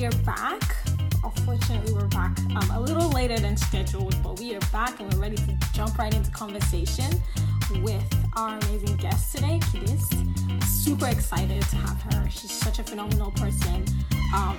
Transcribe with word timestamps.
we 0.00 0.06
are 0.06 0.22
back. 0.24 0.76
Unfortunately, 1.22 1.92
we're 1.92 2.06
back 2.06 2.38
um, 2.56 2.70
a 2.70 2.80
little 2.80 3.10
later 3.10 3.38
than 3.38 3.54
scheduled, 3.54 4.16
but 4.22 4.40
we 4.40 4.54
are 4.54 4.60
back 4.72 4.98
and 4.98 5.12
we're 5.12 5.20
ready 5.20 5.36
to 5.36 5.58
jump 5.74 5.98
right 5.98 6.14
into 6.14 6.30
conversation 6.30 7.22
with 7.82 8.02
our 8.34 8.56
amazing 8.60 8.96
guest 8.96 9.36
today, 9.36 9.58
Kidist. 9.64 10.64
Super 10.64 11.06
excited 11.08 11.60
to 11.64 11.76
have 11.76 12.00
her. 12.00 12.30
She's 12.30 12.50
such 12.50 12.78
a 12.78 12.82
phenomenal 12.82 13.30
person. 13.32 13.84
Um, 14.34 14.56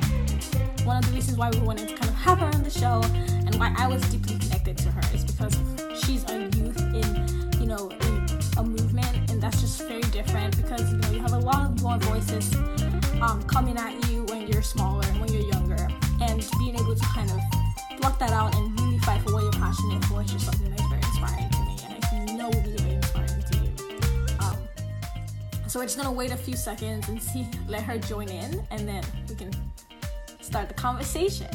one 0.84 0.98
of 0.98 1.08
the 1.08 1.12
reasons 1.12 1.40
why 1.40 1.50
we 1.50 1.60
wanted 1.62 1.90
to 1.90 1.96
kind 1.96 2.10
of 2.10 2.16
have 2.18 2.38
her 2.38 2.46
on 2.46 2.62
the 2.62 2.70
show 2.70 3.02
and 3.26 3.56
why 3.56 3.74
I 3.78 3.88
was 3.88 4.04
deeply 4.12 4.38
connected 4.38 4.78
to 4.78 4.92
her 4.92 5.16
is 5.16 5.26
because 5.26 5.58
she's 6.04 6.24
a 6.30 6.42
youth 6.56 6.80
in, 6.94 7.60
you 7.60 7.66
know, 7.66 7.90
in 7.90 8.28
a 8.58 8.64
movement, 8.64 9.32
and 9.32 9.42
that's 9.42 9.60
just 9.60 9.88
very 9.88 10.02
different 10.02 10.56
because 10.58 10.92
you 10.92 10.98
know 11.00 11.10
you 11.10 11.20
have 11.20 11.34
a 11.34 11.40
lot 11.40 11.66
of 11.66 11.82
more 11.82 11.98
voices 11.98 12.54
um, 13.22 13.42
coming 13.44 13.78
at 13.78 14.10
you 14.10 14.26
you're 14.62 14.66
smaller 14.68 15.04
and 15.08 15.20
when 15.20 15.34
you're 15.34 15.42
younger, 15.42 15.88
and 16.22 16.48
being 16.60 16.76
able 16.76 16.94
to 16.94 17.06
kind 17.06 17.32
of 17.32 17.40
block 18.00 18.20
that 18.20 18.30
out 18.30 18.56
and 18.56 18.80
really 18.80 19.00
fight 19.00 19.20
for 19.24 19.34
what 19.34 19.42
you're 19.42 19.52
passionate 19.54 20.06
for 20.06 20.22
is 20.22 20.32
just 20.32 20.46
something 20.46 20.70
that's 20.70 20.84
very 20.84 21.02
inspiring 21.02 21.50
to 21.50 21.60
me, 21.62 21.78
and 21.90 22.30
I 22.30 22.34
know 22.36 22.48
will 22.48 22.62
be 22.62 22.70
very 22.78 22.94
inspiring 22.94 23.42
to 23.42 23.58
you. 23.58 23.72
Um, 24.40 24.58
so 25.68 25.80
we're 25.80 25.86
just 25.86 25.98
gonna 25.98 26.12
wait 26.12 26.30
a 26.30 26.38
few 26.38 26.56
seconds 26.56 27.10
and 27.10 27.20
see, 27.20 27.48
let 27.68 27.82
her 27.82 27.98
join 27.98 28.30
in, 28.30 28.64
and 28.70 28.88
then 28.88 29.04
we 29.28 29.34
can 29.34 29.52
start 30.42 30.68
the 30.68 30.76
conversation 30.76 31.50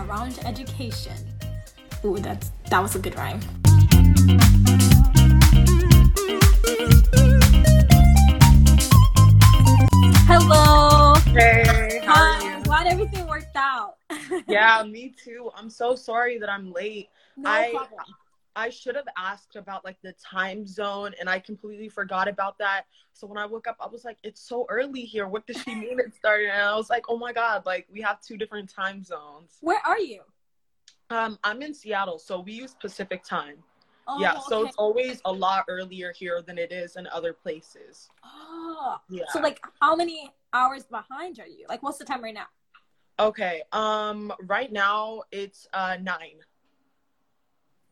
around 0.00 0.36
education. 0.44 1.14
Ooh, 2.04 2.18
that's 2.18 2.50
that 2.68 2.80
was 2.80 2.96
a 2.96 2.98
good 2.98 3.14
rhyme. 3.14 3.40
Hello. 10.26 11.14
Hey, 11.26 11.89
Glad 12.80 12.92
everything 12.92 13.26
worked 13.26 13.56
out. 13.56 13.96
Yeah, 14.48 14.82
me 14.84 15.12
too. 15.22 15.50
I'm 15.54 15.68
so 15.68 15.94
sorry 15.94 16.38
that 16.38 16.48
I'm 16.48 16.72
late. 16.72 17.10
no 17.36 17.50
I 17.50 17.72
problem. 17.72 18.00
I 18.56 18.70
should 18.70 18.96
have 18.96 19.04
asked 19.18 19.56
about 19.56 19.84
like 19.84 19.98
the 20.02 20.14
time 20.14 20.66
zone 20.66 21.12
and 21.20 21.28
I 21.28 21.40
completely 21.40 21.90
forgot 21.90 22.26
about 22.26 22.56
that. 22.58 22.84
So 23.12 23.26
when 23.26 23.36
I 23.36 23.44
woke 23.44 23.66
up, 23.66 23.76
I 23.80 23.86
was 23.86 24.06
like, 24.06 24.16
it's 24.22 24.40
so 24.40 24.64
early 24.70 25.02
here. 25.02 25.28
What 25.28 25.46
does 25.46 25.60
she 25.62 25.74
mean 25.74 26.00
it 26.00 26.14
started? 26.14 26.48
And 26.48 26.62
I 26.62 26.74
was 26.74 26.88
like, 26.88 27.04
oh 27.10 27.18
my 27.18 27.34
God, 27.34 27.66
like 27.66 27.86
we 27.92 28.00
have 28.00 28.22
two 28.22 28.38
different 28.38 28.72
time 28.72 29.04
zones. 29.04 29.58
Where 29.60 29.82
are 29.84 29.98
you? 29.98 30.22
Um, 31.10 31.38
I'm 31.44 31.60
in 31.60 31.74
Seattle, 31.74 32.18
so 32.18 32.40
we 32.40 32.52
use 32.52 32.76
Pacific 32.80 33.22
time. 33.24 33.56
Oh, 34.08 34.20
yeah, 34.20 34.38
so 34.48 34.60
okay. 34.60 34.68
it's 34.68 34.76
always 34.78 35.20
a 35.26 35.32
lot 35.32 35.66
earlier 35.68 36.14
here 36.16 36.40
than 36.40 36.56
it 36.56 36.72
is 36.72 36.96
in 36.96 37.06
other 37.08 37.34
places. 37.34 38.08
Oh. 38.24 38.96
Yeah. 39.10 39.24
So 39.32 39.40
like, 39.40 39.60
how 39.82 39.94
many 39.94 40.32
hours 40.54 40.84
behind 40.84 41.40
are 41.40 41.46
you? 41.46 41.66
Like, 41.68 41.82
what's 41.82 41.98
the 41.98 42.06
time 42.06 42.24
right 42.24 42.32
now? 42.32 42.46
Okay. 43.20 43.62
Um, 43.72 44.32
right 44.46 44.72
now 44.72 45.22
it's 45.30 45.68
uh 45.72 45.96
nine. 46.00 46.38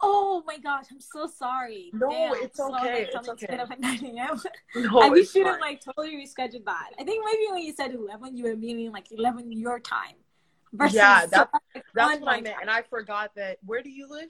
Oh 0.00 0.44
my 0.46 0.58
gosh, 0.58 0.86
I'm 0.92 1.00
so 1.00 1.26
sorry. 1.26 1.90
No, 1.92 2.08
Damn, 2.08 2.34
it's 2.36 2.56
so 2.56 2.72
okay, 2.76 3.08
it's 3.12 3.28
okay. 3.28 3.58
up 3.58 3.70
at 3.72 3.80
9 3.80 4.04
a.m. 4.16 4.40
No, 4.76 5.02
and 5.02 5.12
we 5.12 5.24
should 5.24 5.44
have 5.44 5.58
like 5.60 5.80
totally 5.84 6.14
rescheduled 6.16 6.64
that. 6.66 6.90
I 7.00 7.02
think 7.04 7.24
maybe 7.24 7.50
when 7.50 7.62
you 7.62 7.72
said 7.74 7.92
11, 7.92 8.36
you 8.36 8.44
were 8.44 8.54
meaning 8.56 8.92
like 8.92 9.10
11 9.10 9.50
your 9.50 9.80
time. 9.80 10.14
Versus 10.72 10.94
Yeah, 10.94 11.26
that- 11.26 11.48
like, 11.74 11.84
That's 11.94 12.20
what 12.20 12.28
I 12.28 12.36
my 12.36 12.40
meant, 12.42 12.46
time. 12.54 12.56
and 12.62 12.70
I 12.70 12.82
forgot 12.82 13.34
that. 13.34 13.58
Where 13.66 13.82
do 13.82 13.90
you 13.90 14.08
live? 14.08 14.28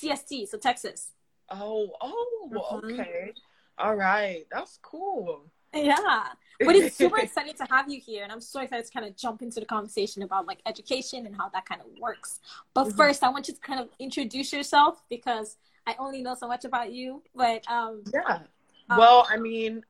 CST, 0.00 0.48
so 0.48 0.58
Texas. 0.58 1.12
Oh, 1.48 1.90
oh, 2.00 2.50
Mhm. 2.52 2.92
okay. 2.92 3.32
All 3.78 3.94
right, 3.94 4.46
that's 4.50 4.78
cool. 4.82 5.44
Yeah. 5.74 6.24
But 6.64 6.76
it's 6.76 6.96
super 6.96 7.18
exciting 7.18 7.54
to 7.54 7.64
have 7.70 7.90
you 7.90 8.00
here, 8.00 8.22
and 8.22 8.30
I'm 8.30 8.40
so 8.40 8.60
excited 8.60 8.86
to 8.86 8.92
kind 8.92 9.04
of 9.06 9.16
jump 9.16 9.42
into 9.42 9.58
the 9.58 9.66
conversation 9.66 10.22
about 10.22 10.46
like 10.46 10.60
education 10.66 11.26
and 11.26 11.34
how 11.34 11.48
that 11.48 11.66
kind 11.66 11.80
of 11.80 11.86
works. 11.98 12.40
But 12.72 12.88
Mhm. 12.88 12.96
first, 12.96 13.24
I 13.24 13.30
want 13.30 13.48
you 13.48 13.54
to 13.54 13.60
kind 13.60 13.80
of 13.80 13.88
introduce 13.98 14.52
yourself 14.52 15.02
because 15.08 15.56
I 15.86 15.96
only 15.98 16.22
know 16.22 16.34
so 16.36 16.46
much 16.46 16.64
about 16.64 16.92
you. 16.92 17.22
But 17.34 17.68
um, 17.68 18.04
yeah. 18.12 18.42
um, 18.90 18.98
Well, 18.98 19.26
I 19.28 19.38
mean, 19.38 19.84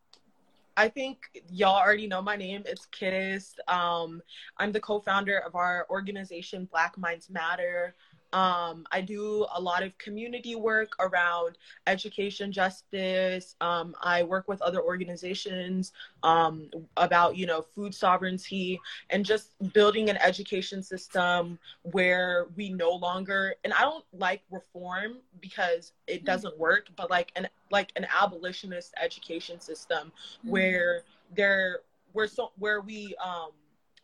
I 0.74 0.88
think 0.88 1.18
y'all 1.50 1.76
already 1.76 2.06
know 2.06 2.22
my 2.22 2.36
name. 2.36 2.62
It's 2.64 2.86
Kidist. 2.86 3.56
Um, 3.68 4.22
I'm 4.56 4.72
the 4.72 4.80
co-founder 4.80 5.38
of 5.40 5.54
our 5.54 5.86
organization, 5.90 6.64
Black 6.66 6.96
Minds 6.96 7.28
Matter. 7.28 7.94
Um, 8.32 8.86
I 8.90 9.00
do 9.00 9.46
a 9.54 9.60
lot 9.60 9.82
of 9.82 9.96
community 9.98 10.54
work 10.54 10.92
around 11.00 11.58
education 11.86 12.52
justice. 12.52 13.56
Um, 13.60 13.94
I 14.02 14.22
work 14.22 14.48
with 14.48 14.62
other 14.62 14.82
organizations 14.82 15.92
um, 16.22 16.70
about, 16.96 17.36
you 17.36 17.46
know, 17.46 17.62
food 17.62 17.94
sovereignty 17.94 18.80
and 19.10 19.24
just 19.24 19.50
building 19.72 20.10
an 20.10 20.16
education 20.18 20.82
system 20.82 21.58
where 21.82 22.46
we 22.56 22.70
no 22.70 22.90
longer, 22.90 23.54
and 23.64 23.72
I 23.72 23.82
don't 23.82 24.04
like 24.12 24.42
reform 24.50 25.18
because 25.40 25.92
it 26.06 26.24
doesn't 26.24 26.58
work, 26.58 26.88
but 26.96 27.10
like 27.10 27.32
an 27.36 27.48
like 27.70 27.92
an 27.96 28.06
abolitionist 28.22 28.92
education 29.02 29.60
system 29.60 30.12
where 30.44 31.02
there 31.34 31.80
where 32.12 32.26
so 32.26 32.52
where 32.58 32.80
we 32.80 33.14
um 33.24 33.50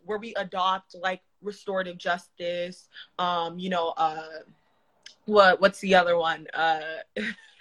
where 0.05 0.19
we 0.19 0.35
adopt 0.37 0.95
like 1.01 1.21
restorative 1.43 1.99
justice 1.99 2.89
um 3.19 3.59
you 3.59 3.69
know 3.69 3.91
uh 3.97 4.41
what 5.27 5.61
what's 5.61 5.81
the 5.81 5.95
other 5.95 6.17
one 6.17 6.47
uh 6.55 6.81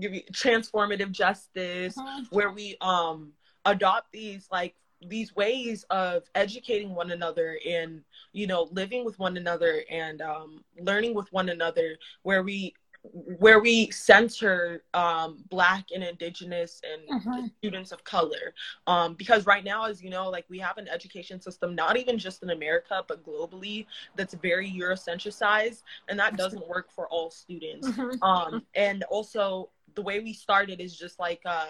give 0.00 0.14
you 0.14 0.22
transformative 0.32 1.10
justice 1.12 1.96
Mhm. 1.96 2.26
where 2.30 2.50
we 2.50 2.76
um 2.80 3.32
adopt 3.64 4.12
these 4.12 4.48
like 4.50 4.74
these 5.06 5.34
ways 5.36 5.84
of 5.90 6.24
educating 6.34 6.94
one 6.94 7.10
another 7.10 7.58
and 7.66 8.02
you 8.32 8.46
know 8.46 8.68
living 8.72 9.04
with 9.04 9.18
one 9.18 9.36
another 9.36 9.84
and 9.90 10.22
um 10.22 10.64
learning 10.80 11.14
with 11.14 11.30
one 11.32 11.48
another 11.48 11.98
where 12.22 12.42
we 12.42 12.74
where 13.12 13.60
we 13.60 13.90
center 13.90 14.82
um, 14.94 15.44
black 15.50 15.86
and 15.94 16.02
indigenous 16.02 16.80
and 16.90 17.02
Mhm. 17.20 17.50
students 17.58 17.92
of 17.92 18.02
color 18.04 18.54
um, 18.86 19.14
because 19.14 19.46
right 19.46 19.62
now 19.64 19.84
as 19.84 20.02
you 20.02 20.08
know 20.10 20.30
like 20.30 20.44
we 20.48 20.58
have 20.58 20.78
an 20.78 20.88
education 20.88 21.40
system 21.40 21.74
not 21.74 21.96
even 21.96 22.18
just 22.18 22.42
in 22.42 22.50
america 22.50 23.04
but 23.06 23.22
globally 23.24 23.86
that's 24.16 24.34
very 24.34 24.70
eurocentricized 24.70 25.82
and 26.08 26.18
that 26.18 26.36
doesn't 26.36 26.66
work 26.66 26.90
for 26.90 27.06
all 27.08 27.30
students 27.30 27.88
Mhm. 27.88 28.22
um, 28.22 28.64
and 28.74 29.02
also 29.04 29.68
the 29.94 30.02
way 30.02 30.20
we 30.20 30.32
started 30.32 30.80
is 30.80 30.96
just 30.96 31.18
like 31.20 31.40
uh, 31.44 31.66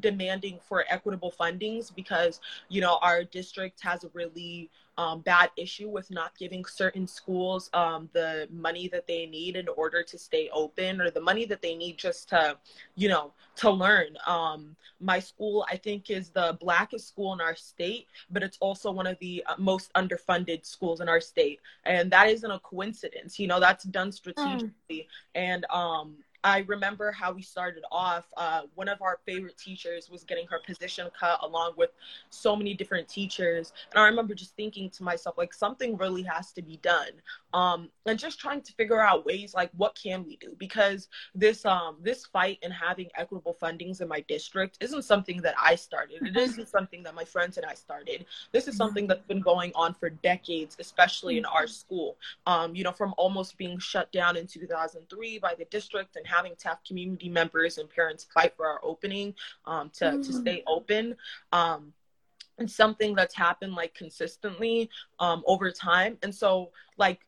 demanding 0.00 0.58
for 0.60 0.84
equitable 0.88 1.32
fundings 1.32 1.94
because 1.94 2.40
you 2.68 2.80
know 2.80 2.98
our 3.02 3.24
district 3.24 3.80
has 3.82 4.04
a 4.04 4.08
really 4.14 4.70
um, 4.98 5.20
bad 5.20 5.50
issue 5.56 5.88
with 5.88 6.10
not 6.10 6.36
giving 6.38 6.64
certain 6.64 7.06
schools 7.06 7.70
um, 7.72 8.10
the 8.12 8.48
money 8.52 8.88
that 8.88 9.06
they 9.06 9.26
need 9.26 9.56
in 9.56 9.68
order 9.68 10.02
to 10.02 10.18
stay 10.18 10.50
open 10.52 11.00
or 11.00 11.10
the 11.10 11.20
money 11.20 11.46
that 11.46 11.62
they 11.62 11.74
need 11.74 11.96
just 11.96 12.28
to 12.30 12.58
you 12.96 13.08
know 13.08 13.32
to 13.56 13.70
learn. 13.70 14.16
Um, 14.26 14.76
my 15.00 15.20
school 15.20 15.64
i 15.70 15.76
think 15.76 16.10
is 16.10 16.30
the 16.30 16.58
blackest 16.60 17.08
school 17.08 17.32
in 17.32 17.40
our 17.40 17.54
state 17.54 18.08
but 18.30 18.42
it's 18.42 18.58
also 18.60 18.90
one 18.90 19.06
of 19.06 19.16
the 19.20 19.44
uh, 19.46 19.54
most 19.58 19.92
underfunded 19.94 20.66
schools 20.66 21.00
in 21.00 21.08
our 21.08 21.20
state. 21.20 21.60
And 21.84 22.10
that 22.10 22.28
isn't 22.28 22.50
a 22.50 22.58
coincidence. 22.60 23.38
You 23.38 23.46
know 23.46 23.60
that's 23.60 23.84
done 23.84 24.12
strategically. 24.12 25.08
And 25.34 25.64
um 25.70 26.16
I 26.44 26.64
remember 26.66 27.12
how 27.12 27.32
we 27.32 27.42
started 27.42 27.84
off. 27.90 28.24
Uh, 28.36 28.62
one 28.74 28.88
of 28.88 29.02
our 29.02 29.18
favorite 29.26 29.56
teachers 29.58 30.10
was 30.10 30.24
getting 30.24 30.46
her 30.48 30.60
position 30.66 31.08
cut, 31.18 31.40
along 31.42 31.72
with 31.76 31.90
so 32.30 32.54
many 32.54 32.74
different 32.74 33.08
teachers. 33.08 33.72
And 33.92 34.00
I 34.00 34.06
remember 34.06 34.34
just 34.34 34.54
thinking 34.56 34.90
to 34.90 35.02
myself, 35.02 35.36
like, 35.36 35.52
something 35.52 35.96
really 35.96 36.22
has 36.22 36.52
to 36.52 36.62
be 36.62 36.78
done. 36.78 37.10
Um, 37.54 37.88
and 38.06 38.18
just 38.18 38.38
trying 38.38 38.62
to 38.62 38.72
figure 38.72 39.00
out 39.00 39.26
ways, 39.26 39.54
like, 39.54 39.70
what 39.76 39.98
can 40.00 40.24
we 40.24 40.36
do? 40.36 40.54
Because 40.58 41.08
this 41.34 41.64
um 41.64 41.96
this 42.02 42.26
fight 42.26 42.58
and 42.62 42.72
having 42.72 43.08
equitable 43.16 43.56
fundings 43.60 44.00
in 44.00 44.08
my 44.08 44.20
district 44.28 44.76
isn't 44.80 45.02
something 45.02 45.40
that 45.42 45.54
I 45.60 45.74
started. 45.74 46.22
It 46.22 46.36
isn't 46.36 46.68
something 46.76 47.02
that 47.04 47.14
my 47.14 47.24
friends 47.24 47.56
and 47.56 47.66
I 47.66 47.74
started. 47.74 48.26
This 48.52 48.68
is 48.68 48.76
something 48.76 49.06
that's 49.06 49.24
been 49.26 49.40
going 49.40 49.72
on 49.74 49.94
for 49.94 50.10
decades, 50.10 50.76
especially 50.78 51.38
in 51.38 51.44
our 51.46 51.66
school 51.66 52.16
um, 52.46 52.74
you 52.74 52.84
know, 52.84 52.92
from 52.92 53.14
almost 53.16 53.56
being 53.58 53.78
shut 53.78 54.10
down 54.12 54.36
in 54.36 54.46
2003 54.46 55.38
by 55.38 55.54
the 55.58 55.64
district 55.66 56.16
and 56.16 56.26
having 56.28 56.54
to 56.56 56.68
have 56.68 56.78
community 56.86 57.28
members 57.28 57.78
and 57.78 57.88
parents 57.88 58.26
fight 58.34 58.52
for 58.56 58.66
our 58.66 58.80
opening 58.82 59.34
um, 59.64 59.90
to, 59.98 60.10
to 60.12 60.30
Mm. 60.32 60.40
stay 60.42 60.62
open. 60.66 61.16
Um, 61.52 61.92
it's 62.58 62.74
something 62.74 63.14
that's 63.14 63.34
happened 63.36 63.74
like 63.74 63.94
consistently 63.94 64.90
um, 65.20 65.42
over 65.46 65.70
time. 65.70 66.18
And 66.22 66.34
so, 66.34 66.72
like, 66.96 67.20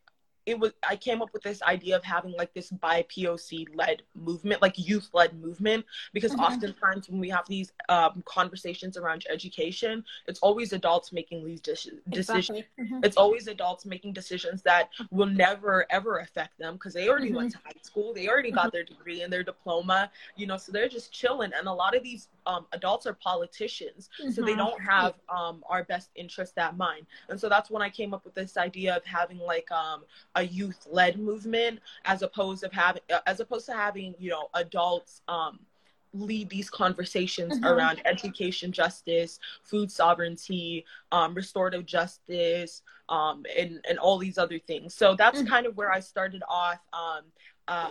it 0.46 0.58
was 0.58 0.72
I 0.88 0.96
came 0.96 1.22
up 1.22 1.32
with 1.32 1.42
this 1.42 1.62
idea 1.62 1.96
of 1.96 2.04
having 2.04 2.32
like 2.32 2.52
this 2.54 2.70
by 2.70 3.02
POC 3.04 3.66
led 3.74 4.02
movement, 4.14 4.62
like 4.62 4.74
youth 4.76 5.10
led 5.12 5.38
movement, 5.40 5.84
because 6.12 6.32
Mhm. 6.32 6.42
oftentimes 6.44 7.08
when 7.08 7.20
we 7.20 7.28
have 7.30 7.46
these 7.48 7.72
um, 7.88 8.22
conversations 8.26 8.96
around 8.96 9.26
education, 9.28 10.04
it's 10.26 10.40
always 10.40 10.72
adults 10.72 11.12
making 11.12 11.44
these 11.44 11.60
dis- 11.60 11.88
decisions 12.08 12.58
Exactly. 12.60 12.66
Mhm. 12.84 13.04
it's 13.04 13.16
always 13.16 13.46
adults 13.48 13.84
making 13.86 14.12
decisions 14.12 14.62
that 14.62 14.88
will 15.10 15.26
never 15.26 15.86
ever 15.90 16.18
affect 16.18 16.58
them 16.58 16.74
because 16.74 16.94
they 16.94 17.08
already 17.08 17.32
went 17.32 17.50
to 17.50 17.58
high 17.58 17.72
school 17.82 18.12
they 18.14 18.28
already 18.28 18.50
got 18.50 18.72
their 18.72 18.84
degree 18.84 19.22
and 19.22 19.32
their 19.32 19.42
diploma 19.42 20.10
you 20.36 20.46
know 20.46 20.56
so 20.56 20.72
they're 20.72 20.88
just 20.88 21.12
chilling 21.12 21.52
and 21.56 21.66
a 21.66 21.72
lot 21.72 21.96
of 21.96 22.02
these 22.02 22.28
um, 22.50 22.66
adults 22.72 23.06
are 23.06 23.14
politicians 23.14 24.08
mm-hmm. 24.20 24.30
so 24.30 24.42
they 24.42 24.52
mm-hmm. 24.52 24.58
don't 24.58 24.80
have 24.80 25.14
um, 25.28 25.62
our 25.68 25.84
best 25.84 26.10
interest 26.14 26.58
at 26.58 26.76
mind 26.76 27.06
and 27.28 27.38
so 27.38 27.48
that's 27.48 27.70
when 27.70 27.82
i 27.82 27.88
came 27.88 28.12
up 28.12 28.24
with 28.24 28.34
this 28.34 28.56
idea 28.56 28.96
of 28.96 29.04
having 29.04 29.38
like 29.38 29.70
um, 29.70 30.02
a 30.34 30.42
youth-led 30.42 31.18
movement 31.18 31.78
as 32.04 32.22
opposed 32.22 32.64
of 32.64 32.72
having 32.72 33.02
as 33.26 33.40
opposed 33.40 33.66
to 33.66 33.72
having 33.72 34.14
you 34.18 34.30
know 34.30 34.48
adults 34.54 35.22
um, 35.28 35.60
lead 36.12 36.50
these 36.50 36.68
conversations 36.68 37.54
mm-hmm. 37.54 37.66
around 37.66 38.02
education 38.04 38.72
justice 38.72 39.38
food 39.62 39.90
sovereignty 39.90 40.84
um, 41.12 41.34
restorative 41.34 41.86
justice 41.86 42.82
um, 43.08 43.44
and, 43.58 43.84
and 43.88 43.98
all 43.98 44.18
these 44.18 44.38
other 44.38 44.58
things 44.58 44.94
so 44.94 45.14
that's 45.14 45.38
mm-hmm. 45.38 45.48
kind 45.48 45.66
of 45.66 45.76
where 45.76 45.92
i 45.92 46.00
started 46.00 46.42
off 46.48 46.78
um, 46.92 47.22
uh, 47.68 47.90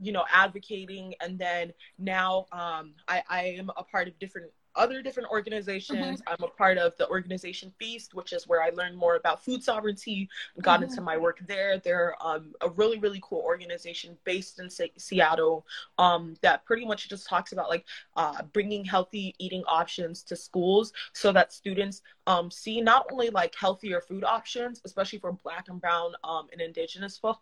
you 0.00 0.12
know 0.12 0.24
advocating 0.32 1.14
and 1.20 1.38
then 1.38 1.72
now 1.98 2.46
um, 2.52 2.94
I, 3.06 3.22
I 3.28 3.42
am 3.58 3.70
a 3.76 3.82
part 3.82 4.08
of 4.08 4.18
different 4.18 4.50
other 4.78 5.02
different 5.02 5.28
organizations. 5.30 6.20
Mm-hmm. 6.20 6.28
I'm 6.28 6.48
a 6.48 6.52
part 6.52 6.78
of 6.78 6.96
the 6.96 7.08
organization 7.08 7.72
FEEST, 7.78 8.14
which 8.14 8.32
is 8.32 8.46
where 8.46 8.62
I 8.62 8.70
learned 8.70 8.96
more 8.96 9.16
about 9.16 9.44
food 9.44 9.62
sovereignty, 9.62 10.28
got 10.62 10.80
mm-hmm. 10.80 10.90
into 10.90 11.00
my 11.00 11.16
work 11.18 11.40
there. 11.46 11.78
They're 11.78 12.14
um, 12.20 12.52
a 12.60 12.70
really, 12.70 12.98
really 12.98 13.20
cool 13.22 13.40
organization 13.40 14.16
based 14.24 14.60
in 14.60 14.70
Se- 14.70 14.92
Seattle 14.96 15.66
um, 15.98 16.36
that 16.42 16.64
pretty 16.64 16.86
much 16.86 17.08
just 17.08 17.28
talks 17.28 17.52
about 17.52 17.68
like 17.68 17.84
uh, 18.16 18.42
bringing 18.52 18.84
healthy 18.84 19.34
eating 19.38 19.64
options 19.66 20.22
to 20.24 20.36
schools 20.36 20.92
so 21.12 21.32
that 21.32 21.52
students 21.52 22.02
um, 22.26 22.50
see 22.50 22.80
not 22.80 23.06
only 23.10 23.30
like 23.30 23.54
healthier 23.54 24.00
food 24.00 24.24
options, 24.24 24.80
especially 24.84 25.18
for 25.18 25.32
Black 25.32 25.68
and 25.68 25.80
Brown 25.80 26.12
um, 26.24 26.46
and 26.52 26.60
Indigenous 26.60 27.18
folks 27.18 27.40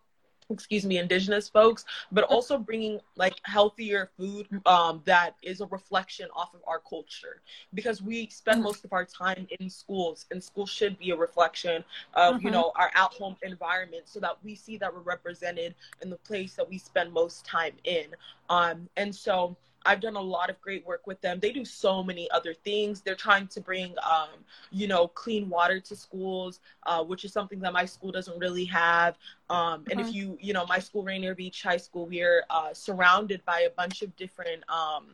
excuse 0.49 0.85
me 0.85 0.97
indigenous 0.97 1.49
folks 1.49 1.83
but 2.11 2.23
also 2.25 2.57
bringing 2.57 2.99
like 3.15 3.35
healthier 3.43 4.09
food 4.17 4.47
um, 4.65 5.01
that 5.05 5.35
is 5.43 5.61
a 5.61 5.65
reflection 5.67 6.27
off 6.35 6.53
of 6.53 6.61
our 6.67 6.79
culture. 6.79 7.41
Because 7.73 8.01
we 8.01 8.27
spend 8.27 8.61
most 8.61 8.85
of 8.85 8.93
our 8.93 9.05
time 9.05 9.47
in 9.59 9.69
schools 9.69 10.25
and 10.31 10.43
school 10.43 10.65
should 10.65 10.97
be 10.99 11.11
a 11.11 11.15
reflection 11.15 11.83
of 12.13 12.35
mm-hmm. 12.35 12.45
you 12.45 12.51
know 12.51 12.71
our 12.75 12.91
at 12.95 13.11
home 13.13 13.35
environment 13.43 14.03
so 14.05 14.19
that 14.19 14.37
we 14.43 14.55
see 14.55 14.77
that 14.77 14.93
we're 14.93 15.01
represented 15.01 15.75
in 16.01 16.09
the 16.09 16.17
place 16.17 16.53
that 16.55 16.67
we 16.67 16.77
spend 16.77 17.11
most 17.11 17.45
time 17.45 17.73
in. 17.83 18.05
Um, 18.49 18.89
and 18.95 19.13
so 19.13 19.57
I've 19.87 20.01
done 20.01 20.17
a 20.17 20.21
lot 20.21 20.49
of 20.49 20.59
great 20.59 20.85
work 20.85 21.07
with 21.07 21.21
them. 21.21 21.39
They 21.39 21.53
do 21.53 21.63
so 21.63 22.03
many 22.03 22.29
other 22.31 22.53
things. 22.53 23.01
They're 23.01 23.15
trying 23.15 23.47
to 23.47 23.61
bring, 23.61 23.95
um, 24.03 24.29
you 24.69 24.87
know, 24.87 25.07
clean 25.07 25.47
water 25.47 25.79
to 25.79 25.95
schools, 25.95 26.59
uh, 26.83 27.03
which 27.03 27.23
is 27.23 27.31
something 27.31 27.59
that 27.61 27.71
my 27.71 27.85
school 27.85 28.11
doesn't 28.11 28.37
really 28.37 28.65
have. 28.65 29.17
Um, 29.49 29.85
and 29.89 30.01
if 30.01 30.07
uh-huh. 30.07 30.13
you, 30.13 30.37
you 30.41 30.51
know, 30.51 30.65
my 30.65 30.79
school, 30.79 31.03
Rainier 31.03 31.35
Beach 31.35 31.63
High 31.63 31.77
School, 31.77 32.05
we 32.05 32.21
are 32.21 32.43
uh, 32.49 32.73
surrounded 32.73 33.43
by 33.45 33.61
a 33.61 33.69
bunch 33.69 34.01
of 34.01 34.13
different 34.17 34.61
um, 34.69 35.05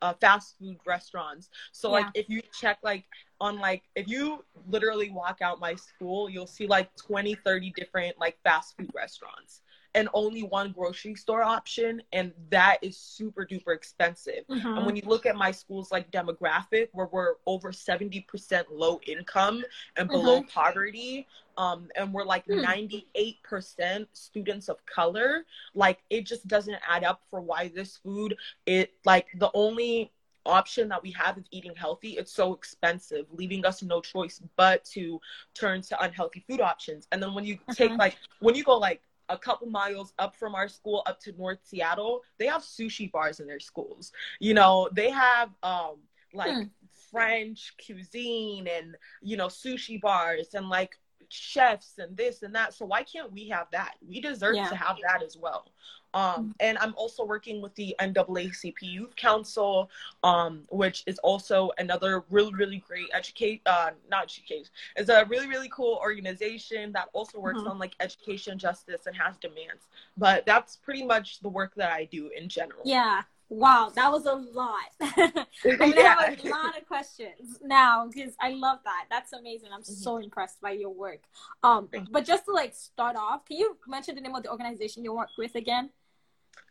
uh, 0.00 0.14
fast 0.20 0.56
food 0.60 0.78
restaurants. 0.86 1.50
So 1.72 1.88
yeah. 1.88 2.04
like 2.04 2.06
if 2.14 2.28
you 2.28 2.40
check 2.58 2.78
like 2.82 3.04
on 3.40 3.58
like 3.58 3.82
if 3.96 4.06
you 4.06 4.44
literally 4.68 5.10
walk 5.10 5.42
out 5.42 5.58
my 5.58 5.74
school, 5.74 6.30
you'll 6.30 6.46
see 6.46 6.68
like 6.68 6.94
20, 6.96 7.34
30 7.34 7.72
different 7.74 8.18
like 8.20 8.38
fast 8.44 8.76
food 8.76 8.90
restaurants 8.94 9.62
and 9.94 10.08
only 10.14 10.42
one 10.42 10.72
grocery 10.72 11.14
store 11.14 11.42
option 11.42 12.02
and 12.12 12.32
that 12.50 12.78
is 12.82 12.96
super 12.96 13.44
duper 13.44 13.74
expensive 13.74 14.44
mm-hmm. 14.48 14.66
and 14.66 14.86
when 14.86 14.94
you 14.94 15.02
look 15.04 15.26
at 15.26 15.36
my 15.36 15.50
school's 15.50 15.90
like 15.90 16.10
demographic 16.10 16.88
where 16.92 17.08
we're 17.10 17.34
over 17.46 17.72
70% 17.72 18.64
low 18.70 19.00
income 19.06 19.62
and 19.96 20.08
below 20.08 20.40
mm-hmm. 20.40 20.48
poverty 20.48 21.26
um, 21.56 21.88
and 21.96 22.12
we're 22.12 22.24
like 22.24 22.46
mm. 22.46 23.04
98% 23.14 24.06
students 24.12 24.68
of 24.68 24.84
color 24.86 25.44
like 25.74 25.98
it 26.08 26.24
just 26.24 26.46
doesn't 26.46 26.78
add 26.88 27.04
up 27.04 27.22
for 27.28 27.40
why 27.40 27.70
this 27.74 27.96
food 27.96 28.36
it 28.66 28.92
like 29.04 29.26
the 29.38 29.50
only 29.54 30.12
option 30.46 30.88
that 30.88 31.02
we 31.02 31.10
have 31.10 31.36
is 31.36 31.44
eating 31.50 31.74
healthy 31.76 32.12
it's 32.12 32.32
so 32.32 32.54
expensive 32.54 33.26
leaving 33.32 33.64
us 33.66 33.82
no 33.82 34.00
choice 34.00 34.40
but 34.56 34.84
to 34.84 35.20
turn 35.52 35.82
to 35.82 36.00
unhealthy 36.02 36.42
food 36.48 36.60
options 36.60 37.06
and 37.12 37.22
then 37.22 37.34
when 37.34 37.44
you 37.44 37.56
mm-hmm. 37.56 37.72
take 37.72 37.90
like 37.98 38.16
when 38.38 38.54
you 38.54 38.64
go 38.64 38.78
like 38.78 39.02
a 39.30 39.38
couple 39.38 39.68
miles 39.68 40.12
up 40.18 40.36
from 40.36 40.54
our 40.54 40.68
school 40.68 41.02
up 41.06 41.20
to 41.20 41.32
North 41.38 41.60
Seattle, 41.64 42.22
they 42.38 42.46
have 42.46 42.62
sushi 42.62 43.10
bars 43.10 43.40
in 43.40 43.46
their 43.46 43.60
schools. 43.60 44.12
You 44.40 44.54
know, 44.54 44.88
they 44.92 45.10
have 45.10 45.50
um 45.62 45.96
like 46.34 46.54
hmm. 46.54 46.62
French 47.10 47.74
cuisine 47.84 48.68
and 48.68 48.96
you 49.22 49.36
know 49.36 49.48
sushi 49.48 50.00
bars 50.00 50.54
and 50.54 50.68
like 50.68 50.98
chefs 51.30 51.98
and 51.98 52.16
this 52.16 52.42
and 52.42 52.54
that. 52.54 52.74
So 52.74 52.84
why 52.84 53.02
can't 53.02 53.32
we 53.32 53.48
have 53.48 53.68
that? 53.72 53.94
We 54.06 54.20
deserve 54.20 54.56
yeah. 54.56 54.68
to 54.68 54.76
have 54.76 54.96
that 55.02 55.22
as 55.22 55.36
well. 55.36 55.66
Um, 56.12 56.22
mm-hmm. 56.22 56.50
and 56.60 56.78
I'm 56.78 56.94
also 56.96 57.24
working 57.24 57.62
with 57.62 57.74
the 57.76 57.94
NAACP 58.00 58.74
Youth 58.82 59.14
Council, 59.14 59.88
um, 60.24 60.62
which 60.70 61.04
is 61.06 61.18
also 61.20 61.70
another 61.78 62.24
really, 62.30 62.52
really 62.52 62.78
great 62.86 63.06
educate, 63.14 63.62
uh, 63.66 63.90
not 64.10 64.24
educate, 64.24 64.70
it's 64.96 65.08
a 65.08 65.24
really, 65.26 65.46
really 65.46 65.68
cool 65.72 65.98
organization 66.02 66.92
that 66.92 67.08
also 67.12 67.38
works 67.38 67.60
mm-hmm. 67.60 67.68
on 67.68 67.78
like 67.78 67.94
education 68.00 68.58
justice 68.58 69.06
and 69.06 69.16
has 69.16 69.36
demands. 69.38 69.86
But 70.16 70.44
that's 70.46 70.76
pretty 70.76 71.04
much 71.04 71.40
the 71.40 71.48
work 71.48 71.74
that 71.76 71.92
I 71.92 72.06
do 72.06 72.30
in 72.36 72.48
general. 72.48 72.82
Yeah. 72.84 73.22
Wow, 73.50 73.90
that 73.96 74.12
was 74.12 74.26
a 74.26 74.32
lot. 74.32 74.76
I 75.00 75.44
yeah. 75.64 76.14
have 76.14 76.44
a 76.44 76.48
lot 76.48 76.78
of 76.78 76.86
questions 76.86 77.58
now 77.60 78.06
because 78.06 78.34
I 78.40 78.50
love 78.52 78.78
that. 78.84 79.06
That's 79.10 79.32
amazing. 79.32 79.70
I'm 79.74 79.82
mm-hmm. 79.82 79.92
so 79.92 80.18
impressed 80.18 80.60
by 80.60 80.70
your 80.70 80.90
work. 80.90 81.24
Um, 81.64 81.88
but 82.12 82.24
just 82.24 82.44
to 82.44 82.52
like 82.52 82.76
start 82.76 83.16
off, 83.16 83.44
can 83.44 83.56
you 83.56 83.76
mention 83.88 84.14
the 84.14 84.20
name 84.20 84.36
of 84.36 84.44
the 84.44 84.52
organization 84.52 85.02
you 85.02 85.12
work 85.12 85.30
with 85.36 85.56
again? 85.56 85.90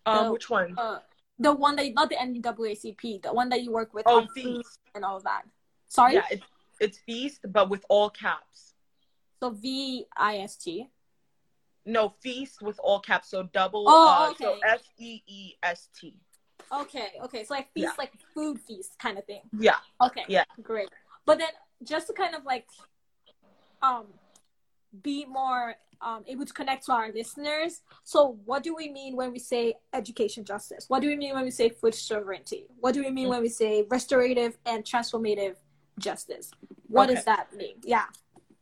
Um, 0.05 0.27
the, 0.27 0.31
which 0.31 0.49
one? 0.49 0.73
Uh, 0.77 0.99
the 1.37 1.51
one 1.51 1.75
that 1.75 1.85
you, 1.85 1.93
not 1.93 2.09
the 2.09 2.15
NAACP, 2.15 3.23
the 3.23 3.33
one 3.33 3.49
that 3.49 3.61
you 3.61 3.73
work 3.73 3.93
with 3.93 4.03
oh, 4.05 4.25
FEEST 4.33 4.79
and 4.95 5.03
all 5.03 5.17
of 5.17 5.23
that. 5.23 5.43
Sorry. 5.89 6.13
Yeah, 6.13 6.25
it's 6.31 6.45
it's 6.79 6.99
FEEST, 6.99 7.51
but 7.51 7.69
with 7.69 7.83
all 7.89 8.09
caps. 8.09 8.73
So 9.41 9.49
V 9.49 10.05
I 10.15 10.37
S 10.37 10.55
T. 10.55 10.87
No, 11.85 12.13
FEEST 12.23 12.61
with 12.61 12.79
all 12.81 13.01
caps. 13.01 13.29
So 13.31 13.49
double. 13.51 13.83
Oh, 13.85 14.27
uh, 14.27 14.31
okay. 14.31 14.45
So 14.45 14.59
F 14.65 14.81
E 14.97 15.21
E 15.27 15.53
S 15.61 15.89
T. 15.93 16.15
Okay, 16.71 17.13
okay. 17.23 17.43
So 17.43 17.53
like 17.53 17.71
feast, 17.73 17.85
yeah. 17.85 17.91
like 17.97 18.13
food 18.33 18.59
feast 18.59 18.97
kind 18.99 19.17
of 19.17 19.25
thing. 19.25 19.41
Yeah. 19.57 19.77
Okay. 20.01 20.23
Yeah. 20.27 20.43
Great. 20.61 20.89
But 21.25 21.39
then 21.39 21.49
just 21.83 22.07
to 22.07 22.13
kind 22.13 22.35
of 22.35 22.45
like 22.45 22.67
um 23.81 24.05
be 25.01 25.25
more 25.25 25.75
um, 26.01 26.23
able 26.27 26.45
to 26.45 26.53
connect 26.53 26.85
to 26.85 26.93
our 26.93 27.11
listeners. 27.11 27.81
So, 28.03 28.37
what 28.45 28.63
do 28.63 28.75
we 28.75 28.89
mean 28.89 29.15
when 29.15 29.31
we 29.31 29.39
say 29.39 29.75
education 29.93 30.45
justice? 30.45 30.85
What 30.87 31.01
do 31.01 31.07
we 31.07 31.15
mean 31.15 31.33
when 31.33 31.43
we 31.43 31.51
say 31.51 31.69
food 31.69 31.93
sovereignty? 31.93 32.67
What 32.79 32.93
do 32.93 33.03
we 33.03 33.11
mean 33.11 33.29
when 33.29 33.41
we 33.41 33.49
say 33.49 33.85
restorative 33.89 34.57
and 34.65 34.83
transformative 34.83 35.55
justice? 35.99 36.51
What 36.87 37.09
okay. 37.09 37.15
does 37.15 37.25
that 37.25 37.53
mean? 37.55 37.75
Yeah. 37.83 38.05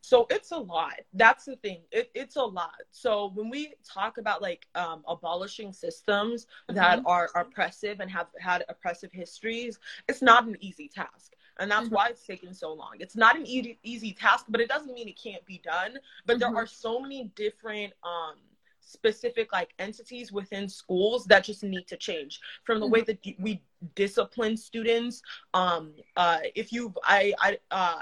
So 0.07 0.25
it's 0.29 0.51
a 0.51 0.57
lot. 0.57 1.01
That's 1.13 1.43
the 1.43 1.57
thing. 1.57 1.81
It, 1.91 2.09
it's 2.15 2.37
a 2.37 2.41
lot. 2.41 2.79
So 2.91 3.33
when 3.35 3.49
we 3.49 3.73
talk 3.83 4.17
about 4.19 4.41
like 4.41 4.65
um, 4.73 5.03
abolishing 5.05 5.73
systems 5.73 6.45
mm-hmm. 6.45 6.75
that 6.75 7.01
are 7.05 7.29
oppressive 7.35 7.99
and 7.99 8.09
have 8.09 8.27
had 8.39 8.63
oppressive 8.69 9.11
histories, 9.11 9.79
it's 10.07 10.21
not 10.21 10.47
an 10.47 10.55
easy 10.61 10.87
task 10.87 11.33
and 11.59 11.69
that's 11.69 11.87
mm-hmm. 11.87 11.95
why 11.95 12.07
it's 12.07 12.25
taken 12.25 12.53
so 12.53 12.71
long 12.71 12.91
it's 12.99 13.15
not 13.15 13.35
an 13.35 13.45
easy, 13.47 13.79
easy 13.81 14.13
task 14.13 14.45
but 14.47 14.61
it 14.61 14.69
doesn't 14.69 14.93
mean 14.93 15.07
it 15.07 15.19
can't 15.19 15.43
be 15.47 15.59
done 15.63 15.97
but 16.27 16.33
mm-hmm. 16.33 16.53
there 16.53 16.55
are 16.55 16.67
so 16.67 16.99
many 16.99 17.31
different 17.35 17.91
um 18.03 18.35
specific 18.79 19.51
like 19.51 19.73
entities 19.79 20.31
within 20.31 20.69
schools 20.69 21.25
that 21.25 21.43
just 21.43 21.63
need 21.63 21.87
to 21.87 21.97
change 21.97 22.39
from 22.63 22.79
the 22.79 22.85
mm-hmm. 22.85 22.93
way 22.93 23.01
that 23.01 23.17
we 23.39 23.59
discipline 23.95 24.55
students 24.55 25.23
um 25.55 25.93
uh 26.15 26.39
if 26.53 26.71
you 26.71 26.93
i 27.03 27.33
i 27.39 27.57
uh 27.71 28.01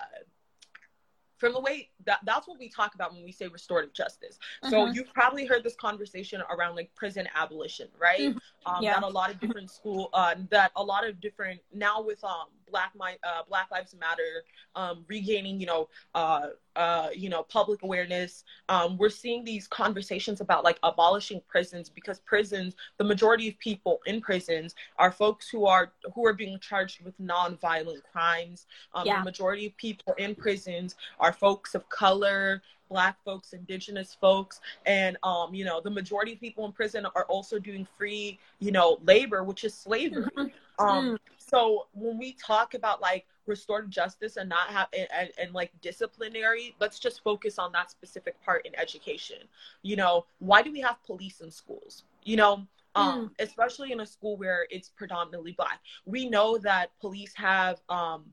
from 1.38 1.54
the 1.54 1.60
way 1.60 1.90
that 2.06 2.20
that's 2.26 2.48
what 2.48 2.60
we 2.60 2.70
talk 2.70 2.96
about 2.96 3.14
when 3.14 3.24
we 3.24 3.32
say 3.32 3.48
restorative 3.48 3.94
justice. 3.94 4.40
So 4.64 4.72
mm-hmm. 4.72 4.94
you've 4.94 5.14
probably 5.14 5.46
heard 5.46 5.64
this 5.64 5.76
conversation 5.76 6.42
around 6.50 6.76
like 6.76 6.94
prison 6.96 7.28
abolition, 7.36 7.88
right? 8.00 8.20
Mm-hmm. 8.20 8.74
Um, 8.74 8.84
yeah. 8.84 8.94
That 8.94 9.04
a 9.04 9.08
lot 9.08 9.32
of 9.32 9.40
different 9.40 9.70
school, 9.70 10.10
uh, 10.14 10.36
that 10.50 10.72
a 10.76 10.84
lot 10.84 11.08
of 11.08 11.20
different 11.20 11.62
now 11.74 12.02
with 12.02 12.24
um 12.24 12.48
Black 12.70 12.92
my 12.96 13.18
uh, 13.24 13.42
Black 13.48 13.70
Lives 13.72 13.96
Matter, 14.00 14.44
um, 14.76 15.06
regaining 15.08 15.60
you 15.60 15.66
know 15.66 15.90
uh, 16.14 16.48
uh, 16.76 17.10
you 17.16 17.30
know 17.30 17.44
public 17.44 17.84
awareness. 17.84 18.44
Um, 18.70 18.98
we're 18.98 19.10
seeing 19.10 19.44
these 19.44 19.68
conversations 19.68 20.42
about 20.42 20.64
like 20.64 20.80
abolishing 20.84 21.42
prisons 21.48 21.90
because 21.90 22.20
prisons, 22.20 22.76
the 22.98 23.04
majority 23.04 23.48
of 23.50 23.58
people 23.60 24.00
in 24.06 24.22
prisons 24.22 24.76
are 24.98 25.12
folks 25.12 25.50
who 25.50 25.66
are 25.66 25.94
who 26.14 26.26
are 26.26 26.34
being 26.34 26.60
charged 26.60 27.04
with 27.04 27.14
non-violent 27.20 28.04
crimes. 28.12 28.66
Um, 28.94 29.06
yeah. 29.06 29.20
The 29.20 29.26
majority 29.26 29.68
of 29.68 29.78
people 29.78 30.14
in 30.18 30.36
prisons 30.36 30.96
are 31.20 31.34
folks 31.34 31.76
of 31.76 31.88
color, 31.90 32.62
black 32.90 33.18
folks 33.24 33.54
indigenous 33.54 34.16
folks 34.20 34.62
and 34.86 35.18
um 35.24 35.54
you 35.54 35.66
know 35.66 35.82
the 35.82 35.90
majority 35.90 36.34
of 36.34 36.40
people 36.40 36.66
in 36.66 36.72
prison 36.72 37.06
are 37.16 37.26
also 37.26 37.58
doing 37.58 37.88
free 37.98 38.40
you 38.60 38.72
know 38.72 38.98
labor 39.04 39.44
which 39.44 39.64
is 39.64 39.74
slavery 39.74 40.24
mm-hmm. 40.38 40.48
Um 40.80 41.12
mm. 41.12 41.18
so 41.38 41.88
when 41.94 42.18
we 42.18 42.34
talk 42.34 42.74
about 42.74 43.02
like 43.02 43.26
restorative 43.48 43.92
justice 43.92 44.38
and 44.38 44.50
not 44.50 44.70
have 44.70 44.88
and, 44.98 45.08
and, 45.14 45.30
and, 45.38 45.54
like 45.54 45.72
disciplinary 45.82 46.76
let's 46.80 46.98
just 46.98 47.24
focus 47.24 47.60
on 47.60 47.72
that 47.72 47.92
specific 47.92 48.42
part 48.44 48.66
in 48.66 48.78
education 48.80 49.38
you 49.84 49.96
know 49.96 50.26
why 50.40 50.62
do 50.62 50.72
we 50.72 50.82
have 50.82 51.02
police 51.06 51.42
in 51.42 51.52
schools 51.52 52.04
you 52.24 52.36
know 52.36 52.66
um, 52.96 53.26
mm. 53.26 53.44
especially 53.44 53.92
in 53.92 54.00
a 54.00 54.06
school 54.06 54.38
where 54.38 54.68
it's 54.70 54.90
predominantly 54.90 55.52
black. 55.52 55.82
We 56.06 56.30
know 56.30 56.58
that 56.60 56.92
police 57.00 57.34
have 57.36 57.82
um, 57.90 58.26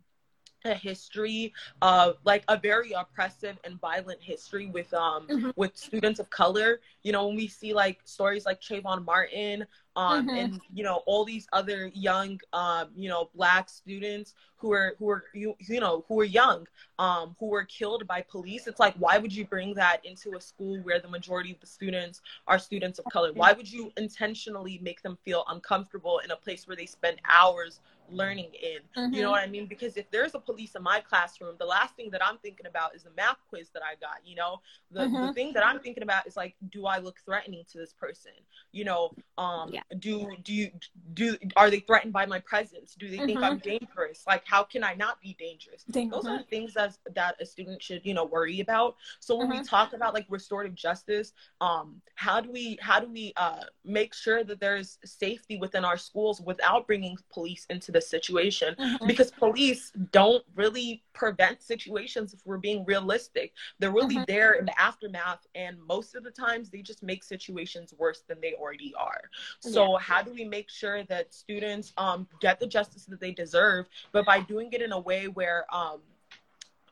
a 0.64 0.75
history 0.75 1.52
of 1.81 2.16
like 2.25 2.45
a 2.49 2.57
very 2.57 2.92
oppressive 2.92 3.59
and 3.64 3.81
violent 3.81 4.21
history 4.23 4.66
with 4.66 4.92
um 4.95 5.26
mm-hmm. 5.26 5.50
with 5.57 5.76
students 5.76 6.21
of 6.21 6.31
color. 6.31 6.81
You 7.02 7.12
know, 7.12 7.26
when 7.26 7.37
we 7.37 7.49
see 7.49 7.73
like 7.73 8.00
stories 8.04 8.47
like 8.47 8.61
Trayvon 8.61 9.04
Martin, 9.04 9.66
um, 9.97 10.26
mm-hmm. 10.26 10.37
and 10.37 10.61
you 10.73 10.85
know 10.85 11.02
all 11.07 11.25
these 11.25 11.47
other 11.52 11.90
young 11.95 12.40
um, 12.52 12.88
you 12.95 13.09
know 13.09 13.31
black 13.35 13.69
students 13.69 14.35
who 14.57 14.73
are 14.73 14.95
who 14.99 15.11
are 15.11 15.25
you, 15.35 15.54
you 15.61 15.81
know 15.81 16.04
who 16.09 16.21
are 16.21 16.25
young 16.25 16.66
um, 16.99 17.37
who 17.38 17.47
were 17.47 17.64
killed 17.64 18.07
by 18.07 18.23
police 18.23 18.66
it's 18.66 18.81
like 18.81 18.95
why 18.95 19.19
would 19.19 19.35
you 19.35 19.45
bring 19.45 19.75
that 19.75 20.04
into 20.04 20.37
a 20.37 20.40
school 20.40 20.78
where 20.83 21.00
the 21.00 21.09
majority 21.09 21.52
of 21.52 21.61
the 21.61 21.66
students 21.66 22.23
are 22.47 22.59
students 22.59 22.99
of 22.99 23.04
color 23.12 23.33
why 23.35 23.52
would 23.52 23.71
you 23.71 23.92
intentionally 23.97 24.78
make 24.83 25.02
them 25.02 25.19
feel 25.25 25.45
uncomfortable 25.49 26.21
in 26.25 26.31
a 26.31 26.37
place 26.37 26.66
where 26.66 26.76
they 26.76 26.87
spend 26.87 27.21
hours 27.28 27.81
learning 28.12 28.50
in. 28.61 28.78
Mm-hmm. 28.97 29.14
You 29.14 29.23
know 29.23 29.28
mm-hmm. 29.28 29.33
what 29.33 29.42
I 29.42 29.47
mean? 29.47 29.66
Because 29.66 29.97
if 29.97 30.11
there's 30.11 30.35
a 30.35 30.38
police 30.38 30.75
in 30.75 30.83
my 30.83 31.00
classroom, 31.00 31.57
the 31.59 31.66
last 31.66 31.97
thing 31.97 32.11
that 32.11 32.25
I'm 32.25 32.38
thinking 32.38 32.66
about 32.66 32.95
is 32.95 33.02
the 33.02 33.11
math 33.16 33.38
quiz 33.49 33.71
that 33.71 33.83
I 33.83 33.95
got. 34.00 34.19
You 34.25 34.37
know, 34.37 34.61
the, 34.90 35.00
mm-hmm. 35.00 35.26
the 35.26 35.33
thing 35.33 35.52
that 35.54 35.64
I'm 35.64 35.81
thinking 35.81 36.02
about 36.02 36.26
is 36.26 36.37
like, 36.37 36.54
do 36.71 36.87
I 36.87 36.99
look 36.99 37.19
threatening 37.25 37.64
to 37.73 37.78
this 37.78 37.92
person? 37.92 38.33
You 38.73 38.85
know, 38.85 39.14
um, 39.38 39.71
yeah. 39.73 39.83
do 39.99 40.28
do 40.42 40.52
you 40.52 40.71
do 41.14 41.37
are 41.57 41.71
they 41.71 41.81
threatened 41.81 42.12
by 42.12 42.26
my 42.26 42.40
presence? 42.40 42.95
Do 42.99 43.09
they 43.09 43.16
mm-hmm. 43.16 43.26
think 43.26 43.42
I'm 43.42 43.59
mm-hmm. 43.59 43.78
dangerous? 43.78 44.25
Like, 44.26 44.42
how 44.47 44.62
can 44.62 44.85
I 44.85 44.95
not 44.95 45.21
be 45.21 45.37
dangerous? 45.38 45.85
Those 45.87 46.26
are 46.26 46.38
the 46.38 46.45
things 46.45 46.75
that 46.75 46.97
that 47.14 47.37
a 47.40 47.47
student 47.47 47.83
should 47.83 48.04
you 48.04 48.14
know 48.14 48.25
worry 48.25 48.61
about. 48.61 48.97
So 49.21 49.37
when 49.37 49.49
we 49.49 49.57
mm-hmm. 49.57 49.64
talk 49.64 49.92
about 49.92 50.14
like 50.14 50.26
restorative 50.28 50.75
justice, 50.75 51.33
um, 51.61 52.00
how 52.14 52.40
do 52.40 52.50
we 52.50 52.78
how 52.81 53.00
do 53.00 53.11
we 53.11 53.33
uh, 53.37 53.64
make 53.85 54.14
sure 54.14 54.45
that 54.45 54.61
there's 54.61 54.99
safety 55.04 55.59
within 55.59 55.85
our 55.85 55.97
schools 55.97 56.40
without 56.40 56.87
bringing 56.87 57.16
police 57.33 57.66
into 57.71 57.92
the 57.92 58.00
situation 58.09 58.75
mm-hmm. 58.78 59.06
because 59.06 59.30
police 59.30 59.92
don't 60.11 60.44
really 60.54 61.02
prevent 61.12 61.62
situations 61.62 62.32
if 62.32 62.40
we're 62.44 62.59
being 62.59 62.85
realistic. 62.85 63.52
They're 63.78 63.92
really 63.92 64.16
mm-hmm. 64.16 64.25
there 64.26 64.52
in 64.52 64.64
the 64.64 64.80
aftermath, 64.80 65.47
and 65.54 65.76
most 65.87 66.14
of 66.14 66.25
the 66.25 66.30
times 66.30 66.71
they 66.71 66.82
just 66.82 67.02
make 67.02 67.25
situations 67.25 67.94
worse 67.99 68.23
than 68.28 68.40
they 68.40 68.54
already 68.54 68.92
are. 68.99 69.23
So, 69.61 69.92
yeah. 69.92 69.99
how 69.99 70.23
do 70.23 70.32
we 70.32 70.44
make 70.44 70.71
sure 70.71 71.04
that 71.04 71.32
students 71.35 71.92
um, 71.97 72.26
get 72.40 72.61
the 72.61 72.66
justice 72.66 73.04
that 73.06 73.21
they 73.21 73.32
deserve, 73.32 73.87
but 74.12 74.25
by 74.25 74.40
doing 74.40 74.71
it 74.73 74.82
in 74.82 74.92
a 74.92 75.00
way 75.00 75.28
where 75.28 75.66
um, 75.75 76.00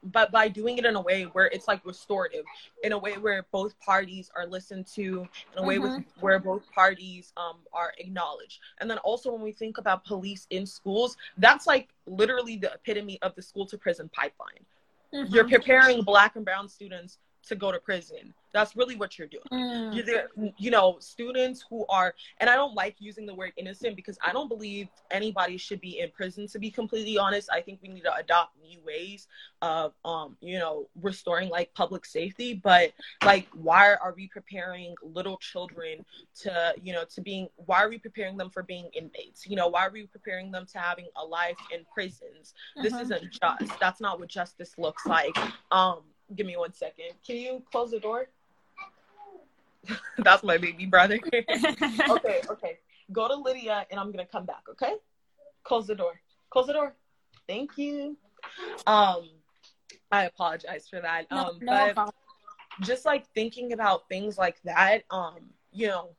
but 0.02 0.32
by 0.32 0.48
doing 0.48 0.78
it 0.78 0.84
in 0.84 0.96
a 0.96 1.00
way 1.00 1.24
where 1.24 1.46
it's 1.46 1.68
like 1.68 1.84
restorative 1.84 2.44
in 2.84 2.92
a 2.92 2.98
way 2.98 3.14
where 3.14 3.44
both 3.52 3.78
parties 3.80 4.30
are 4.34 4.46
listened 4.46 4.86
to 4.86 5.26
in 5.56 5.62
a 5.62 5.62
way 5.62 5.76
mm-hmm. 5.76 5.96
with, 5.96 6.04
where 6.20 6.38
both 6.38 6.70
parties 6.72 7.32
um, 7.36 7.56
are 7.72 7.92
acknowledged 7.98 8.60
and 8.78 8.90
then 8.90 8.98
also 8.98 9.32
when 9.32 9.42
we 9.42 9.52
think 9.52 9.78
about 9.78 10.04
police 10.04 10.46
in 10.50 10.66
schools 10.66 11.16
that's 11.38 11.66
like 11.66 11.88
literally 12.06 12.56
the 12.56 12.72
epitome 12.72 13.18
of 13.22 13.34
the 13.34 13.42
school 13.42 13.66
to 13.66 13.76
prison 13.76 14.10
pipeline 14.14 14.64
mm-hmm. 15.14 15.34
you're 15.34 15.48
preparing 15.48 16.02
black 16.02 16.36
and 16.36 16.44
brown 16.44 16.68
students 16.68 17.18
to 17.48 17.54
go 17.54 17.72
to 17.72 17.78
prison. 17.78 18.34
That's 18.52 18.74
really 18.74 18.96
what 18.96 19.16
you're 19.16 19.28
doing. 19.28 19.44
Mm. 19.52 19.94
You're 19.94 20.04
there, 20.04 20.28
you 20.58 20.72
know, 20.72 20.96
students 20.98 21.64
who 21.70 21.86
are, 21.88 22.14
and 22.38 22.50
I 22.50 22.56
don't 22.56 22.74
like 22.74 22.96
using 22.98 23.24
the 23.24 23.34
word 23.34 23.52
innocent 23.56 23.94
because 23.94 24.18
I 24.26 24.32
don't 24.32 24.48
believe 24.48 24.88
anybody 25.12 25.56
should 25.56 25.80
be 25.80 26.00
in 26.00 26.10
prison. 26.10 26.48
To 26.48 26.58
be 26.58 26.68
completely 26.68 27.16
honest, 27.16 27.48
I 27.52 27.60
think 27.60 27.78
we 27.80 27.88
need 27.88 28.02
to 28.02 28.14
adopt 28.14 28.56
new 28.60 28.80
ways 28.84 29.28
of, 29.62 29.92
um, 30.04 30.36
you 30.40 30.58
know, 30.58 30.88
restoring 31.00 31.48
like 31.48 31.72
public 31.74 32.04
safety. 32.04 32.54
But 32.54 32.92
like, 33.24 33.46
why 33.52 33.94
are 33.94 34.14
we 34.16 34.26
preparing 34.26 34.96
little 35.02 35.36
children 35.36 36.04
to, 36.40 36.74
you 36.82 36.92
know, 36.92 37.04
to 37.14 37.20
being? 37.20 37.48
Why 37.54 37.84
are 37.84 37.88
we 37.88 37.98
preparing 37.98 38.36
them 38.36 38.50
for 38.50 38.64
being 38.64 38.90
inmates? 38.94 39.46
You 39.46 39.54
know, 39.54 39.68
why 39.68 39.86
are 39.86 39.92
we 39.92 40.06
preparing 40.06 40.50
them 40.50 40.66
to 40.72 40.78
having 40.78 41.06
a 41.16 41.24
life 41.24 41.58
in 41.72 41.86
prisons? 41.94 42.54
Mm-hmm. 42.76 42.82
This 42.82 42.94
isn't 42.94 43.30
just. 43.30 43.78
That's 43.78 44.00
not 44.00 44.18
what 44.18 44.28
justice 44.28 44.74
looks 44.76 45.06
like. 45.06 45.36
Um, 45.70 46.00
Give 46.34 46.46
me 46.46 46.56
one 46.56 46.72
second. 46.72 47.12
Can 47.26 47.36
you 47.36 47.62
close 47.70 47.90
the 47.90 48.00
door? 48.00 48.28
That's 50.18 50.42
my 50.42 50.58
baby 50.58 50.86
brother. 50.86 51.18
okay, 51.34 52.40
okay. 52.50 52.78
Go 53.12 53.28
to 53.28 53.34
Lydia 53.34 53.86
and 53.90 53.98
I'm 53.98 54.12
gonna 54.12 54.26
come 54.26 54.44
back, 54.44 54.62
okay? 54.70 54.94
Close 55.64 55.86
the 55.86 55.94
door. 55.94 56.20
Close 56.50 56.66
the 56.66 56.74
door. 56.74 56.94
Thank 57.48 57.76
you. 57.76 58.16
Um 58.86 59.30
I 60.12 60.24
apologize 60.24 60.88
for 60.88 61.00
that. 61.00 61.26
No, 61.30 61.36
um 61.36 61.58
no 61.60 61.92
but 61.94 62.14
just 62.80 63.04
like 63.04 63.26
thinking 63.34 63.72
about 63.72 64.08
things 64.08 64.38
like 64.38 64.60
that, 64.64 65.02
um, 65.10 65.36
you 65.72 65.88
know, 65.88 66.10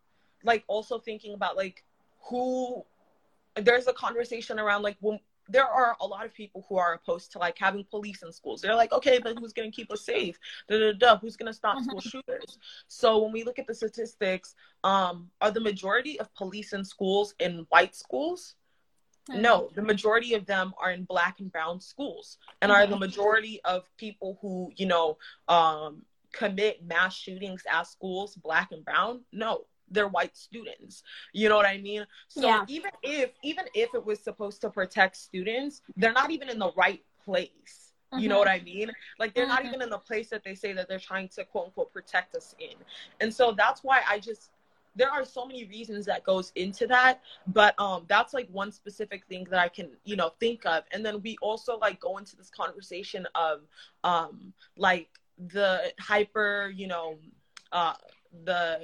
like 0.44 0.64
also 0.68 1.00
thinking 1.00 1.34
about 1.34 1.56
like 1.56 1.84
who 2.24 2.84
there's 3.56 3.88
a 3.88 3.94
conversation 3.94 4.60
around 4.60 4.82
like 4.82 4.98
when 5.00 5.20
there 5.52 5.68
are 5.68 5.96
a 6.00 6.06
lot 6.06 6.26
of 6.26 6.34
people 6.34 6.66
who 6.68 6.78
are 6.78 6.94
opposed 6.94 7.32
to 7.34 7.40
like 7.40 7.58
having 7.58 7.86
police 7.90 8.24
in 8.24 8.32
schools. 8.32 8.62
They're 8.62 8.76
like, 8.76 8.92
okay, 8.92 9.20
but 9.20 9.38
who's 9.38 9.54
going 9.54 9.70
to 9.72 9.76
keep 9.76 9.92
us 9.92 10.06
safe? 10.06 10.38
Da, 10.70 10.80
da, 10.80 10.94
da, 10.94 11.18
who's 11.18 11.36
going 11.38 11.48
to 11.48 11.54
stop 11.54 11.78
mm-hmm. 11.78 11.86
school 11.86 12.02
shooters? 12.02 12.58
So 12.88 13.20
when 13.24 13.32
we 13.32 13.44
look 13.44 13.60
at 13.60 13.68
the 13.68 13.76
statistics, 13.76 14.56
um, 14.84 15.30
are 15.42 15.52
the 15.52 15.60
majority 15.60 16.20
of 16.20 16.34
police 16.36 16.74
in 16.74 16.84
schools 16.84 17.36
in 17.40 17.66
white 17.70 17.96
schools? 17.96 18.56
Mm-hmm. 19.30 19.42
No, 19.42 19.70
the 19.76 19.82
majority 19.82 20.34
of 20.34 20.46
them 20.46 20.74
are 20.82 20.92
in 20.92 21.04
black 21.04 21.40
and 21.40 21.52
brown 21.52 21.80
schools. 21.80 22.38
And 22.62 22.72
mm-hmm. 22.72 22.82
are 22.82 22.88
the 22.88 22.98
majority 22.98 23.62
of 23.66 23.86
people 23.98 24.38
who, 24.42 24.72
you 24.76 24.88
know, 24.88 25.18
um, 25.48 26.04
commit 26.34 26.84
mass 26.84 27.16
shootings 27.16 27.64
at 27.72 27.88
schools 27.88 28.36
black 28.36 28.72
and 28.72 28.84
brown? 28.84 29.22
No 29.32 29.66
they're 29.92 30.08
white 30.08 30.36
students 30.36 31.04
you 31.34 31.50
know 31.50 31.56
what 31.56 31.66
i 31.66 31.78
mean 31.78 32.06
so 32.28 32.42
yeah. 32.42 32.66
even 32.68 32.92
if 33.04 33.32
even 33.44 33.66
if 33.74 33.94
it 33.94 34.06
was 34.06 34.20
supposed 34.20 34.62
to 34.62 34.70
protect 34.70 35.16
students 35.16 35.82
they're 35.98 36.14
not 36.14 36.32
even 36.32 36.50
in 36.50 36.60
the 36.60 36.72
right 36.76 37.04
place 37.24 37.94
you 38.18 38.28
know 38.28 38.40
what 38.40 38.48
mm-hmm. 38.48 38.62
i 38.62 38.66
mean 38.66 38.92
like 39.20 39.34
they're 39.34 39.46
mm-hmm. 39.46 39.56
not 39.56 39.66
even 39.66 39.82
in 39.82 39.90
the 39.90 39.98
place 39.98 40.30
that 40.30 40.44
they 40.44 40.56
say 40.56 40.74
that 40.74 40.88
they're 40.90 41.00
trying 41.00 41.28
to 41.30 41.46
quote 41.46 41.66
unquote 41.66 41.92
protect 41.94 42.36
us 42.36 42.56
in 42.60 42.76
and 43.22 43.34
so 43.34 43.52
that's 43.52 43.84
why 43.84 44.02
i 44.10 44.20
just 44.20 44.52
there 44.96 45.10
are 45.10 45.24
so 45.24 45.46
many 45.46 45.66
reasons 45.66 46.06
that 46.06 46.24
goes 46.24 46.52
into 46.56 46.86
that 46.88 47.22
but 47.48 47.80
um 47.80 48.04
that's 48.08 48.34
like 48.34 48.48
one 48.52 48.72
specific 48.72 49.26
thing 49.28 49.48
that 49.50 49.60
i 49.60 49.68
can 49.68 49.90
you 50.04 50.16
know 50.16 50.32
think 50.40 50.66
of 50.66 50.84
and 50.92 51.06
then 51.06 51.22
we 51.22 51.38
also 51.42 51.78
like 51.78 52.00
go 52.00 52.18
into 52.18 52.36
this 52.36 52.50
conversation 52.50 53.26
of 53.36 53.62
um 54.04 54.54
like 54.78 55.08
the 55.48 55.92
hyper 56.00 56.72
you 56.76 56.88
know 56.88 57.18
uh 57.72 57.94
the 58.44 58.80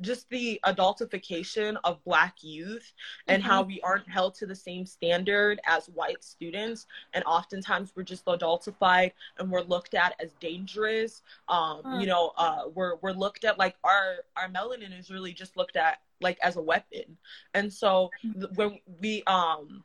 just 0.00 0.28
the 0.30 0.60
adultification 0.66 1.76
of 1.84 2.02
black 2.04 2.36
youth 2.42 2.92
and 3.28 3.42
mm-hmm. 3.42 3.50
how 3.50 3.62
we 3.62 3.80
aren't 3.80 4.08
held 4.08 4.34
to 4.34 4.46
the 4.46 4.54
same 4.54 4.84
standard 4.84 5.60
as 5.66 5.86
white 5.88 6.22
students 6.22 6.86
and 7.14 7.24
oftentimes 7.24 7.92
we're 7.96 8.02
just 8.02 8.24
adultified 8.26 9.12
and 9.38 9.50
we're 9.50 9.62
looked 9.62 9.94
at 9.94 10.14
as 10.20 10.30
dangerous 10.40 11.22
um, 11.48 11.82
mm. 11.84 12.00
you 12.00 12.06
know 12.06 12.32
uh, 12.36 12.62
we're 12.74 12.96
we're 12.96 13.12
looked 13.12 13.44
at 13.44 13.58
like 13.58 13.76
our 13.84 14.16
our 14.36 14.48
melanin 14.48 14.98
is 14.98 15.10
really 15.10 15.32
just 15.32 15.56
looked 15.56 15.76
at 15.76 15.98
like 16.20 16.38
as 16.42 16.56
a 16.56 16.62
weapon 16.62 17.16
and 17.54 17.72
so 17.72 18.10
mm-hmm. 18.24 18.44
when 18.54 18.78
we 19.00 19.22
um 19.26 19.82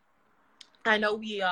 i 0.85 0.97
know 0.97 1.15
we 1.15 1.41
uh 1.41 1.51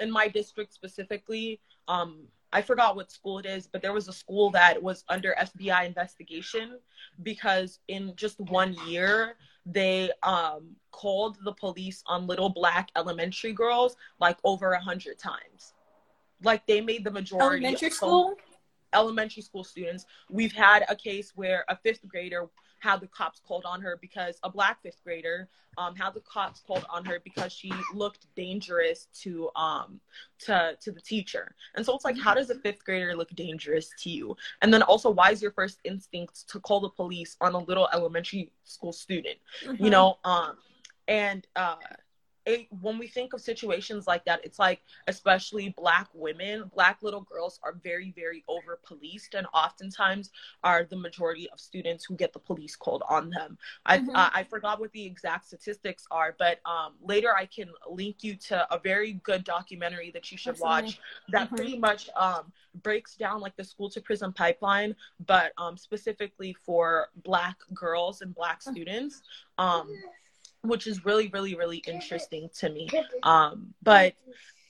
in 0.00 0.10
my 0.10 0.28
district 0.28 0.72
specifically 0.72 1.58
um 1.88 2.26
I 2.52 2.60
forgot 2.60 2.96
what 2.96 3.10
school 3.10 3.38
it 3.38 3.46
is, 3.46 3.66
but 3.66 3.80
there 3.80 3.92
was 3.92 4.08
a 4.08 4.12
school 4.12 4.50
that 4.50 4.82
was 4.82 5.04
under 5.08 5.34
FBI 5.38 5.86
investigation 5.86 6.78
because 7.22 7.78
in 7.88 8.12
just 8.14 8.38
one 8.40 8.74
year 8.86 9.36
they 9.64 10.10
um, 10.22 10.76
called 10.90 11.38
the 11.44 11.52
police 11.52 12.02
on 12.06 12.26
little 12.26 12.50
black 12.50 12.90
elementary 12.96 13.52
girls 13.52 13.96
like 14.20 14.36
over 14.44 14.72
a 14.72 14.80
hundred 14.80 15.18
times. 15.18 15.72
Like 16.42 16.66
they 16.66 16.80
made 16.80 17.04
the 17.04 17.10
majority 17.10 17.64
elementary 17.64 17.90
school 17.90 18.34
elementary 18.92 19.42
school 19.42 19.64
students. 19.64 20.04
We've 20.28 20.52
had 20.52 20.84
a 20.88 20.96
case 20.96 21.32
where 21.34 21.64
a 21.68 21.76
fifth 21.76 22.06
grader 22.06 22.50
had 22.82 23.00
the 23.00 23.06
cops 23.06 23.40
called 23.46 23.64
on 23.64 23.80
her 23.80 23.96
because 24.00 24.38
a 24.42 24.50
black 24.50 24.82
fifth 24.82 25.02
grader 25.04 25.48
um, 25.78 25.94
had 25.94 26.14
the 26.14 26.20
cops 26.20 26.60
called 26.66 26.84
on 26.90 27.04
her 27.04 27.20
because 27.22 27.52
she 27.52 27.72
looked 27.94 28.26
dangerous 28.34 29.06
to 29.22 29.48
um 29.54 30.00
to 30.40 30.76
to 30.80 30.90
the 30.90 31.00
teacher. 31.00 31.54
And 31.76 31.86
so 31.86 31.94
it's 31.94 32.04
like 32.04 32.18
how 32.18 32.34
does 32.34 32.50
a 32.50 32.56
fifth 32.56 32.84
grader 32.84 33.14
look 33.16 33.30
dangerous 33.30 33.90
to 34.00 34.10
you? 34.10 34.36
And 34.62 34.74
then 34.74 34.82
also 34.82 35.10
why 35.10 35.30
is 35.30 35.40
your 35.40 35.52
first 35.52 35.78
instinct 35.84 36.48
to 36.48 36.58
call 36.58 36.80
the 36.80 36.90
police 36.90 37.36
on 37.40 37.54
a 37.54 37.58
little 37.58 37.88
elementary 37.92 38.50
school 38.64 38.92
student? 38.92 39.38
Mm-hmm. 39.64 39.84
you 39.84 39.90
know 39.90 40.18
um 40.24 40.56
and 41.06 41.46
uh 41.56 41.76
it, 42.44 42.66
when 42.80 42.98
we 42.98 43.06
think 43.06 43.32
of 43.32 43.40
situations 43.40 44.06
like 44.06 44.24
that, 44.24 44.44
it's 44.44 44.58
like, 44.58 44.82
especially 45.06 45.74
Black 45.76 46.08
women, 46.12 46.70
Black 46.74 47.02
little 47.02 47.20
girls 47.20 47.60
are 47.62 47.74
very, 47.82 48.12
very 48.16 48.44
over 48.48 48.80
policed, 48.82 49.34
and 49.34 49.46
oftentimes 49.54 50.30
are 50.64 50.84
the 50.84 50.96
majority 50.96 51.48
of 51.50 51.60
students 51.60 52.04
who 52.04 52.16
get 52.16 52.32
the 52.32 52.38
police 52.38 52.74
called 52.74 53.02
on 53.08 53.30
them. 53.30 53.56
I 53.86 53.98
mm-hmm. 53.98 54.14
uh, 54.14 54.30
I 54.34 54.44
forgot 54.44 54.80
what 54.80 54.92
the 54.92 55.04
exact 55.04 55.46
statistics 55.46 56.04
are, 56.10 56.34
but 56.38 56.60
um, 56.66 56.94
later 57.00 57.34
I 57.34 57.46
can 57.46 57.70
link 57.88 58.24
you 58.24 58.34
to 58.48 58.74
a 58.74 58.78
very 58.78 59.14
good 59.24 59.44
documentary 59.44 60.10
that 60.12 60.32
you 60.32 60.38
should 60.38 60.54
Absolutely. 60.54 60.82
watch 60.82 61.00
that 61.28 61.46
mm-hmm. 61.46 61.56
pretty 61.56 61.78
much 61.78 62.10
um, 62.16 62.52
breaks 62.82 63.14
down 63.16 63.40
like 63.40 63.56
the 63.56 63.64
school 63.64 63.88
to 63.90 64.00
prison 64.00 64.32
pipeline, 64.32 64.96
but 65.26 65.52
um, 65.58 65.76
specifically 65.76 66.56
for 66.64 67.08
Black 67.22 67.56
girls 67.72 68.22
and 68.22 68.34
Black 68.34 68.60
mm-hmm. 68.60 68.72
students. 68.72 69.22
Um, 69.58 69.88
which 70.62 70.86
is 70.86 71.04
really, 71.04 71.28
really, 71.28 71.54
really 71.54 71.78
interesting 71.86 72.48
to 72.58 72.70
me. 72.70 72.88
Um, 73.22 73.74
but 73.82 74.14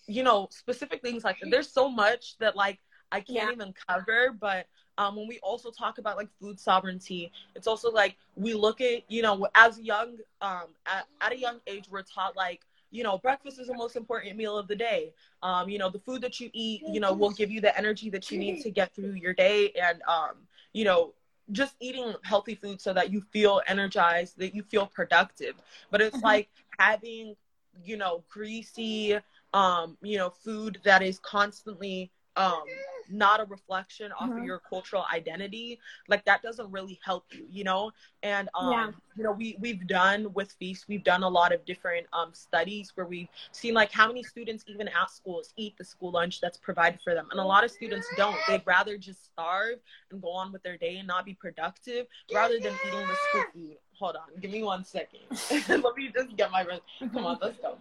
you 0.06 0.22
know, 0.22 0.48
specific 0.50 1.00
things 1.00 1.24
like 1.24 1.38
there's 1.50 1.70
so 1.70 1.88
much 1.88 2.36
that 2.38 2.56
like 2.56 2.80
I 3.12 3.20
can't 3.20 3.48
yeah. 3.48 3.52
even 3.52 3.74
cover, 3.88 4.34
but 4.38 4.66
um, 4.98 5.16
when 5.16 5.28
we 5.28 5.38
also 5.42 5.70
talk 5.70 5.98
about 5.98 6.16
like 6.16 6.28
food 6.40 6.58
sovereignty, 6.58 7.30
it's 7.54 7.66
also 7.66 7.90
like 7.90 8.16
we 8.36 8.54
look 8.54 8.80
at, 8.80 9.02
you 9.08 9.22
know, 9.22 9.46
as 9.54 9.78
young, 9.78 10.16
um, 10.40 10.66
at, 10.86 11.06
at 11.20 11.32
a 11.32 11.38
young 11.38 11.60
age, 11.66 11.86
we're 11.90 12.02
taught 12.02 12.36
like, 12.36 12.62
you 12.90 13.02
know, 13.02 13.16
breakfast 13.18 13.58
is 13.58 13.68
the 13.68 13.74
most 13.74 13.96
important 13.96 14.36
meal 14.36 14.58
of 14.58 14.68
the 14.68 14.76
day. 14.76 15.14
Um, 15.42 15.68
you 15.68 15.78
know, 15.78 15.88
the 15.88 15.98
food 15.98 16.20
that 16.22 16.40
you 16.40 16.50
eat, 16.52 16.82
you 16.86 17.00
know, 17.00 17.12
will 17.12 17.30
give 17.30 17.50
you 17.50 17.60
the 17.60 17.76
energy 17.76 18.10
that 18.10 18.30
you 18.30 18.38
need 18.38 18.62
to 18.62 18.70
get 18.70 18.94
through 18.94 19.14
your 19.14 19.32
day. 19.32 19.72
And, 19.80 20.02
um, 20.02 20.36
you 20.74 20.84
know, 20.84 21.14
just 21.52 21.76
eating 21.80 22.14
healthy 22.22 22.54
food 22.54 22.80
so 22.80 22.92
that 22.92 23.12
you 23.12 23.20
feel 23.20 23.60
energized, 23.66 24.38
that 24.38 24.54
you 24.54 24.62
feel 24.62 24.86
productive. 24.86 25.54
But 25.90 26.00
it's 26.00 26.16
mm-hmm. 26.16 26.26
like 26.26 26.48
having, 26.78 27.36
you 27.84 27.96
know, 27.96 28.24
greasy, 28.28 29.18
um, 29.52 29.96
you 30.02 30.18
know, 30.18 30.30
food 30.30 30.78
that 30.84 31.02
is 31.02 31.18
constantly 31.20 32.10
um 32.36 32.62
not 33.10 33.40
a 33.40 33.44
reflection 33.44 34.10
off 34.12 34.30
mm-hmm. 34.30 34.38
of 34.38 34.44
your 34.44 34.60
cultural 34.68 35.04
identity 35.12 35.78
like 36.08 36.24
that 36.24 36.40
doesn't 36.42 36.70
really 36.70 36.98
help 37.04 37.24
you 37.32 37.46
you 37.50 37.64
know? 37.64 37.90
And 38.22 38.48
um 38.54 38.72
yeah. 38.72 38.90
you 39.16 39.24
know 39.24 39.32
we 39.32 39.56
we've 39.60 39.86
done 39.86 40.32
with 40.32 40.54
FEEST 40.58 40.86
we've 40.88 41.04
done 41.04 41.22
a 41.22 41.28
lot 41.28 41.52
of 41.52 41.64
different 41.64 42.06
um 42.12 42.30
studies 42.32 42.92
where 42.94 43.06
we've 43.06 43.28
seen 43.52 43.74
like 43.74 43.92
how 43.92 44.06
many 44.06 44.22
students 44.22 44.64
even 44.66 44.88
at 44.88 45.10
schools 45.10 45.52
eat 45.56 45.76
the 45.76 45.84
school 45.84 46.12
lunch 46.12 46.40
that's 46.40 46.58
provided 46.58 47.00
for 47.02 47.14
them. 47.14 47.28
And 47.30 47.40
a 47.40 47.44
lot 47.44 47.64
of 47.64 47.70
students 47.70 48.06
don't. 48.16 48.36
They'd 48.48 48.62
rather 48.66 48.96
just 48.98 49.24
starve 49.24 49.78
and 50.10 50.20
go 50.22 50.30
on 50.30 50.52
with 50.52 50.62
their 50.62 50.76
day 50.76 50.96
and 50.98 51.06
not 51.06 51.24
be 51.24 51.34
productive 51.34 52.06
rather 52.32 52.58
than 52.58 52.72
eating 52.86 53.06
the 53.06 53.16
school 53.28 53.44
food. 53.52 53.76
Hold 53.98 54.16
on. 54.16 54.40
Give 54.40 54.50
me 54.50 54.62
one 54.62 54.84
second. 54.84 55.20
Let 55.68 55.96
me 55.96 56.10
just 56.14 56.36
get 56.36 56.50
my 56.50 56.66
come 57.12 57.26
on 57.26 57.38
let's 57.40 57.58
go 57.58 57.76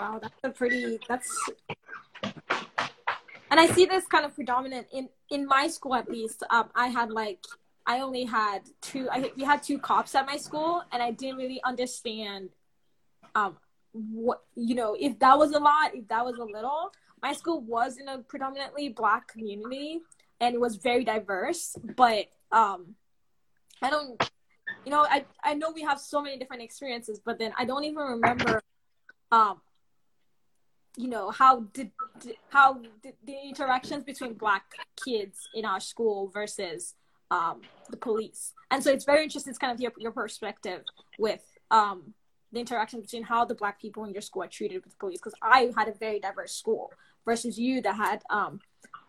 Wow, 0.00 0.18
that's 0.18 0.34
a 0.44 0.48
pretty 0.48 0.98
that's 1.06 1.28
and 3.50 3.60
I 3.60 3.66
see 3.66 3.84
this 3.84 4.06
kind 4.06 4.24
of 4.24 4.34
predominant 4.34 4.86
in 4.92 5.10
in 5.28 5.46
my 5.46 5.68
school 5.68 5.94
at 5.94 6.10
least. 6.10 6.42
Um, 6.48 6.70
I 6.74 6.88
had 6.88 7.10
like 7.10 7.44
I 7.86 8.00
only 8.00 8.24
had 8.24 8.62
two. 8.80 9.10
I 9.10 9.30
we 9.36 9.44
had 9.44 9.62
two 9.62 9.78
cops 9.78 10.14
at 10.14 10.24
my 10.24 10.38
school, 10.38 10.82
and 10.90 11.02
I 11.02 11.10
didn't 11.10 11.36
really 11.36 11.60
understand, 11.64 12.48
um, 13.34 13.58
what 13.92 14.42
you 14.54 14.74
know 14.74 14.96
if 14.98 15.18
that 15.18 15.36
was 15.36 15.52
a 15.52 15.58
lot, 15.58 15.94
if 15.94 16.08
that 16.08 16.24
was 16.24 16.38
a 16.38 16.44
little. 16.44 16.92
My 17.22 17.34
school 17.34 17.60
was 17.60 17.98
in 17.98 18.08
a 18.08 18.18
predominantly 18.20 18.88
black 18.88 19.28
community, 19.28 20.00
and 20.40 20.54
it 20.54 20.60
was 20.60 20.76
very 20.76 21.04
diverse. 21.04 21.76
But 21.94 22.30
um, 22.52 22.94
I 23.82 23.90
don't, 23.90 24.30
you 24.86 24.92
know, 24.92 25.06
I 25.10 25.26
I 25.44 25.52
know 25.52 25.72
we 25.72 25.82
have 25.82 26.00
so 26.00 26.22
many 26.22 26.38
different 26.38 26.62
experiences, 26.62 27.20
but 27.22 27.38
then 27.38 27.52
I 27.58 27.66
don't 27.66 27.84
even 27.84 27.98
remember 27.98 28.62
um 29.30 29.60
you 30.96 31.08
know 31.08 31.30
how 31.30 31.60
did 31.72 31.90
how 32.50 32.74
did 33.02 33.14
the 33.24 33.36
interactions 33.48 34.04
between 34.04 34.34
black 34.34 34.64
kids 35.04 35.48
in 35.54 35.64
our 35.64 35.80
school 35.80 36.28
versus 36.28 36.94
um, 37.30 37.60
the 37.90 37.96
police. 37.96 38.54
And 38.70 38.82
so 38.82 38.90
it's 38.90 39.04
very 39.04 39.22
interesting 39.22 39.50
it's 39.50 39.58
kind 39.58 39.72
of 39.72 39.80
your, 39.80 39.92
your 39.98 40.12
perspective 40.12 40.82
with 41.18 41.42
um, 41.70 42.14
the 42.52 42.60
interaction 42.60 43.00
between 43.00 43.22
how 43.22 43.44
the 43.44 43.54
black 43.54 43.80
people 43.80 44.04
in 44.04 44.12
your 44.12 44.22
school 44.22 44.42
are 44.42 44.48
treated 44.48 44.82
with 44.84 44.92
the 44.92 44.98
police. 44.98 45.18
Because 45.18 45.34
i 45.42 45.72
had 45.76 45.88
a 45.88 45.92
very 45.92 46.18
diverse 46.18 46.52
school 46.52 46.92
versus 47.24 47.58
you 47.58 47.80
that 47.82 47.94
had 47.94 48.22
um, 48.30 48.60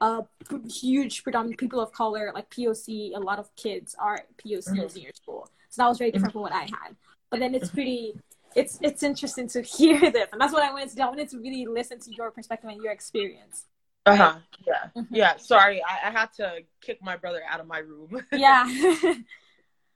a 0.01 0.23
huge 0.69 1.23
predominant 1.23 1.59
people 1.59 1.79
of 1.79 1.91
color 1.91 2.31
like 2.33 2.50
poc 2.50 2.88
a 3.15 3.19
lot 3.19 3.39
of 3.39 3.53
kids 3.55 3.95
are 4.00 4.19
pocs 4.38 4.69
mm-hmm. 4.69 4.97
in 4.97 5.03
your 5.03 5.13
school. 5.13 5.50
So 5.69 5.81
that 5.81 5.89
was 5.89 5.97
very 5.97 6.11
different 6.11 6.33
mm-hmm. 6.33 6.43
from 6.45 6.51
what 6.51 6.53
i 6.53 6.63
had. 6.63 6.95
But 7.29 7.39
then 7.39 7.55
it's 7.55 7.69
pretty 7.69 8.15
it's 8.55 8.79
it's 8.81 9.03
interesting 9.03 9.48
to 9.50 9.62
hear 9.62 10.00
this, 10.12 10.29
and 10.31 10.41
that's 10.41 10.53
what 10.53 10.63
I 10.63 10.72
wanted 10.72 10.89
to 10.89 10.96
do. 10.96 11.01
I 11.01 11.08
wanted 11.08 11.29
to 11.29 11.38
really 11.38 11.65
listen 11.65 12.00
to 12.00 12.13
your 12.13 12.31
perspective 12.31 12.70
and 12.70 12.81
your 12.81 12.91
experience. 12.91 13.65
Uh 14.05 14.15
huh. 14.15 14.36
Yeah. 14.65 14.74
Mm-hmm. 14.96 15.15
Yeah. 15.15 15.38
Sorry, 15.38 15.81
I, 15.84 16.10
I 16.10 16.12
had 16.12 16.34
to 16.34 16.60
kick 16.81 17.03
my 17.03 17.17
brother 17.17 17.41
out 17.50 17.60
of 17.60 17.67
my 17.67 17.79
room. 17.79 18.25
yeah. 18.31 18.65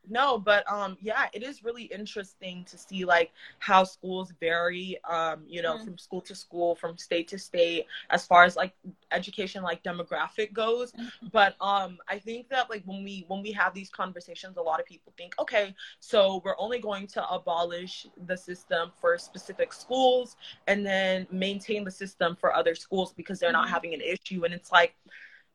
no 0.09 0.37
but 0.37 0.69
um 0.71 0.97
yeah 1.01 1.25
it 1.33 1.43
is 1.43 1.63
really 1.63 1.83
interesting 1.83 2.63
to 2.65 2.77
see 2.77 3.05
like 3.05 3.31
how 3.59 3.83
schools 3.83 4.33
vary 4.39 4.97
um 5.09 5.41
you 5.47 5.61
know 5.61 5.75
mm-hmm. 5.75 5.85
from 5.85 5.97
school 5.97 6.21
to 6.21 6.35
school 6.35 6.75
from 6.75 6.97
state 6.97 7.27
to 7.27 7.37
state 7.37 7.85
as 8.09 8.25
far 8.25 8.43
as 8.43 8.55
like 8.55 8.73
education 9.11 9.63
like 9.63 9.83
demographic 9.83 10.53
goes 10.53 10.91
mm-hmm. 10.91 11.27
but 11.31 11.55
um 11.61 11.97
i 12.07 12.17
think 12.17 12.47
that 12.49 12.69
like 12.69 12.83
when 12.85 13.03
we 13.03 13.25
when 13.27 13.41
we 13.41 13.51
have 13.51 13.73
these 13.73 13.89
conversations 13.89 14.57
a 14.57 14.61
lot 14.61 14.79
of 14.79 14.85
people 14.85 15.13
think 15.17 15.33
okay 15.39 15.73
so 15.99 16.41
we're 16.45 16.59
only 16.59 16.79
going 16.79 17.07
to 17.07 17.27
abolish 17.29 18.07
the 18.25 18.37
system 18.37 18.91
for 18.99 19.17
specific 19.17 19.73
schools 19.73 20.35
and 20.67 20.85
then 20.85 21.27
maintain 21.31 21.83
the 21.83 21.91
system 21.91 22.35
for 22.35 22.55
other 22.55 22.75
schools 22.75 23.13
because 23.13 23.39
they're 23.39 23.49
mm-hmm. 23.49 23.61
not 23.61 23.69
having 23.69 23.93
an 23.93 24.01
issue 24.01 24.43
and 24.45 24.53
it's 24.53 24.71
like 24.71 24.95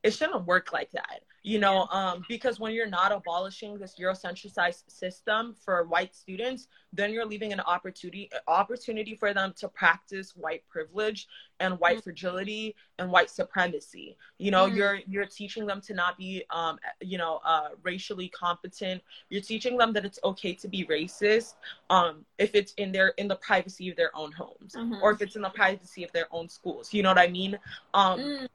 it 0.03 0.13
shouldn't 0.13 0.47
work 0.47 0.73
like 0.73 0.91
that 0.93 1.21
you 1.43 1.59
know 1.59 1.87
um, 1.91 2.23
because 2.29 2.61
when 2.61 2.73
you're 2.73 2.89
not 2.89 3.13
abolishing 3.13 3.79
this 3.79 3.97
eurocentricized 3.99 4.83
system 4.89 5.55
for 5.65 5.85
white 5.85 6.15
students 6.15 6.69
then 6.93 7.13
you're 7.13 7.25
leaving 7.25 7.53
an 7.53 7.61
opportunity 7.61 8.31
opportunity 8.47 9.15
for 9.15 9.33
them 9.33 9.53
to 9.57 9.69
practice 9.69 10.33
white 10.37 10.63
privilege 10.69 11.29
and 11.61 11.79
white 11.79 11.97
mm-hmm. 11.97 12.05
fragility 12.05 12.75
and 12.99 13.11
white 13.11 13.31
supremacy 13.31 14.17
you 14.39 14.51
know 14.51 14.67
mm-hmm. 14.67 14.77
you're 14.77 14.99
you're 15.09 15.27
teaching 15.27 15.67
them 15.67 15.81
to 15.81 15.95
not 15.95 16.19
be 16.19 16.43
um, 16.51 16.79
you 17.01 17.17
know 17.17 17.41
uh, 17.45 17.69
racially 17.83 18.29
competent 18.29 19.03
you're 19.31 19.41
teaching 19.41 19.77
them 19.79 19.93
that 19.93 20.05
it's 20.05 20.19
okay 20.25 20.53
to 20.53 20.69
be 20.69 20.85
racist 20.87 21.55
um, 21.89 22.25
if 22.39 22.55
it's 22.55 22.75
in 22.75 22.93
their 22.93 23.09
in 23.17 23.29
the 23.29 23.37
privacy 23.37 23.89
of 23.89 23.97
their 23.97 24.15
own 24.15 24.31
homes 24.33 24.75
mm-hmm. 24.77 24.95
or 25.03 25.13
if 25.13 25.23
it's 25.23 25.37
in 25.37 25.43
the 25.43 25.51
privacy 25.51 26.05
of 26.05 26.13
their 26.13 26.27
own 26.33 26.49
schools 26.49 26.93
you 26.93 27.03
know 27.03 27.11
what 27.11 27.19
i 27.19 27.29
mean 27.29 27.59
um, 27.95 28.21
mm 28.21 28.49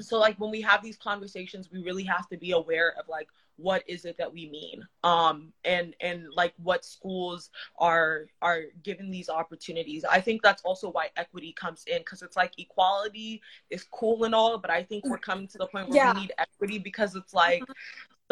so 0.00 0.18
like 0.18 0.38
when 0.40 0.50
we 0.50 0.60
have 0.60 0.82
these 0.82 0.96
conversations 0.96 1.68
we 1.70 1.82
really 1.82 2.04
have 2.04 2.28
to 2.28 2.36
be 2.36 2.52
aware 2.52 2.94
of 2.98 3.08
like 3.08 3.28
what 3.56 3.82
is 3.86 4.06
it 4.06 4.16
that 4.16 4.32
we 4.32 4.48
mean 4.48 4.82
um 5.04 5.52
and 5.64 5.94
and 6.00 6.24
like 6.34 6.54
what 6.62 6.84
schools 6.84 7.50
are 7.78 8.26
are 8.40 8.62
given 8.82 9.10
these 9.10 9.28
opportunities 9.28 10.04
i 10.10 10.20
think 10.20 10.42
that's 10.42 10.62
also 10.62 10.90
why 10.90 11.08
equity 11.16 11.52
comes 11.52 11.84
in 11.86 11.98
because 11.98 12.22
it's 12.22 12.36
like 12.36 12.52
equality 12.58 13.40
is 13.68 13.84
cool 13.90 14.24
and 14.24 14.34
all 14.34 14.56
but 14.56 14.70
i 14.70 14.82
think 14.82 15.04
we're 15.04 15.18
coming 15.18 15.46
to 15.46 15.58
the 15.58 15.66
point 15.66 15.88
where 15.88 15.96
yeah. 15.96 16.14
we 16.14 16.22
need 16.22 16.32
equity 16.38 16.78
because 16.78 17.14
it's 17.14 17.34
like 17.34 17.62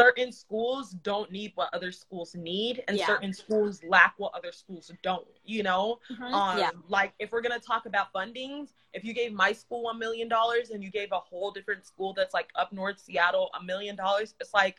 certain 0.00 0.32
schools 0.32 0.90
don't 1.02 1.30
need 1.30 1.52
what 1.54 1.68
other 1.74 1.92
schools 1.92 2.34
need 2.34 2.82
and 2.88 2.96
yeah. 2.96 3.06
certain 3.06 3.32
schools 3.32 3.82
lack 3.84 4.14
what 4.16 4.32
other 4.34 4.52
schools 4.52 4.90
don't 5.02 5.26
you 5.44 5.62
know 5.62 5.98
mm-hmm. 6.10 6.22
um, 6.22 6.58
yeah. 6.58 6.70
like 6.88 7.12
if 7.18 7.32
we're 7.32 7.42
going 7.42 7.58
to 7.58 7.64
talk 7.64 7.86
about 7.86 8.12
fundings 8.12 8.68
if 8.94 9.04
you 9.04 9.12
gave 9.12 9.32
my 9.32 9.52
school 9.52 9.84
one 9.84 9.98
million 9.98 10.28
dollars 10.28 10.70
and 10.70 10.82
you 10.82 10.90
gave 10.90 11.12
a 11.12 11.18
whole 11.18 11.50
different 11.50 11.84
school 11.84 12.12
that's 12.14 12.34
like 12.34 12.50
up 12.56 12.72
north 12.72 12.98
seattle 12.98 13.50
a 13.60 13.62
million 13.62 13.94
dollars 13.94 14.34
it's 14.40 14.54
like 14.54 14.76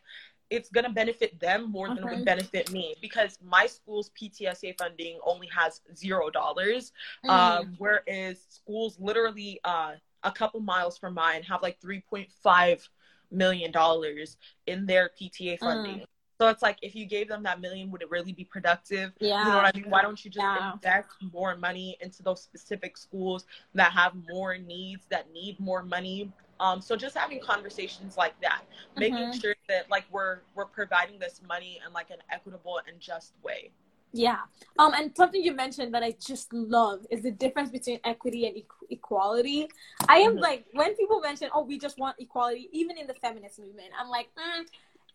it's 0.49 0.69
going 0.69 0.83
to 0.83 0.91
benefit 0.91 1.39
them 1.39 1.71
more 1.71 1.87
than 1.87 1.99
it 1.99 2.03
would 2.03 2.13
mm-hmm. 2.13 2.23
benefit 2.25 2.71
me 2.71 2.93
because 3.01 3.39
my 3.41 3.65
school's 3.65 4.11
PTSA 4.21 4.77
funding 4.77 5.17
only 5.25 5.47
has 5.47 5.79
zero 5.95 6.29
dollars, 6.29 6.91
mm. 7.25 7.29
um, 7.29 7.75
whereas 7.77 8.45
schools 8.49 8.97
literally 8.99 9.61
uh, 9.63 9.93
a 10.23 10.31
couple 10.31 10.59
miles 10.59 10.97
from 10.97 11.13
mine 11.13 11.41
have 11.43 11.61
like 11.61 11.79
3.5 11.79 12.89
million 13.31 13.71
dollars 13.71 14.37
in 14.67 14.85
their 14.85 15.09
PTA 15.19 15.57
mm. 15.57 15.59
funding. 15.59 15.99
Mm. 15.99 16.05
So 16.39 16.47
it's 16.47 16.63
like 16.63 16.79
if 16.81 16.95
you 16.95 17.05
gave 17.05 17.27
them 17.27 17.43
that 17.43 17.61
million, 17.61 17.91
would 17.91 18.01
it 18.01 18.09
really 18.09 18.33
be 18.33 18.43
productive? 18.43 19.11
Yeah. 19.19 19.43
You 19.43 19.49
know 19.51 19.57
what 19.57 19.75
I 19.75 19.79
mean? 19.79 19.89
Why 19.91 20.01
don't 20.01 20.25
you 20.25 20.31
just 20.31 20.43
yeah. 20.43 20.73
invest 20.73 21.09
more 21.31 21.55
money 21.55 21.97
into 22.01 22.23
those 22.23 22.41
specific 22.41 22.97
schools 22.97 23.45
that 23.75 23.91
have 23.91 24.13
more 24.27 24.57
needs, 24.57 25.05
that 25.11 25.31
need 25.31 25.59
more 25.59 25.83
money? 25.83 26.31
Um, 26.59 26.81
so 26.81 26.95
just 26.95 27.15
having 27.15 27.39
conversations 27.41 28.17
like 28.17 28.39
that, 28.41 28.63
making 28.95 29.17
mm-hmm. 29.17 29.39
sure 29.39 29.55
that 29.67 29.89
like 29.91 30.05
we're 30.11 30.39
we're 30.55 30.65
providing 30.65 31.19
this 31.19 31.41
money 31.47 31.79
in 31.85 31.93
like 31.93 32.09
an 32.09 32.17
equitable 32.31 32.79
and 32.87 32.99
just 32.99 33.33
way. 33.43 33.71
Yeah. 34.13 34.39
Um, 34.77 34.93
and 34.93 35.15
something 35.15 35.41
you 35.41 35.53
mentioned 35.53 35.93
that 35.93 36.03
I 36.03 36.15
just 36.19 36.51
love 36.53 37.05
is 37.09 37.21
the 37.21 37.31
difference 37.31 37.69
between 37.69 37.99
equity 38.03 38.45
and 38.47 38.57
e- 38.57 38.65
equality. 38.89 39.69
I 40.07 40.17
am 40.17 40.33
mm-hmm. 40.33 40.41
like, 40.41 40.65
when 40.73 40.95
people 40.95 41.21
mention, 41.21 41.49
oh, 41.53 41.63
we 41.63 41.79
just 41.79 41.97
want 41.97 42.17
equality, 42.19 42.69
even 42.71 42.97
in 42.97 43.07
the 43.07 43.13
feminist 43.13 43.59
movement, 43.59 43.89
I'm 43.97 44.09
like, 44.09 44.29
mm, 44.35 44.65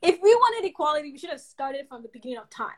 if 0.02 0.20
we 0.22 0.34
wanted 0.34 0.68
equality, 0.68 1.12
we 1.12 1.18
should 1.18 1.30
have 1.30 1.40
started 1.40 1.88
from 1.88 2.02
the 2.02 2.08
beginning 2.08 2.38
of 2.38 2.48
time. 2.50 2.72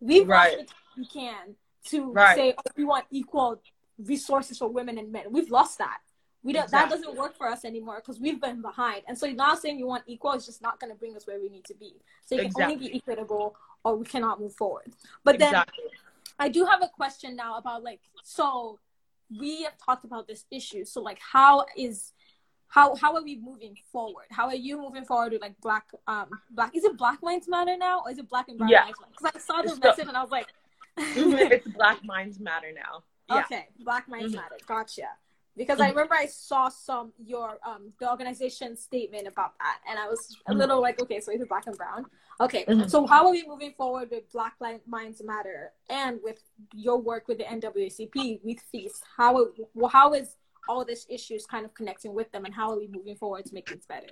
We've 0.00 0.28
right. 0.28 0.70
we 0.96 1.06
can 1.06 1.54
to 1.86 2.12
Right. 2.12 2.36
say 2.36 2.54
oh, 2.58 2.62
we 2.76 2.84
want 2.84 3.04
equal 3.10 3.60
resources 3.98 4.58
for 4.58 4.68
women 4.68 4.98
and 4.98 5.12
men. 5.12 5.24
We've 5.30 5.50
lost 5.50 5.78
that. 5.78 5.98
We 6.42 6.52
don't. 6.52 6.70
That 6.70 6.90
doesn't 6.90 7.16
work 7.16 7.36
for 7.36 7.48
us 7.48 7.64
anymore 7.64 7.96
because 7.96 8.20
we've 8.20 8.40
been 8.40 8.60
behind. 8.60 9.02
And 9.08 9.16
so 9.16 9.26
now 9.28 9.54
saying 9.54 9.78
you 9.78 9.86
want 9.86 10.02
equal 10.06 10.32
is 10.32 10.44
just 10.44 10.60
not 10.60 10.78
going 10.78 10.92
to 10.92 10.98
bring 10.98 11.16
us 11.16 11.26
where 11.26 11.40
we 11.40 11.48
need 11.48 11.64
to 11.64 11.74
be. 11.74 11.94
So 12.26 12.34
it 12.34 12.52
can 12.52 12.62
only 12.62 12.74
Exactly. 12.74 12.88
be 12.88 12.96
equitable, 12.96 13.56
or 13.84 13.96
we 13.96 14.04
cannot 14.06 14.40
move 14.40 14.54
forward. 14.54 14.92
But 15.22 15.38
then. 15.38 15.64
I 16.36 16.48
do 16.48 16.64
have 16.64 16.82
a 16.82 16.88
question 16.88 17.36
now 17.36 17.58
about 17.58 17.84
like 17.84 18.00
so 18.24 18.80
we 19.38 19.62
have 19.62 19.74
talked 19.78 20.04
about 20.04 20.26
this 20.26 20.46
issue. 20.50 20.84
So 20.84 21.00
like 21.00 21.20
how 21.20 21.64
is 21.76 22.12
how 22.66 22.96
how 22.96 23.14
are 23.14 23.22
we 23.22 23.36
moving 23.36 23.76
forward? 23.92 24.24
How 24.32 24.46
are 24.46 24.54
you 24.56 24.76
moving 24.76 25.04
forward 25.04 25.30
with 25.30 25.40
like 25.42 25.54
black 25.60 25.86
um 26.08 26.28
black 26.50 26.74
is 26.74 26.82
it 26.82 26.96
Black 26.98 27.22
Minds 27.22 27.46
Matter 27.46 27.76
now 27.76 28.00
or 28.04 28.10
is 28.10 28.18
it 28.18 28.28
Black 28.28 28.48
and 28.48 28.58
Brown 28.58 28.68
Yeah. 28.68 28.86
Lives 28.86 28.98
Because 29.12 29.32
I 29.36 29.38
saw 29.38 29.62
the 29.62 29.74
the- 29.76 29.86
message 29.86 30.08
and 30.08 30.16
I 30.16 30.22
was 30.22 30.32
like 30.32 30.48
it's 30.96 31.68
Black 31.68 32.04
Minds 32.04 32.40
Matter 32.40 32.72
now. 32.74 33.04
Yeah. 33.28 33.42
Okay, 33.44 33.68
Black 33.78 34.08
Minds 34.08 34.32
Mhm. 34.32 34.38
Matter. 34.38 34.56
Gotcha. 34.66 35.10
Because 35.56 35.78
I 35.78 35.86
Mhm. 35.86 35.90
remember 35.90 36.14
I 36.16 36.26
saw 36.26 36.68
some 36.68 37.12
your 37.24 37.58
um 37.64 37.92
the 38.00 38.10
organization 38.10 38.76
statement 38.76 39.28
about 39.28 39.52
that, 39.60 39.78
and 39.88 40.00
I 40.00 40.08
was 40.08 40.36
a 40.48 40.52
Mhm. 40.52 40.58
little 40.58 40.80
like, 40.80 41.00
okay, 41.00 41.20
so 41.20 41.30
it's 41.30 41.46
black 41.46 41.68
and 41.68 41.76
brown. 41.76 42.06
Okay, 42.40 42.64
Mhm. 42.66 42.90
so 42.90 43.06
how 43.06 43.26
are 43.26 43.30
we 43.30 43.46
moving 43.46 43.72
forward 43.74 44.10
with 44.10 44.30
Black 44.32 44.56
Minds 44.86 45.22
Matter 45.22 45.72
and 45.88 46.20
with 46.22 46.42
your 46.74 46.98
work 46.98 47.28
with 47.28 47.38
the 47.38 47.44
NAACP 47.44 48.40
with 48.42 48.60
FEEST? 48.72 49.04
How 49.16 49.48
how 49.90 50.14
is 50.14 50.36
all 50.68 50.84
these 50.84 51.06
issues 51.08 51.46
kind 51.46 51.64
of 51.64 51.74
connecting 51.74 52.12
with 52.14 52.30
them, 52.32 52.44
and 52.44 52.54
how 52.54 52.70
are 52.72 52.78
we 52.78 52.88
moving 52.88 53.16
forward 53.16 53.44
to 53.44 53.54
make 53.54 53.68
things 53.68 53.86
better? 53.86 54.08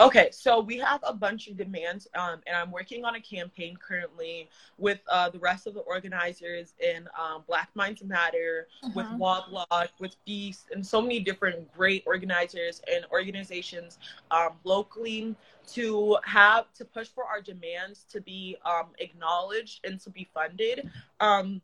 Okay, 0.00 0.30
so 0.32 0.60
we 0.60 0.78
have 0.78 1.00
a 1.06 1.12
bunch 1.12 1.48
of 1.48 1.56
demands, 1.56 2.08
um, 2.14 2.40
and 2.46 2.56
I'm 2.56 2.70
working 2.70 3.04
on 3.04 3.14
a 3.14 3.20
campaign 3.20 3.76
currently 3.76 4.48
with 4.78 5.00
uh, 5.08 5.28
the 5.28 5.38
rest 5.38 5.66
of 5.66 5.74
the 5.74 5.80
organizers 5.80 6.74
in 6.80 7.06
um, 7.18 7.44
Black 7.46 7.68
Minds 7.74 8.02
Matter, 8.02 8.68
with. 8.94 9.06
WA-BLOC, 9.12 9.90
with 10.00 10.16
FEEST, 10.26 10.70
and 10.72 10.84
so 10.84 11.00
many 11.02 11.20
different 11.20 11.70
great 11.72 12.02
organizers 12.06 12.80
and 12.92 13.04
organizations 13.12 13.98
um, 14.30 14.52
locally 14.64 15.36
to 15.66 16.16
have 16.24 16.72
to 16.74 16.84
push 16.84 17.08
for 17.08 17.24
our 17.24 17.40
demands 17.40 18.04
to 18.10 18.20
be 18.20 18.56
um, 18.64 18.86
acknowledged 18.98 19.84
and 19.84 20.00
to 20.00 20.10
be 20.10 20.28
funded. 20.32 20.90
Um, 21.20 21.60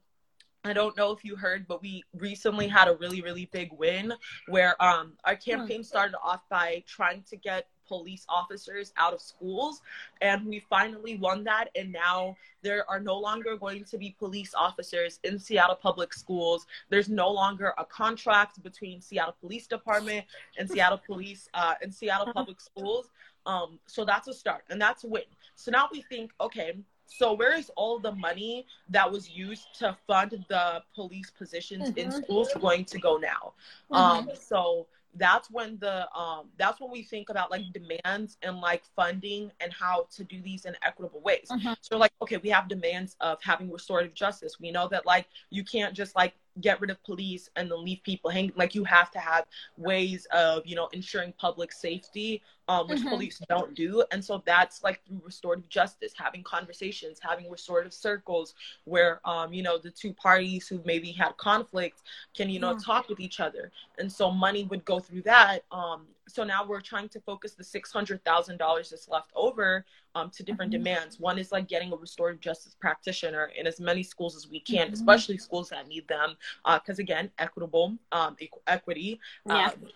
I 0.64 0.72
don't 0.72 0.96
know 0.96 1.12
if 1.12 1.24
you 1.24 1.36
heard, 1.36 1.66
but 1.66 1.80
we 1.80 2.04
recently 2.14 2.68
had 2.68 2.88
a 2.88 2.96
really, 2.96 3.22
really 3.22 3.46
big 3.52 3.72
win 3.72 4.12
where 4.48 4.80
um, 4.82 5.12
our 5.24 5.36
campaign 5.36 5.82
started 5.82 6.16
off 6.22 6.42
by 6.50 6.84
trying 6.86 7.22
to 7.30 7.36
get 7.36 7.66
police 7.88 8.24
officers 8.28 8.92
out 8.96 9.12
of 9.14 9.20
schools, 9.20 9.82
and 10.20 10.46
we 10.46 10.60
finally 10.60 11.16
won 11.16 11.44
that. 11.44 11.70
And 11.74 11.90
now 11.92 12.36
there 12.62 12.88
are 12.90 13.00
no 13.00 13.18
longer 13.18 13.56
going 13.56 13.84
to 13.84 13.98
be 13.98 14.14
police 14.18 14.54
officers 14.54 15.18
in 15.24 15.38
Seattle 15.38 15.76
public 15.76 16.12
schools. 16.12 16.66
There's 16.90 17.08
no 17.08 17.30
longer 17.30 17.72
a 17.78 17.84
contract 17.84 18.62
between 18.62 19.00
Seattle 19.00 19.36
Police 19.40 19.66
Department 19.66 20.26
and 20.58 20.68
Seattle 20.68 21.00
Police 21.04 21.48
uh, 21.54 21.74
and 21.82 21.92
Seattle 21.92 22.32
public 22.32 22.60
schools. 22.60 23.10
Um, 23.46 23.78
so 23.86 24.04
that's 24.04 24.28
a 24.28 24.34
start, 24.34 24.64
and 24.68 24.80
that's 24.80 25.04
a 25.04 25.08
win. 25.08 25.22
So 25.54 25.70
now 25.70 25.88
we 25.90 26.02
think, 26.02 26.32
okay, 26.40 26.76
so 27.06 27.32
where 27.32 27.56
is 27.56 27.70
all 27.74 27.98
the 27.98 28.12
money 28.12 28.66
that 28.90 29.10
was 29.10 29.30
used 29.30 29.66
to 29.78 29.96
fund 30.06 30.44
the 30.48 30.82
police 30.94 31.30
positions 31.30 31.88
in 31.96 32.08
Mhm. 32.08 32.22
schools 32.22 32.50
going 32.60 32.84
to 32.84 32.98
go 32.98 33.16
now? 33.16 33.54
Um, 33.90 34.28
so 34.34 34.86
that's 35.18 35.50
when 35.50 35.78
the 35.78 36.10
um, 36.16 36.48
that's 36.56 36.80
when 36.80 36.90
we 36.90 37.02
think 37.02 37.28
about 37.30 37.50
like 37.50 37.62
demands 37.72 38.36
and 38.42 38.60
like 38.60 38.84
funding 38.96 39.50
and 39.60 39.72
how 39.72 40.06
to 40.16 40.24
do 40.24 40.40
these 40.40 40.64
in 40.64 40.76
equitable 40.82 41.20
ways. 41.20 41.48
Mhm. 41.50 41.76
So 41.80 41.98
like, 41.98 42.12
okay, 42.22 42.36
we 42.38 42.48
have 42.50 42.68
demands 42.68 43.16
of 43.20 43.42
having 43.42 43.70
restorative 43.70 44.14
justice. 44.14 44.58
We 44.60 44.70
know 44.70 44.88
that 44.88 45.06
like 45.06 45.26
you 45.50 45.64
can't 45.64 45.94
just 45.94 46.14
like 46.16 46.34
get 46.60 46.80
rid 46.80 46.90
of 46.90 47.02
police 47.04 47.48
and 47.56 47.70
then 47.70 47.84
leave 47.84 48.02
people 48.02 48.30
hanging. 48.30 48.52
Like 48.56 48.74
you 48.74 48.84
have 48.84 49.10
to 49.12 49.18
have 49.18 49.44
ways 49.76 50.26
of 50.32 50.66
you 50.66 50.74
know 50.76 50.88
ensuring 50.92 51.32
public 51.38 51.72
safety, 51.72 52.42
um, 52.68 52.88
which 52.88 53.06
Mhm. 53.06 53.08
police 53.08 53.40
don't 53.48 53.74
do. 53.74 54.04
And 54.10 54.24
so 54.24 54.42
that's 54.46 54.82
like 54.82 55.04
through 55.06 55.20
restorative 55.24 55.68
justice, 55.68 56.12
having 56.16 56.42
conversations, 56.42 57.18
having 57.22 57.50
restorative 57.50 57.92
circles 57.92 58.54
where 58.84 59.20
um, 59.24 59.52
you 59.52 59.62
know 59.62 59.78
the 59.78 59.90
two 59.90 60.12
parties 60.12 60.68
who 60.68 60.80
maybe 60.84 61.12
had 61.12 61.36
conflict 61.36 62.02
can 62.36 62.48
you 62.48 62.58
know 62.60 62.72
Yeah. 62.72 62.78
talk 62.84 63.08
with 63.08 63.20
each 63.20 63.40
other. 63.40 63.70
And 63.98 64.10
so 64.10 64.30
money 64.30 64.64
would 64.64 64.84
go 64.84 65.00
through 65.00 65.22
that. 65.22 65.60
Um, 65.70 66.06
so 66.28 66.44
now 66.44 66.64
we're 66.64 66.80
trying 66.80 67.08
to 67.08 67.20
focus 67.20 67.54
the 67.54 67.64
six 67.64 67.90
hundred 67.92 68.22
thousand 68.24 68.58
dollars 68.58 68.90
that's 68.90 69.08
left 69.08 69.30
over 69.34 69.84
um, 70.14 70.30
to 70.30 70.42
different 70.42 70.70
Mhm. 70.70 70.78
demands. 70.78 71.18
One 71.18 71.38
is 71.38 71.50
like 71.52 71.66
getting 71.68 71.92
a 71.92 71.96
restorative 71.96 72.40
justice 72.40 72.74
practitioner 72.78 73.46
in 73.56 73.66
as 73.66 73.80
many 73.80 74.02
schools 74.02 74.36
as 74.36 74.48
we 74.48 74.60
can, 74.60 74.88
Mhm. 74.88 74.92
especially 74.92 75.38
schools 75.38 75.68
that 75.70 75.88
need 75.88 76.06
them, 76.08 76.36
because 76.64 76.98
again, 76.98 77.30
equitable 77.38 77.96
um, 78.12 78.36
equ- 78.36 78.60
equity. 78.66 79.20
Yeah. 79.46 79.68
Um, 79.68 79.88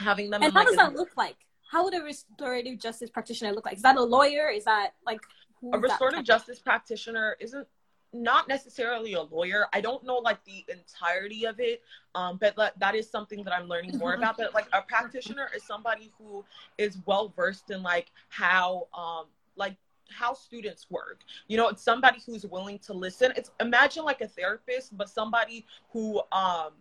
having 0.00 0.30
them 0.30 0.42
and 0.42 0.48
in, 0.50 0.52
how 0.52 0.60
like, 0.60 0.66
does 0.68 0.74
a- 0.74 0.78
that 0.78 0.94
look 0.94 1.16
like? 1.16 1.36
How 1.70 1.84
would 1.84 1.94
a 1.94 2.02
restorative 2.02 2.78
justice 2.78 3.10
practitioner 3.10 3.52
look 3.52 3.64
like? 3.64 3.76
Is 3.76 3.82
that 3.82 3.96
a 3.96 4.02
lawyer? 4.02 4.48
Is 4.48 4.64
that 4.64 4.94
like 5.04 5.20
a 5.62 5.70
that 5.70 5.80
restorative 5.80 6.24
justice 6.24 6.60
practitioner 6.60 7.36
isn't 7.40 7.66
not 8.14 8.48
necessarily 8.48 9.14
a 9.14 9.22
lawyer. 9.22 9.66
I 9.72 9.80
don't 9.80 10.04
know 10.04 10.16
like 10.16 10.44
the 10.44 10.64
entirety 10.68 11.44
of 11.46 11.60
it 11.60 11.82
um, 12.14 12.38
but 12.40 12.56
that, 12.56 12.78
that 12.78 12.94
is 12.94 13.10
something 13.10 13.44
that 13.44 13.52
i'm 13.54 13.68
learning 13.68 13.98
more 13.98 14.14
about. 14.14 14.36
But 14.38 14.54
like 14.54 14.68
a 14.72 14.82
practitioner 14.82 15.50
is 15.54 15.62
somebody 15.64 16.12
who 16.18 16.44
is 16.78 16.98
well 17.06 17.32
versed 17.36 17.70
in 17.70 17.82
like 17.82 18.12
how 18.28 18.88
um, 18.96 19.26
like 19.56 19.76
how 20.10 20.34
students 20.34 20.86
work. 20.90 21.20
You 21.48 21.56
know 21.56 21.68
it's 21.68 21.82
somebody 21.82 22.20
who's 22.24 22.46
willing 22.46 22.78
to 22.80 22.92
listen. 22.94 23.32
It's 23.36 23.50
imagine 23.60 24.04
like 24.04 24.20
a 24.20 24.28
therapist 24.28 24.96
but 24.96 25.08
somebody 25.08 25.66
who 25.92 26.22
um 26.32 26.72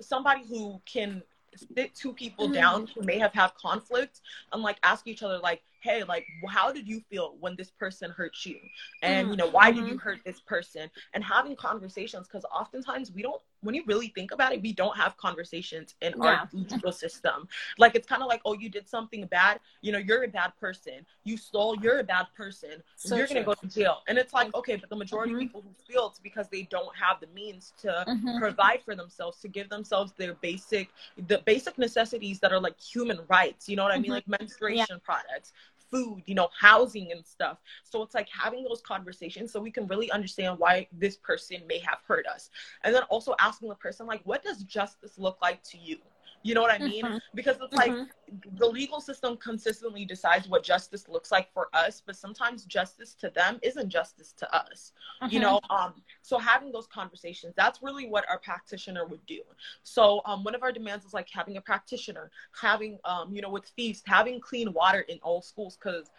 somebody 0.00 0.44
who 0.48 0.80
can 0.86 1.22
sit 1.76 1.94
two 1.94 2.12
people 2.12 2.48
Mhm. 2.48 2.54
down 2.54 2.86
who 2.94 3.02
may 3.02 3.18
have 3.18 3.32
had 3.32 3.54
conflict 3.54 4.22
and 4.52 4.62
like 4.62 4.78
ask 4.82 5.06
each 5.06 5.22
other 5.22 5.38
like 5.38 5.62
hey 5.84 6.02
like 6.04 6.26
how 6.48 6.72
did 6.72 6.88
you 6.88 7.00
feel 7.10 7.36
when 7.40 7.54
this 7.56 7.70
person 7.70 8.10
hurt 8.10 8.34
you? 8.44 8.58
And 9.02 9.30
you 9.30 9.36
know 9.36 9.48
why 9.50 9.70
did 9.70 9.86
you 9.86 9.98
hurt 9.98 10.20
this 10.24 10.40
person? 10.40 10.90
And 11.14 11.22
having 11.22 11.56
conversations 11.56 12.26
because 12.28 12.44
oftentimes 12.52 13.12
we 13.12 13.22
don't 13.22 13.40
when 13.62 13.74
you 13.74 13.84
really 13.86 14.08
think 14.08 14.32
about 14.32 14.52
it 14.52 14.62
we 14.62 14.72
don't 14.72 14.96
have 14.96 15.16
conversations 15.16 15.94
in 16.02 16.14
our 16.20 16.40
legal 16.52 16.92
system. 16.92 17.48
Like 17.78 17.94
it's 17.94 18.06
kind 18.08 18.22
of 18.22 18.28
like 18.28 18.42
oh 18.44 18.54
you 18.54 18.70
did 18.70 18.88
something 18.88 19.26
bad. 19.26 19.60
You 19.82 19.92
know 19.92 19.98
you're 19.98 20.24
a 20.24 20.28
bad 20.28 20.52
person. 20.60 21.06
You 21.24 21.36
stole 21.36 21.76
you're 21.82 22.00
a 22.00 22.04
bad 22.04 22.26
person. 22.36 22.82
So 22.96 23.14
you're 23.14 23.28
gonna 23.28 23.44
go 23.44 23.54
to 23.54 23.68
jail. 23.68 23.98
And 24.08 24.18
it's 24.18 24.32
like 24.32 24.54
okay 24.54 24.76
but 24.76 24.88
the 24.90 24.96
majority 24.96 25.32
Mhm. 25.32 25.36
of 25.36 25.40
people 25.40 25.62
who 25.62 25.72
feel 25.92 26.08
it's 26.08 26.18
because 26.20 26.48
they 26.48 26.62
don't 26.62 26.94
have 26.96 27.20
the 27.20 27.28
means 27.28 27.72
to 27.82 28.06
Mhm. 28.08 28.38
provide 28.38 28.82
for 28.82 28.94
themselves 28.96 29.40
to 29.40 29.48
give 29.48 29.68
themselves 29.68 30.12
their 30.18 30.34
basic 30.34 30.88
the 31.28 31.38
basic 31.44 31.78
necessities 31.78 32.40
that 32.40 32.52
are 32.52 32.60
like 32.60 32.78
human 32.80 33.18
rights 33.28 33.68
you 33.68 33.76
know 33.76 33.82
what 33.84 33.92
i 33.92 33.98
mean? 33.98 34.10
Like 34.10 34.26
menstruation 34.28 35.00
products 35.04 35.52
food 35.94 36.22
you 36.26 36.34
know 36.34 36.48
housing 36.58 37.12
and 37.12 37.24
stuff. 37.24 37.58
So 37.84 38.02
it's 38.02 38.14
like 38.14 38.28
having 38.28 38.64
those 38.64 38.82
conversations 38.82 39.52
so 39.52 39.60
we 39.60 39.70
can 39.70 39.86
really 39.86 40.10
understand 40.10 40.58
why 40.58 40.88
this 40.92 41.16
person 41.16 41.58
may 41.68 41.78
have 41.78 41.98
hurt 42.06 42.26
us. 42.26 42.50
And 42.82 42.94
then 42.94 43.02
also 43.04 43.34
asking 43.38 43.68
the 43.68 43.76
person 43.76 44.06
like 44.06 44.20
what 44.24 44.42
does 44.42 44.64
justice 44.64 45.18
look 45.18 45.38
like 45.40 45.62
to 45.64 45.78
you 45.78 45.98
you 46.44 46.54
know 46.54 46.60
what 46.62 46.70
i 46.70 46.78
mean 46.78 47.04
Mhm. 47.04 47.20
because 47.34 47.56
it's 47.60 47.74
like 47.74 47.90
Mhm. 47.92 48.08
the 48.56 48.66
legal 48.66 49.00
system 49.00 49.36
consistently 49.38 50.04
decides 50.04 50.48
what 50.48 50.62
justice 50.62 51.08
looks 51.08 51.32
like 51.32 51.52
for 51.52 51.68
us 51.72 52.02
but 52.06 52.16
sometimes 52.16 52.64
justice 52.64 53.14
to 53.14 53.30
them 53.30 53.58
isn't 53.62 53.88
justice 53.88 54.32
to 54.32 54.46
us 54.54 54.92
you 55.30 55.40
Mhm. 55.40 55.42
know 55.42 55.58
um 55.70 55.94
so 56.22 56.38
having 56.38 56.70
those 56.70 56.86
conversations 56.86 57.54
that's 57.56 57.82
really 57.82 58.06
what 58.08 58.24
our 58.30 58.38
practitioner 58.38 59.06
would 59.06 59.24
do 59.26 59.40
so 59.82 60.20
um 60.26 60.44
one 60.44 60.54
of 60.54 60.62
our 60.62 60.72
demands 60.72 61.04
is 61.04 61.14
like 61.14 61.28
having 61.30 61.56
a 61.56 61.60
practitioner 61.60 62.30
having 62.60 62.98
um 63.04 63.34
you 63.34 63.40
know 63.42 63.50
with 63.50 63.66
feast 63.76 64.04
having 64.06 64.40
clean 64.40 64.72
water 64.72 65.00
in 65.08 65.18
all 65.22 65.42
schools 65.42 65.76
because 65.76 66.10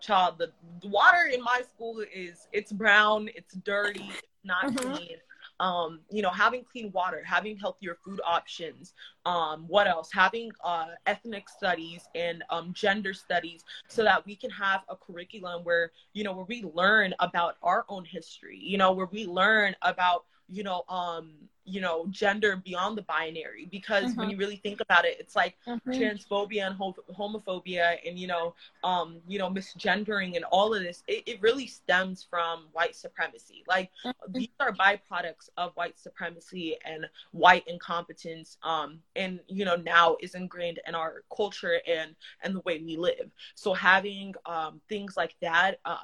child 0.00 0.38
the, 0.38 0.50
water 0.88 1.30
in 1.32 1.42
my 1.42 1.62
school 1.62 2.02
is 2.14 2.48
it's 2.52 2.72
brown 2.72 3.28
it's 3.34 3.54
dirty 3.54 4.20
it's 4.22 4.44
not 4.44 4.66
Mhm. 4.66 4.74
clean 4.74 5.16
um 5.60 6.00
you 6.10 6.22
know 6.22 6.30
having 6.30 6.64
clean 6.64 6.90
water 6.92 7.22
having 7.24 7.56
healthier 7.56 7.96
food 8.04 8.20
options 8.26 8.92
um 9.26 9.64
what 9.68 9.86
else? 9.86 10.10
Having 10.12 10.50
uh 10.64 10.86
ethnic 11.06 11.48
studies 11.48 12.08
and 12.14 12.42
um 12.50 12.72
gender 12.72 13.12
studies 13.14 13.64
so 13.88 14.02
that 14.04 14.24
we 14.26 14.36
can 14.36 14.50
have 14.50 14.82
a 14.88 14.96
curriculum 14.96 15.62
where 15.64 15.92
you 16.12 16.24
know 16.24 16.32
where 16.32 16.46
we 16.46 16.62
learn 16.74 17.14
about 17.20 17.56
our 17.62 17.84
own 17.88 18.04
history 18.04 18.58
you 18.60 18.76
know 18.78 18.92
where 18.92 19.06
we 19.06 19.26
learn 19.26 19.74
about 19.82 20.24
you 20.48 20.62
know 20.62 20.82
um 20.88 21.32
you 21.64 21.80
know 21.80 22.06
gender 22.10 22.56
beyond 22.56 22.96
the 22.96 23.02
binary 23.02 23.66
because 23.70 24.16
when 24.16 24.28
Mhm. 24.28 24.30
you 24.30 24.36
really 24.36 24.56
think 24.56 24.80
about 24.80 25.04
it 25.04 25.16
it's 25.18 25.34
like 25.36 25.56
Mhm. 25.66 26.10
transphobia 26.12 26.66
and 26.66 26.74
ho- 26.76 26.94
homophobia 27.16 27.96
and 28.06 28.18
you 28.18 28.26
know 28.26 28.54
um 28.82 29.20
you 29.26 29.38
know 29.38 29.48
misgendering 29.50 30.36
and 30.36 30.44
all 30.44 30.74
of 30.74 30.82
this 30.82 31.02
it, 31.06 31.22
it 31.26 31.40
really 31.42 31.66
stems 31.66 32.22
from 32.28 32.66
white 32.72 32.94
supremacy 32.94 33.64
like 33.68 33.90
Mhm. 34.04 34.28
these 34.28 34.48
are 34.60 34.72
byproducts 34.72 35.48
of 35.56 35.72
white 35.74 35.98
supremacy 35.98 36.76
and 36.84 37.06
white 37.32 37.64
incompetence 37.66 38.56
um 38.62 38.98
and 39.16 39.40
you 39.48 39.64
know 39.64 39.76
now 39.76 40.16
is 40.20 40.34
ingrained 40.34 40.80
in 40.86 40.94
our 40.94 41.22
culture 41.34 41.80
and 41.86 42.14
and 42.42 42.54
the 42.54 42.60
way 42.60 42.80
we 42.84 42.96
live 42.96 43.30
so 43.54 43.72
having 43.74 44.34
um 44.46 44.80
things 44.88 45.16
like 45.16 45.34
that 45.40 45.78
uh 45.84 45.96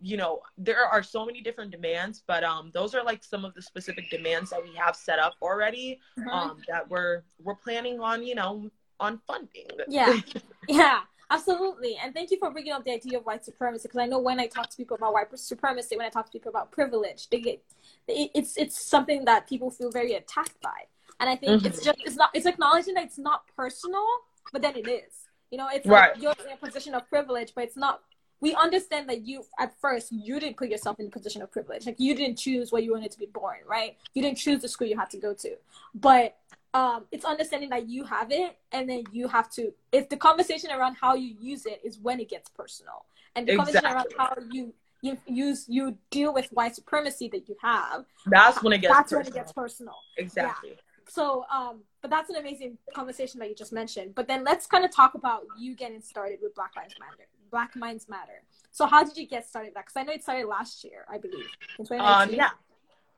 you 0.00 0.16
know 0.16 0.40
there 0.58 0.84
are 0.84 1.02
so 1.02 1.24
many 1.24 1.40
different 1.40 1.70
demands 1.70 2.22
but 2.26 2.44
um 2.44 2.70
those 2.74 2.94
are 2.94 3.02
like 3.02 3.24
some 3.24 3.44
of 3.44 3.54
the 3.54 3.62
specific 3.62 4.08
demands 4.10 4.50
that 4.50 4.62
we 4.62 4.74
have 4.74 4.94
set 4.94 5.18
up 5.18 5.34
already 5.40 5.98
mm-hmm. 6.18 6.28
um 6.28 6.58
that 6.68 6.88
we're 6.88 7.22
we're 7.42 7.54
planning 7.54 8.00
on 8.00 8.22
you 8.22 8.34
know 8.34 8.70
on 9.00 9.18
funding 9.26 9.66
yeah 9.88 10.18
yeah 10.68 11.00
absolutely 11.30 11.96
and 12.02 12.14
thank 12.14 12.30
you 12.30 12.38
for 12.38 12.50
bringing 12.50 12.72
up 12.72 12.84
the 12.84 12.92
idea 12.92 13.18
of 13.18 13.24
white 13.24 13.44
supremacy 13.44 13.82
because 13.88 13.98
i 13.98 14.06
know 14.06 14.18
when 14.18 14.38
i 14.38 14.46
talk 14.46 14.68
to 14.68 14.76
people 14.76 14.96
about 14.96 15.12
white 15.12 15.26
supremacy 15.38 15.96
when 15.96 16.06
i 16.06 16.10
talk 16.10 16.26
to 16.26 16.32
people 16.32 16.50
about 16.50 16.70
privilege 16.70 17.28
they 17.30 17.40
get 17.40 17.62
it's 18.06 18.56
it's 18.56 18.80
something 18.80 19.24
that 19.24 19.48
people 19.48 19.70
feel 19.70 19.90
very 19.90 20.12
attacked 20.14 20.60
by 20.62 20.84
and 21.20 21.28
i 21.28 21.34
think 21.34 21.52
mm-hmm. 21.52 21.66
it's 21.66 21.82
just 21.82 21.98
it's 22.04 22.16
not 22.16 22.30
it's 22.34 22.46
acknowledging 22.46 22.94
that 22.94 23.04
it's 23.04 23.18
not 23.18 23.44
personal 23.56 24.06
but 24.52 24.62
then 24.62 24.76
it 24.76 24.86
is 24.88 25.26
you 25.50 25.58
know 25.58 25.68
it's 25.72 25.86
right. 25.86 26.12
like 26.12 26.22
you're 26.22 26.34
in 26.46 26.52
a 26.52 26.56
position 26.56 26.94
of 26.94 27.08
privilege 27.08 27.52
but 27.54 27.64
it's 27.64 27.76
not 27.76 28.02
we 28.40 28.54
understand 28.54 29.08
that 29.08 29.26
you 29.26 29.44
at 29.58 29.78
first 29.80 30.12
you 30.12 30.38
didn't 30.38 30.56
put 30.56 30.68
yourself 30.68 31.00
in 31.00 31.06
a 31.06 31.10
position 31.10 31.42
of 31.42 31.50
privilege. 31.50 31.86
Like 31.86 31.96
you 31.98 32.14
didn't 32.14 32.36
choose 32.36 32.72
where 32.72 32.82
you 32.82 32.92
wanted 32.92 33.10
to 33.12 33.18
be 33.18 33.26
born 33.26 33.58
right? 33.66 33.96
You 34.14 34.22
didn't 34.22 34.38
choose 34.38 34.62
the 34.62 34.68
school 34.68 34.86
you 34.86 34.98
had 34.98 35.10
to 35.10 35.18
go 35.18 35.34
to. 35.34 35.56
But 35.94 36.36
um, 36.74 37.04
it's 37.10 37.24
understanding 37.24 37.70
that 37.70 37.88
you 37.88 38.04
have 38.04 38.30
it 38.30 38.58
and 38.72 38.88
then 38.88 39.04
you 39.10 39.28
have 39.28 39.50
to 39.52 39.72
if 39.92 40.08
the 40.08 40.16
conversation 40.16 40.70
around 40.70 40.96
how 41.00 41.14
you 41.14 41.34
use 41.40 41.64
it 41.64 41.80
is 41.82 41.98
when 41.98 42.20
it 42.20 42.28
gets 42.28 42.48
personal. 42.50 43.06
And 43.34 43.46
the 43.46 43.52
exactly. 43.52 43.80
conversation 43.80 43.96
around 43.96 44.14
how 44.18 44.36
you 44.52 44.74
you 45.02 45.18
use 45.26 45.66
you 45.68 45.96
deal 46.10 46.32
with 46.32 46.48
white 46.52 46.74
supremacy 46.74 47.28
that 47.28 47.48
you 47.48 47.56
have 47.62 48.06
that's 48.26 48.62
when 48.62 48.72
it 48.72 48.78
gets 48.78 48.94
that's 48.94 49.12
personal. 49.12 49.18
when 49.18 49.26
it 49.26 49.34
gets 49.34 49.52
personal. 49.52 49.94
Exactly. 50.16 50.70
Yeah. 50.70 50.76
so 51.08 51.44
um 51.52 51.80
but 52.02 52.10
that's 52.10 52.30
an 52.30 52.36
amazing 52.36 52.78
conversation 52.94 53.40
that 53.40 53.48
you 53.48 53.54
just 53.54 53.72
mentioned. 53.72 54.14
But 54.14 54.28
then 54.28 54.44
let's 54.44 54.66
kind 54.66 54.84
of 54.84 54.94
talk 54.94 55.14
about 55.14 55.42
you 55.58 55.74
getting 55.74 56.00
started 56.00 56.38
with 56.42 56.54
black 56.54 56.76
lives 56.76 56.94
matter 57.00 57.26
Black 57.56 57.74
Minds 57.74 58.06
Matter. 58.06 58.42
So 58.70 58.84
how 58.84 59.02
did 59.02 59.16
you 59.16 59.26
get 59.26 59.48
started 59.48 59.72
that? 59.76 59.86
Because 59.86 59.96
I 59.96 60.02
know 60.02 60.12
it 60.12 60.22
started 60.22 60.46
last 60.46 60.84
year, 60.84 61.06
I 61.10 61.16
believe, 61.16 61.46
in 61.78 61.86
2019. 61.86 62.34
Um, 62.34 62.34
yeah. 62.38 62.50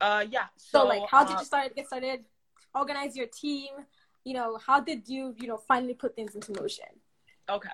Uh, 0.01 0.25
yeah. 0.31 0.45
So, 0.55 0.83
so 0.83 0.87
like, 0.87 1.03
how 1.11 1.25
did 1.25 1.35
uh, 1.35 1.41
you 1.41 1.45
start 1.45 1.75
get 1.75 1.89
started? 1.89 2.21
Organize 2.73 3.17
your 3.17 3.27
team. 3.27 3.71
You 4.23 4.35
know, 4.35 4.57
how 4.65 4.79
did 4.79 5.09
you, 5.09 5.35
you 5.41 5.49
know, 5.49 5.57
finally 5.57 5.95
put 5.95 6.15
things 6.15 6.37
into 6.37 6.53
motion? 6.53 6.87
Okay. 7.51 7.71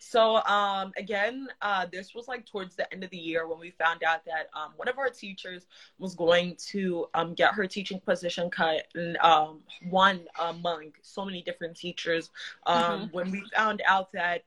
So 0.00 0.42
um 0.44 0.92
again, 0.96 1.48
uh 1.60 1.86
this 1.92 2.14
was 2.14 2.28
like 2.28 2.46
towards 2.46 2.74
the 2.76 2.90
end 2.92 3.04
of 3.04 3.10
the 3.10 3.18
year 3.18 3.46
when 3.46 3.58
we 3.58 3.70
found 3.72 4.02
out 4.02 4.24
that 4.24 4.48
um 4.54 4.72
one 4.76 4.88
of 4.88 4.96
our 4.98 5.10
teachers 5.10 5.66
was 5.98 6.14
going 6.14 6.56
to 6.70 7.06
um 7.14 7.34
get 7.34 7.52
her 7.52 7.66
teaching 7.66 8.00
position 8.00 8.48
cut 8.48 8.84
and 8.94 9.18
um 9.18 9.60
one 9.90 10.20
among 10.40 10.92
so 11.02 11.24
many 11.24 11.42
different 11.42 11.76
teachers. 11.76 12.30
Um 12.66 12.82
mm-hmm. 12.82 13.16
when 13.16 13.30
we 13.30 13.44
found 13.54 13.82
out 13.86 14.10
that 14.12 14.44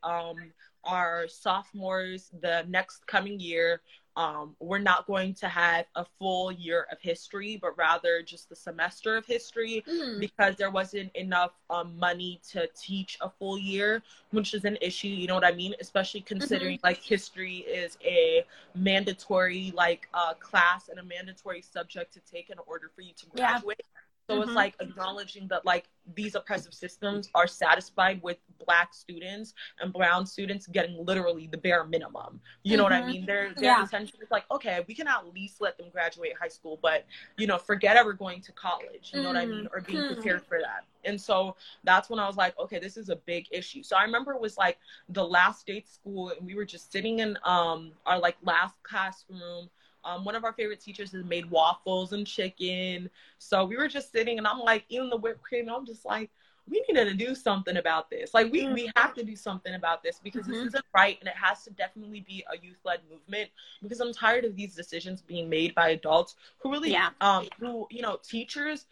our 0.83 1.27
sophomores 1.27 2.31
the 2.41 2.65
next 2.67 3.05
coming 3.07 3.39
year 3.39 3.81
um, 4.17 4.55
we're 4.59 4.79
not 4.79 5.07
going 5.07 5.33
to 5.35 5.47
have 5.47 5.85
a 5.95 6.05
full 6.19 6.51
year 6.51 6.85
of 6.91 6.99
history, 6.99 7.57
but 7.61 7.77
rather 7.77 8.21
just 8.21 8.49
the 8.49 8.55
semester 8.55 9.15
of 9.15 9.25
history 9.25 9.83
mm. 9.87 10.19
because 10.19 10.55
there 10.57 10.69
wasn't 10.69 11.15
enough 11.15 11.51
um, 11.69 11.97
money 11.97 12.41
to 12.51 12.67
teach 12.79 13.17
a 13.21 13.29
full 13.29 13.57
year, 13.57 14.01
which 14.31 14.53
is 14.53 14.65
an 14.65 14.77
issue. 14.81 15.07
You 15.07 15.27
know 15.27 15.35
what 15.35 15.45
I 15.45 15.53
mean? 15.53 15.75
Especially 15.79 16.21
considering 16.21 16.77
mm-hmm. 16.77 16.87
like 16.87 17.01
history 17.01 17.57
is 17.59 17.97
a 18.03 18.43
mandatory 18.75 19.71
like 19.75 20.09
uh, 20.13 20.33
class 20.33 20.89
and 20.89 20.99
a 20.99 21.03
mandatory 21.03 21.61
subject 21.61 22.13
to 22.13 22.19
take 22.19 22.49
in 22.49 22.57
order 22.67 22.91
for 22.93 23.01
you 23.01 23.13
to 23.15 23.25
graduate. 23.27 23.77
Yeah. 23.79 24.01
So 24.31 24.39
mm-hmm. 24.39 24.49
it's 24.49 24.55
like 24.55 24.75
acknowledging 24.79 25.49
that 25.49 25.65
like 25.65 25.89
these 26.15 26.35
oppressive 26.35 26.73
systems 26.73 27.29
are 27.35 27.47
satisfied 27.47 28.21
with 28.23 28.37
black 28.65 28.93
students 28.93 29.53
and 29.81 29.91
brown 29.91 30.25
students 30.25 30.67
getting 30.67 31.05
literally 31.05 31.47
the 31.51 31.57
bare 31.57 31.83
minimum. 31.83 32.39
You 32.63 32.77
know 32.77 32.83
mm-hmm. 32.85 32.93
what 32.93 32.93
I 32.93 33.01
mm-hmm. 33.01 33.11
mean? 33.11 33.25
Their 33.25 33.53
their 33.53 33.65
yeah. 33.65 33.81
intention 33.81 34.19
is 34.21 34.31
like, 34.31 34.45
okay, 34.49 34.85
we 34.87 34.95
can 34.95 35.09
at 35.09 35.33
least 35.33 35.59
let 35.59 35.77
them 35.77 35.87
graduate 35.91 36.31
high 36.39 36.47
school, 36.47 36.79
but 36.81 37.05
you 37.37 37.45
know, 37.45 37.57
forget 37.57 37.97
ever 37.97 38.13
going 38.13 38.39
to 38.43 38.53
college. 38.53 39.11
You 39.13 39.21
know 39.21 39.33
mm-hmm. 39.33 39.35
what 39.35 39.43
I 39.43 39.45
mean? 39.45 39.67
Or 39.73 39.81
being 39.81 39.99
mm-hmm. 39.99 40.13
prepared 40.13 40.45
for 40.45 40.59
that. 40.61 40.85
And 41.03 41.19
so 41.19 41.57
that's 41.83 42.09
when 42.09 42.19
I 42.19 42.25
was 42.25 42.37
like, 42.37 42.57
okay, 42.57 42.79
this 42.79 42.95
is 42.95 43.09
a 43.09 43.17
big 43.17 43.47
issue. 43.51 43.83
So 43.83 43.97
I 43.97 44.03
remember 44.03 44.31
it 44.31 44.39
was 44.39 44.55
like 44.55 44.77
the 45.09 45.25
last 45.25 45.67
day 45.67 45.83
school 45.85 46.29
and 46.29 46.47
we 46.47 46.55
were 46.55 46.65
just 46.65 46.89
sitting 46.89 47.19
in 47.19 47.37
um 47.43 47.91
our 48.05 48.17
like 48.17 48.37
last 48.43 48.75
classroom 48.83 49.69
um, 50.03 50.25
one 50.25 50.35
of 50.35 50.43
our 50.43 50.53
favorite 50.53 50.79
teachers 50.79 51.11
has 51.11 51.23
made 51.23 51.49
waffles 51.49 52.13
and 52.13 52.25
chicken. 52.25 53.09
So 53.37 53.65
we 53.65 53.77
were 53.77 53.87
just 53.87 54.11
sitting 54.11 54.37
and 54.37 54.47
I'm 54.47 54.59
like 54.59 54.85
eating 54.89 55.09
the 55.09 55.17
whipped 55.17 55.41
cream. 55.41 55.67
And 55.67 55.75
I'm 55.75 55.85
just 55.85 56.05
like, 56.05 56.29
we 56.69 56.83
needed 56.87 57.05
to 57.05 57.13
do 57.13 57.35
something 57.35 57.77
about 57.77 58.09
this. 58.09 58.33
Like 58.33 58.51
we, 58.51 58.63
mm-hmm. 58.63 58.73
we 58.73 58.91
have 58.95 59.13
to 59.15 59.23
do 59.23 59.35
something 59.35 59.73
about 59.73 60.03
this 60.03 60.19
because 60.23 60.43
mm-hmm. 60.43 60.53
this 60.53 60.67
isn't 60.67 60.85
right 60.95 61.17
and 61.19 61.27
it 61.27 61.35
has 61.35 61.63
to 61.63 61.71
definitely 61.71 62.21
be 62.21 62.43
a 62.51 62.63
youth 62.63 62.79
led 62.85 62.99
movement 63.09 63.49
because 63.81 63.99
I'm 63.99 64.13
tired 64.13 64.45
of 64.45 64.55
these 64.55 64.75
decisions 64.75 65.21
being 65.21 65.49
made 65.49 65.75
by 65.75 65.89
adults 65.89 66.35
who 66.59 66.71
really 66.71 66.91
yeah. 66.91 67.09
um 67.19 67.47
who, 67.59 67.87
you 67.89 68.01
know, 68.01 68.19
teachers 68.23 68.85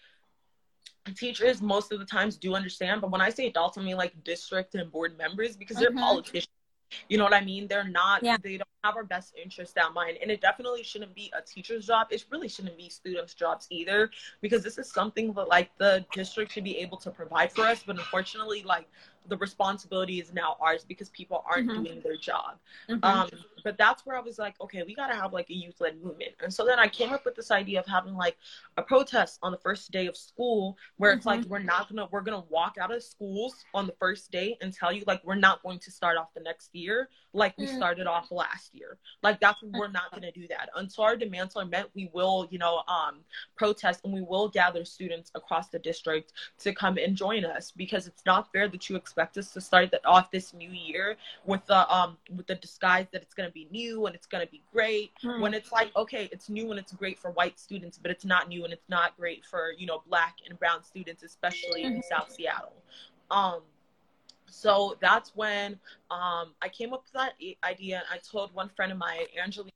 teachers 1.16 1.62
most 1.62 1.92
of 1.92 2.00
the 2.00 2.06
times 2.06 2.38
do 2.38 2.56
understand, 2.56 3.02
but 3.02 3.12
when 3.12 3.22
I 3.22 3.30
say 3.30 3.48
adults, 3.48 3.78
I 3.78 3.82
mean 3.82 3.98
like 3.98 4.24
district 4.24 4.76
and 4.76 4.92
board 4.92 5.18
members 5.18 5.56
because 5.56 5.78
they're 5.78 5.90
mm-hmm. 5.90 6.00
politicians 6.00 6.50
you 7.08 7.18
know 7.18 7.24
what 7.24 7.34
I 7.34 7.44
mean? 7.44 7.68
They're 7.68 7.88
not, 7.88 8.24
yeah. 8.24 8.38
they 8.42 8.58
don't 8.58 8.68
have 8.84 8.96
our 8.96 9.04
best 9.04 9.34
interest 9.42 9.78
at 9.78 9.94
mind. 9.94 10.18
And 10.22 10.32
it 10.32 10.42
definitely 10.42 10.84
shouldn't 10.84 11.14
be 11.16 11.32
a 11.38 11.42
teacher's 11.42 11.88
job. 11.88 12.08
It 12.12 12.26
really 12.32 12.48
shouldn't 12.48 12.78
be 12.78 12.90
students' 12.90 13.34
jobs 13.34 13.68
either, 13.70 14.10
because 14.42 14.64
this 14.64 14.78
is 14.78 14.92
something 14.92 15.34
that 15.34 15.48
like 15.48 15.70
the 15.78 16.06
district 16.14 16.54
should 16.54 16.64
be 16.64 16.78
able 16.78 16.98
to 16.98 17.12
provide 17.12 17.52
for 17.52 17.62
us. 17.62 17.84
But 17.86 17.98
unfortunately, 17.98 18.64
like 18.64 18.88
the 19.30 19.38
responsibility 19.38 20.20
is 20.20 20.34
now 20.34 20.58
ours 20.60 20.86
because 20.88 21.10
people 21.10 21.44
aren't 21.50 21.70
mm-hmm. 21.70 21.84
doing 21.84 22.02
their 22.02 22.18
job. 22.18 22.58
Mm-hmm. 22.90 23.04
Um, 23.04 23.30
but 23.64 23.78
that's 23.78 24.06
where 24.06 24.18
I 24.18 24.22
was 24.22 24.40
like, 24.40 24.56
okay, 24.62 24.84
we 24.84 24.96
got 24.96 25.08
to 25.08 25.16
have 25.16 25.34
like 25.34 25.50
a 25.50 25.54
youth 25.54 25.80
led 25.80 26.02
movement. 26.02 26.32
And 26.42 26.54
so 26.54 26.66
then 26.66 26.80
I 26.80 26.88
came 26.88 27.12
up 27.12 27.26
with 27.26 27.36
this 27.36 27.52
idea 27.52 27.80
of 27.80 27.86
having 27.86 28.16
like 28.16 28.38
a 28.78 28.82
protest 28.82 29.40
on 29.44 29.52
the 29.52 29.58
first 29.58 29.92
day 29.92 30.08
of 30.08 30.18
school 30.18 30.78
where 30.98 31.12
mm-hmm. 31.12 31.18
it's 31.18 31.26
like, 31.26 31.42
mm-hmm. 31.42 31.50
we're 31.50 31.60
not 31.60 31.90
gonna, 31.90 32.08
we're 32.12 32.22
gonna 32.22 32.44
walk 32.50 32.78
out 32.80 32.94
of 32.94 33.04
schools 33.04 33.66
on 33.74 33.86
the 33.88 33.94
first 34.00 34.32
day 34.32 34.58
and 34.62 34.74
tell 34.74 34.92
you 34.92 35.04
like, 35.08 35.22
we're 35.24 35.36
not 35.36 35.62
going 35.64 35.80
to 35.80 35.92
start 35.92 36.18
off 36.18 36.34
the 36.34 36.42
next 36.42 36.74
year 36.74 37.10
like 37.34 37.58
we 37.58 37.68
mm. 37.68 37.76
started 37.76 38.08
off 38.08 38.32
last 38.32 38.74
year. 38.74 38.98
Like 39.22 39.40
that's 39.40 39.62
we're 39.62 39.90
not 39.90 40.12
gonna 40.14 40.32
do 40.32 40.48
that. 40.48 40.70
Until 40.76 41.04
our 41.04 41.16
demands 41.16 41.56
are 41.56 41.66
met, 41.66 41.88
we 41.94 42.10
will, 42.14 42.48
you 42.50 42.58
know, 42.58 42.82
um, 42.88 43.20
protest 43.56 44.02
and 44.04 44.14
we 44.14 44.22
will 44.22 44.50
gather 44.50 44.84
students 44.84 45.32
across 45.36 45.70
the 45.70 45.80
district 45.80 46.34
to 46.60 46.74
come 46.74 46.98
and 46.98 47.16
join 47.16 47.46
us 47.46 47.72
because 47.72 48.08
it's 48.08 48.26
not 48.26 48.52
fair 48.52 48.68
that 48.68 48.90
you 48.90 48.96
expect 48.96 49.19
us 49.20 49.54
to 49.54 49.62
start 49.62 49.92
the, 49.92 50.06
off 50.08 50.32
this 50.32 50.54
new 50.54 50.70
year 50.70 51.16
with 51.46 51.66
the 51.66 51.94
um 51.94 52.18
with 52.36 52.48
the 52.48 52.56
disguise 52.56 53.08
that 53.12 53.22
it's 53.22 53.34
gonna 53.34 53.52
be 53.52 53.68
new 53.72 54.06
and 54.06 54.16
it's 54.16 54.28
gonna 54.28 54.48
be 54.48 54.62
great 54.72 55.12
mm. 55.24 55.40
when 55.40 55.54
it's 55.54 55.72
like 55.72 55.96
okay, 55.96 56.30
it's 56.32 56.50
new 56.50 56.72
and 56.72 56.80
it's 56.80 56.94
great 56.94 57.18
for 57.18 57.32
white 57.32 57.60
students, 57.60 57.98
but 57.98 58.12
it's 58.12 58.26
not 58.26 58.50
new 58.50 58.64
and 58.64 58.74
it's 58.74 58.90
not 58.90 59.16
great 59.18 59.46
for 59.46 59.74
you 59.78 59.86
know 59.86 60.02
black 60.08 60.38
and 60.48 60.58
brown 60.60 60.84
students, 60.84 61.24
especially 61.24 61.84
mm-hmm. 61.84 61.98
in 61.98 62.04
South 62.04 62.32
Seattle. 62.32 62.74
Um, 63.32 63.62
so 64.52 64.98
that's 65.00 65.36
when 65.36 65.74
um, 66.12 66.54
I 66.62 66.70
came 66.72 66.94
up 66.94 67.04
with 67.04 67.14
that 67.14 67.34
idea. 67.64 67.98
And 67.98 68.06
I 68.12 68.18
told 68.18 68.54
one 68.54 68.70
friend 68.70 68.92
of 68.92 68.98
mine, 68.98 69.22
Angelina, 69.42 69.72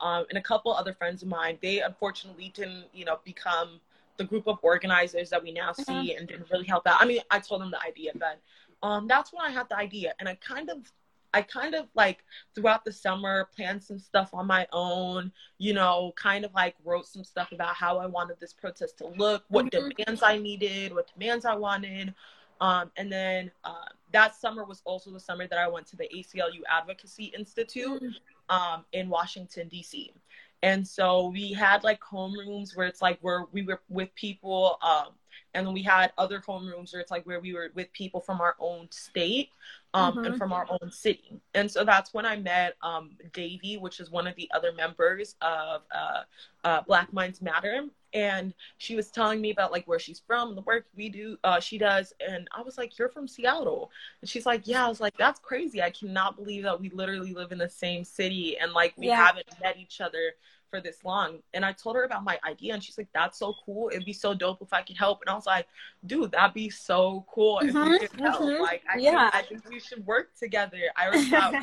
um, 0.00 0.26
and 0.28 0.38
a 0.38 0.42
couple 0.42 0.72
other 0.72 0.92
friends 0.92 1.22
of 1.22 1.28
mine. 1.28 1.58
They 1.62 1.80
unfortunately 1.80 2.52
didn't, 2.54 2.84
you 2.92 3.04
know, 3.04 3.18
become 3.24 3.80
the 4.16 4.24
group 4.24 4.46
of 4.46 4.58
organizers 4.62 5.30
that 5.30 5.42
we 5.42 5.52
now 5.52 5.70
mm-hmm. 5.70 5.82
see 5.82 6.10
mm-hmm. 6.10 6.18
and 6.18 6.28
didn't 6.28 6.50
really 6.50 6.66
help 6.66 6.86
out. 6.86 7.00
I 7.00 7.06
mean, 7.06 7.20
I 7.30 7.40
told 7.40 7.60
them 7.60 7.70
the 7.70 7.82
idea, 7.82 8.12
but 8.14 8.38
um, 8.84 9.08
that's 9.08 9.32
when 9.32 9.42
I 9.42 9.50
had 9.50 9.68
the 9.68 9.76
idea, 9.76 10.14
and 10.18 10.28
I 10.28 10.36
kind 10.36 10.70
of. 10.70 10.90
I 11.36 11.42
kind 11.42 11.74
of 11.74 11.88
like 11.96 12.22
throughout 12.54 12.84
the 12.84 12.92
summer 12.92 13.48
planned 13.56 13.82
some 13.82 13.98
stuff 13.98 14.30
on 14.32 14.46
my 14.46 14.68
own, 14.72 15.32
you 15.58 15.74
know, 15.74 16.12
kind 16.14 16.44
of 16.44 16.54
like 16.54 16.76
wrote 16.84 17.08
some 17.08 17.24
stuff 17.24 17.50
about 17.50 17.74
how 17.74 17.98
I 17.98 18.06
wanted 18.06 18.38
this 18.38 18.52
protest 18.52 18.98
to 18.98 19.08
look, 19.08 19.42
what 19.48 19.66
mm-hmm. 19.66 19.88
demands 19.96 20.22
I 20.22 20.38
needed, 20.38 20.94
what 20.94 21.10
demands 21.12 21.44
I 21.44 21.56
wanted, 21.56 22.14
um, 22.60 22.90
and 22.96 23.10
then 23.10 23.50
uh, 23.64 23.86
that 24.12 24.34
summer 24.34 24.64
was 24.64 24.80
also 24.84 25.10
the 25.10 25.20
summer 25.20 25.46
that 25.46 25.58
I 25.58 25.68
went 25.68 25.86
to 25.88 25.96
the 25.96 26.08
ACLU 26.14 26.62
Advocacy 26.70 27.32
Institute 27.36 28.02
mm. 28.02 28.54
um, 28.54 28.84
in 28.92 29.08
Washington, 29.08 29.68
D.C. 29.68 30.12
And 30.62 30.86
so 30.86 31.28
we 31.28 31.52
had 31.52 31.84
like 31.84 32.00
homerooms 32.00 32.76
where 32.76 32.86
it's 32.86 33.02
like 33.02 33.18
where 33.20 33.44
we 33.52 33.62
were 33.62 33.82
with 33.88 34.14
people, 34.14 34.78
um, 34.82 35.08
and 35.54 35.66
then 35.66 35.74
we 35.74 35.82
had 35.82 36.12
other 36.18 36.40
homerooms 36.40 36.92
where 36.92 37.00
it's 37.00 37.10
like 37.10 37.24
where 37.24 37.40
we 37.40 37.54
were 37.54 37.70
with 37.74 37.92
people 37.92 38.20
from 38.20 38.40
our 38.40 38.56
own 38.58 38.88
state 38.90 39.50
um, 39.94 40.14
mm-hmm. 40.14 40.24
and 40.24 40.36
from 40.36 40.52
our 40.52 40.66
own 40.68 40.90
city. 40.90 41.40
And 41.54 41.70
so 41.70 41.84
that's 41.84 42.12
when 42.12 42.26
I 42.26 42.36
met 42.36 42.74
um, 42.82 43.12
Davy, 43.32 43.76
which 43.76 44.00
is 44.00 44.10
one 44.10 44.26
of 44.26 44.34
the 44.36 44.50
other 44.54 44.72
members 44.72 45.36
of 45.40 45.82
uh, 45.94 46.22
uh, 46.64 46.82
Black 46.82 47.12
Minds 47.12 47.40
Matter 47.40 47.84
and 48.14 48.54
she 48.78 48.94
was 48.94 49.10
telling 49.10 49.40
me 49.40 49.50
about 49.50 49.72
like 49.72 49.86
where 49.86 49.98
she's 49.98 50.20
from 50.20 50.50
and 50.50 50.56
the 50.56 50.62
work 50.62 50.86
we 50.96 51.08
do 51.08 51.36
uh, 51.44 51.60
she 51.60 51.76
does 51.76 52.12
and 52.26 52.48
i 52.56 52.62
was 52.62 52.78
like 52.78 52.96
you're 52.98 53.08
from 53.08 53.28
seattle 53.28 53.90
and 54.20 54.30
she's 54.30 54.46
like 54.46 54.62
yeah 54.66 54.86
i 54.86 54.88
was 54.88 55.00
like 55.00 55.16
that's 55.18 55.40
crazy 55.40 55.82
i 55.82 55.90
cannot 55.90 56.36
believe 56.36 56.62
that 56.62 56.80
we 56.80 56.88
literally 56.90 57.34
live 57.34 57.52
in 57.52 57.58
the 57.58 57.68
same 57.68 58.04
city 58.04 58.56
and 58.58 58.72
like 58.72 58.94
we 58.96 59.08
yeah. 59.08 59.16
haven't 59.16 59.46
met 59.60 59.76
each 59.76 60.00
other 60.00 60.32
for 60.74 60.80
this 60.80 61.04
long. 61.04 61.38
And 61.52 61.64
i 61.64 61.72
told 61.72 61.94
her 61.94 62.02
about 62.02 62.24
my 62.24 62.38
idea 62.44 62.74
and 62.74 62.82
she's 62.82 62.98
like 62.98 63.08
that's 63.14 63.38
so 63.38 63.54
cool. 63.64 63.90
It'd 63.92 64.04
be 64.04 64.12
so 64.12 64.34
dope 64.34 64.58
if 64.60 64.72
i 64.72 64.82
could 64.82 64.96
help. 64.96 65.20
And 65.20 65.30
i 65.30 65.34
was 65.34 65.46
like 65.46 65.66
dude 66.04 66.32
that'd 66.32 66.52
be 66.54 66.68
so 66.68 67.24
cool 67.32 67.60
if 67.60 67.72
mm-hmm, 67.72 67.90
we 67.90 67.98
could 68.00 68.20
help. 68.20 68.40
mm-hmm. 68.40 68.62
like 68.62 68.82
I, 68.92 68.98
yeah. 68.98 69.30
think, 69.30 69.34
I 69.34 69.48
think 69.48 69.68
we 69.68 69.78
should 69.78 70.04
work 70.04 70.34
together. 70.36 70.78
I 70.96 71.10
reached 71.10 71.32
out 71.44 71.54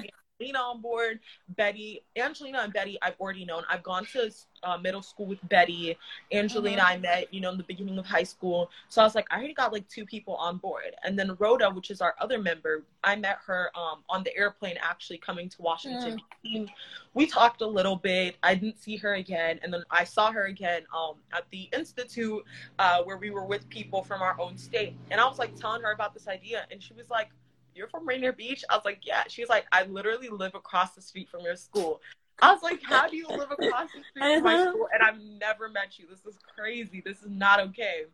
Angelina 0.41 0.59
on 0.59 0.81
board. 0.81 1.19
Betty, 1.49 2.01
Angelina 2.17 2.59
and 2.59 2.73
Betty, 2.73 2.97
I've 3.01 3.15
already 3.19 3.45
known. 3.45 3.63
I've 3.69 3.83
gone 3.83 4.05
to 4.13 4.31
uh, 4.63 4.77
middle 4.77 5.01
school 5.01 5.25
with 5.25 5.39
Betty. 5.49 5.97
Angelina, 6.31 6.81
mm-hmm. 6.81 6.91
I 6.91 6.97
met, 6.97 7.33
you 7.33 7.41
know, 7.41 7.51
in 7.51 7.57
the 7.57 7.63
beginning 7.63 7.97
of 7.97 8.05
high 8.05 8.23
school. 8.23 8.69
So 8.89 9.01
I 9.01 9.05
was 9.05 9.15
like, 9.15 9.27
I 9.31 9.37
already 9.37 9.53
got 9.53 9.71
like 9.71 9.87
two 9.87 10.05
people 10.05 10.35
on 10.35 10.57
board. 10.57 10.95
And 11.03 11.17
then 11.17 11.35
Rhoda, 11.37 11.69
which 11.69 11.91
is 11.91 12.01
our 12.01 12.15
other 12.19 12.39
member, 12.39 12.83
I 13.03 13.15
met 13.15 13.39
her 13.45 13.71
um, 13.75 13.99
on 14.09 14.23
the 14.23 14.35
airplane 14.35 14.77
actually 14.81 15.17
coming 15.17 15.49
to 15.49 15.61
Washington. 15.61 16.19
Mm. 16.45 16.67
We 17.13 17.25
talked 17.25 17.61
a 17.61 17.67
little 17.67 17.95
bit. 17.95 18.37
I 18.41 18.55
didn't 18.55 18.81
see 18.81 18.97
her 18.97 19.15
again. 19.15 19.59
And 19.63 19.73
then 19.73 19.83
I 19.91 20.03
saw 20.03 20.31
her 20.31 20.45
again 20.45 20.83
um, 20.95 21.15
at 21.33 21.45
the 21.51 21.69
Institute 21.73 22.43
uh, 22.79 23.03
where 23.03 23.17
we 23.17 23.29
were 23.29 23.45
with 23.45 23.67
people 23.69 24.03
from 24.03 24.21
our 24.21 24.39
own 24.39 24.57
state. 24.57 24.95
And 25.11 25.19
I 25.19 25.27
was 25.27 25.39
like 25.39 25.55
telling 25.55 25.81
her 25.81 25.91
about 25.91 26.13
this 26.13 26.27
idea. 26.27 26.65
And 26.71 26.81
she 26.81 26.93
was 26.93 27.09
like, 27.09 27.29
you're 27.75 27.87
from 27.87 28.07
Rainier 28.07 28.33
Beach? 28.33 28.63
I 28.69 28.75
was 28.75 28.85
like, 28.85 28.99
yeah. 29.03 29.23
She's 29.27 29.49
like, 29.49 29.65
I 29.71 29.83
literally 29.83 30.29
live 30.29 30.55
across 30.55 30.93
the 30.93 31.01
street 31.01 31.29
from 31.29 31.41
your 31.41 31.55
school. 31.55 32.01
I 32.41 32.51
was 32.51 32.63
like, 32.63 32.81
how 32.81 33.07
do 33.07 33.15
you 33.15 33.27
live 33.27 33.51
across 33.51 33.89
the 33.91 34.03
street 34.09 34.35
from 34.35 34.43
my 34.43 34.55
uh-huh. 34.55 34.71
school 34.71 34.87
and 34.93 35.03
I've 35.03 35.21
never 35.39 35.69
met 35.69 35.99
you? 35.99 36.05
This 36.09 36.25
is 36.25 36.39
crazy. 36.55 37.01
This 37.05 37.21
is 37.21 37.29
not 37.29 37.59
okay. 37.59 38.05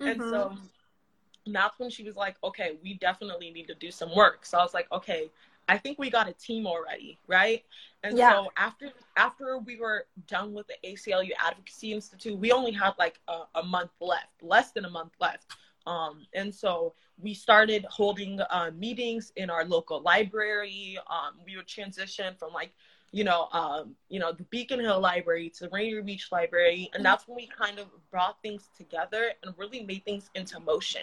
Mm-hmm. 0.00 0.08
And 0.08 0.20
so 0.20 0.50
mm-hmm. 0.50 1.52
that's 1.52 1.78
when 1.78 1.88
she 1.88 2.04
was 2.04 2.16
like, 2.16 2.36
okay, 2.44 2.76
we 2.82 2.94
definitely 2.94 3.50
need 3.50 3.68
to 3.68 3.74
do 3.74 3.90
some 3.90 4.14
work. 4.14 4.44
So 4.44 4.58
I 4.58 4.62
was 4.62 4.74
like, 4.74 4.90
okay, 4.92 5.30
I 5.70 5.78
think 5.78 5.98
we 5.98 6.10
got 6.10 6.28
a 6.28 6.32
team 6.32 6.66
already, 6.66 7.18
right? 7.26 7.64
And 8.02 8.18
yeah. 8.18 8.32
so 8.32 8.50
after 8.56 8.90
after 9.16 9.58
we 9.58 9.78
were 9.78 10.06
done 10.26 10.52
with 10.52 10.66
the 10.66 10.74
ACLU 10.84 11.30
Advocacy 11.38 11.92
Institute, 11.92 12.36
we 12.36 12.50
only 12.50 12.72
had 12.72 12.92
like 12.98 13.20
a, 13.28 13.42
a 13.54 13.62
month 13.62 13.92
left, 14.00 14.42
less 14.42 14.72
than 14.72 14.84
a 14.84 14.90
month 14.90 15.12
left. 15.20 15.46
Um, 15.86 16.26
and 16.34 16.54
so 16.54 16.94
we 17.18 17.34
started 17.34 17.86
holding 17.90 18.40
uh, 18.40 18.70
meetings 18.76 19.32
in 19.36 19.50
our 19.50 19.64
local 19.64 20.00
library. 20.02 20.98
Um, 21.08 21.34
we 21.44 21.56
would 21.56 21.66
transition 21.66 22.34
from 22.38 22.52
like 22.52 22.72
you 23.12 23.24
know, 23.24 23.48
um, 23.52 23.96
you 24.08 24.20
know, 24.20 24.32
the 24.32 24.44
Beacon 24.44 24.78
Hill 24.78 25.00
Library 25.00 25.50
to 25.50 25.64
the 25.64 25.70
Rainier 25.70 26.02
Beach 26.02 26.28
Library, 26.30 26.90
and 26.94 27.04
that's 27.04 27.26
when 27.26 27.36
we 27.36 27.48
kind 27.48 27.78
of 27.78 27.86
brought 28.10 28.40
things 28.40 28.68
together 28.76 29.32
and 29.42 29.52
really 29.56 29.82
made 29.82 30.04
things 30.04 30.30
into 30.34 30.60
motion. 30.60 31.02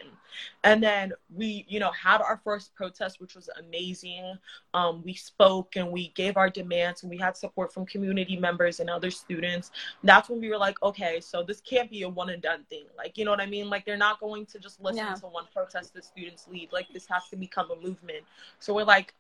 And 0.64 0.82
then 0.82 1.14
we, 1.36 1.66
you 1.68 1.80
know, 1.80 1.92
had 1.92 2.22
our 2.22 2.40
first 2.44 2.74
protest, 2.76 3.20
which 3.20 3.36
was 3.36 3.50
amazing. 3.60 4.38
Um, 4.74 5.02
we 5.04 5.14
spoke 5.14 5.76
and 5.76 5.92
we 5.92 6.10
gave 6.10 6.38
our 6.38 6.50
demands, 6.50 7.04
and 7.04 7.10
we 7.10 7.18
had 7.18 7.36
support 7.36 7.74
from 7.74 7.86
community 7.86 8.38
members 8.38 8.80
and 8.80 8.90
other 8.90 9.12
students. 9.12 9.72
That's 10.04 10.30
when 10.30 10.40
we 10.40 10.50
were 10.50 10.58
like, 10.58 10.82
okay, 10.84 11.20
so 11.20 11.44
this 11.44 11.60
can't 11.62 11.92
be 11.92 12.04
a 12.04 12.10
one 12.10 12.30
and 12.30 12.42
done 12.42 12.64
thing. 12.70 12.86
Like, 12.98 13.18
you 13.18 13.26
know 13.26 13.32
what 13.32 13.42
I 13.42 13.48
mean? 13.48 13.70
Like, 13.70 13.86
they're 13.86 13.98
not 13.98 14.22
going 14.22 14.46
to 14.48 14.60
just 14.60 14.82
listen 14.82 14.98
yeah. 14.98 15.16
to 15.16 15.28
one 15.28 15.46
protest 15.54 15.94
that 15.96 16.06
students 16.06 16.48
lead. 16.48 16.72
Like, 16.72 16.88
this 16.94 17.06
has 17.08 17.28
to 17.30 17.36
become 17.36 17.70
a 17.72 17.76
movement. 17.76 18.24
So 18.60 18.74
we're 18.74 18.86
like, 18.86 19.14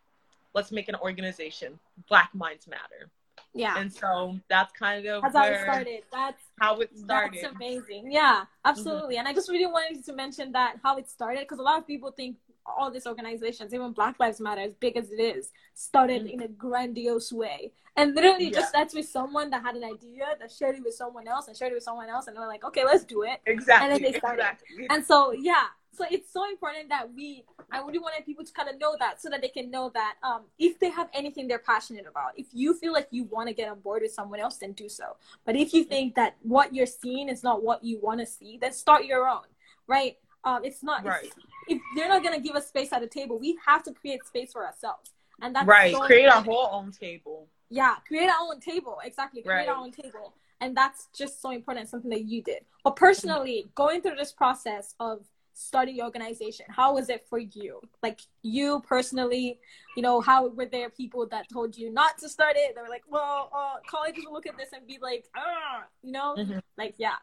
let's 0.57 0.71
make 0.71 0.89
an 0.89 0.95
organization. 0.95 1.79
Black 2.09 2.31
Minds 2.33 2.67
Matter. 2.67 3.09
Yeah. 3.53 3.77
And 3.77 3.91
so 3.91 4.37
that's 4.49 4.73
kind 4.73 5.05
of 5.05 5.21
that's 5.21 5.35
how 5.35 5.45
it 5.45 5.61
started. 5.61 6.01
That's 6.11 6.43
how 6.59 6.79
it 6.79 6.97
started. 6.97 7.39
That's 7.41 7.55
amazing. 7.55 8.11
Yeah, 8.11 8.43
absolutely. 8.65 9.15
Mm-hmm. 9.15 9.19
And 9.19 9.27
I 9.27 9.33
just 9.33 9.49
really 9.49 9.67
wanted 9.67 10.03
to 10.03 10.13
mention 10.13 10.51
that 10.51 10.77
how 10.83 10.97
it 10.97 11.09
started 11.09 11.41
because 11.41 11.59
a 11.59 11.63
lot 11.63 11.77
of 11.77 11.87
people 11.87 12.11
think 12.11 12.35
all 12.65 12.91
these 12.91 13.07
organizations, 13.07 13.73
even 13.73 13.91
Black 13.93 14.19
Lives 14.19 14.41
Matter, 14.41 14.61
as 14.61 14.73
big 14.73 14.97
as 14.97 15.09
it 15.11 15.21
is, 15.21 15.51
started 15.73 16.23
mm-hmm. 16.23 16.41
in 16.41 16.41
a 16.41 16.47
grandiose 16.47 17.31
way. 17.31 17.71
And 17.95 18.13
literally 18.13 18.45
yeah. 18.45 18.59
just 18.59 18.73
that's 18.73 18.93
with 18.93 19.07
someone 19.07 19.49
that 19.51 19.63
had 19.63 19.75
an 19.75 19.83
idea 19.83 20.25
that 20.39 20.51
shared 20.51 20.75
it 20.75 20.83
with 20.83 20.93
someone 20.93 21.27
else 21.27 21.47
and 21.47 21.57
shared 21.57 21.71
it 21.71 21.75
with 21.75 21.83
someone 21.83 22.09
else, 22.09 22.27
and 22.27 22.35
they're 22.35 22.47
like, 22.47 22.63
okay, 22.63 22.85
let's 22.85 23.03
do 23.03 23.23
it. 23.23 23.39
Exactly. 23.47 23.85
And 23.85 23.95
then 23.95 24.11
they 24.11 24.17
started. 24.17 24.41
Exactly. 24.41 24.87
And 24.89 25.03
so, 25.03 25.31
yeah, 25.31 25.65
so 25.97 26.05
it's 26.11 26.31
so 26.31 26.47
important 26.49 26.89
that 26.89 27.11
we 27.13 27.43
i 27.71 27.79
really 27.79 27.99
wanted 27.99 28.25
people 28.25 28.45
to 28.45 28.53
kind 28.53 28.69
of 28.69 28.79
know 28.79 28.95
that 28.99 29.21
so 29.21 29.29
that 29.29 29.41
they 29.41 29.47
can 29.47 29.71
know 29.71 29.89
that 29.93 30.15
um, 30.23 30.43
if 30.59 30.79
they 30.79 30.89
have 30.89 31.09
anything 31.13 31.47
they're 31.47 31.59
passionate 31.59 32.05
about. 32.07 32.31
If 32.37 32.47
you 32.53 32.73
feel 32.73 32.93
like 32.93 33.07
you 33.11 33.23
want 33.25 33.47
to 33.49 33.53
get 33.53 33.69
on 33.69 33.79
board 33.79 34.01
with 34.03 34.13
someone 34.13 34.39
else 34.39 34.57
then 34.57 34.73
do 34.73 34.87
so. 34.89 35.15
But 35.45 35.55
if 35.55 35.73
you 35.73 35.83
think 35.83 36.15
that 36.15 36.35
what 36.41 36.73
you're 36.73 36.85
seeing 36.85 37.29
is 37.29 37.43
not 37.43 37.63
what 37.63 37.83
you 37.83 37.99
want 37.99 38.19
to 38.19 38.25
see 38.25 38.57
then 38.61 38.71
start 38.73 39.05
your 39.05 39.27
own 39.27 39.47
right? 39.87 40.17
Um, 40.43 40.63
it's 40.63 40.83
not 40.83 41.05
right. 41.05 41.25
It's, 41.25 41.35
if 41.69 41.81
they're 41.95 42.09
not 42.09 42.21
going 42.23 42.35
to 42.35 42.45
give 42.45 42.55
us 42.55 42.67
space 42.67 42.93
at 42.93 43.01
the 43.01 43.07
table 43.07 43.39
we 43.39 43.57
have 43.65 43.83
to 43.83 43.93
create 43.93 44.25
space 44.25 44.51
for 44.53 44.65
ourselves. 44.65 45.11
And 45.41 45.55
that's 45.55 45.67
right. 45.67 45.93
so 45.93 46.01
create 46.01 46.25
important. 46.25 46.47
our 46.47 46.53
whole 46.53 46.69
own 46.71 46.91
table. 46.91 47.47
Yeah 47.69 47.95
create 48.07 48.29
our 48.29 48.41
own 48.41 48.59
table. 48.59 48.97
Exactly. 49.03 49.41
Create 49.41 49.67
right. 49.67 49.69
our 49.69 49.75
own 49.75 49.91
table. 49.91 50.33
And 50.59 50.75
that's 50.75 51.07
just 51.15 51.41
so 51.41 51.51
important 51.51 51.87
something 51.89 52.09
that 52.09 52.25
you 52.25 52.41
did. 52.41 52.61
But 52.83 52.95
personally 52.95 53.69
going 53.75 54.01
through 54.01 54.15
this 54.15 54.31
process 54.31 54.95
of 54.99 55.23
starting 55.57 55.95
your 55.95 56.05
organization? 56.05 56.65
How 56.69 56.93
was 56.93 57.09
it 57.09 57.25
for 57.29 57.39
you? 57.39 57.81
Like 58.03 58.21
you 58.41 58.81
personally 58.87 59.59
you 59.95 60.03
know 60.03 60.21
how 60.21 60.47
were 60.47 60.65
there 60.65 60.89
people 60.89 61.27
that 61.27 61.49
told 61.51 61.77
you 61.77 61.91
not 61.91 62.17
to 62.19 62.29
start 62.29 62.55
it? 62.55 62.75
They 62.75 62.81
were 62.81 62.89
like 62.89 63.03
well 63.09 63.51
uh, 63.55 63.75
colleges 63.89 64.23
will 64.25 64.33
look 64.33 64.47
at 64.47 64.57
this 64.57 64.69
and 64.73 64.85
be 64.87 64.99
like 65.01 65.25
ah 65.35 65.83
you 66.03 66.11
know? 66.11 66.35
Mm-hmm. 66.37 66.59
like 66.77 66.95
yeah. 66.97 67.15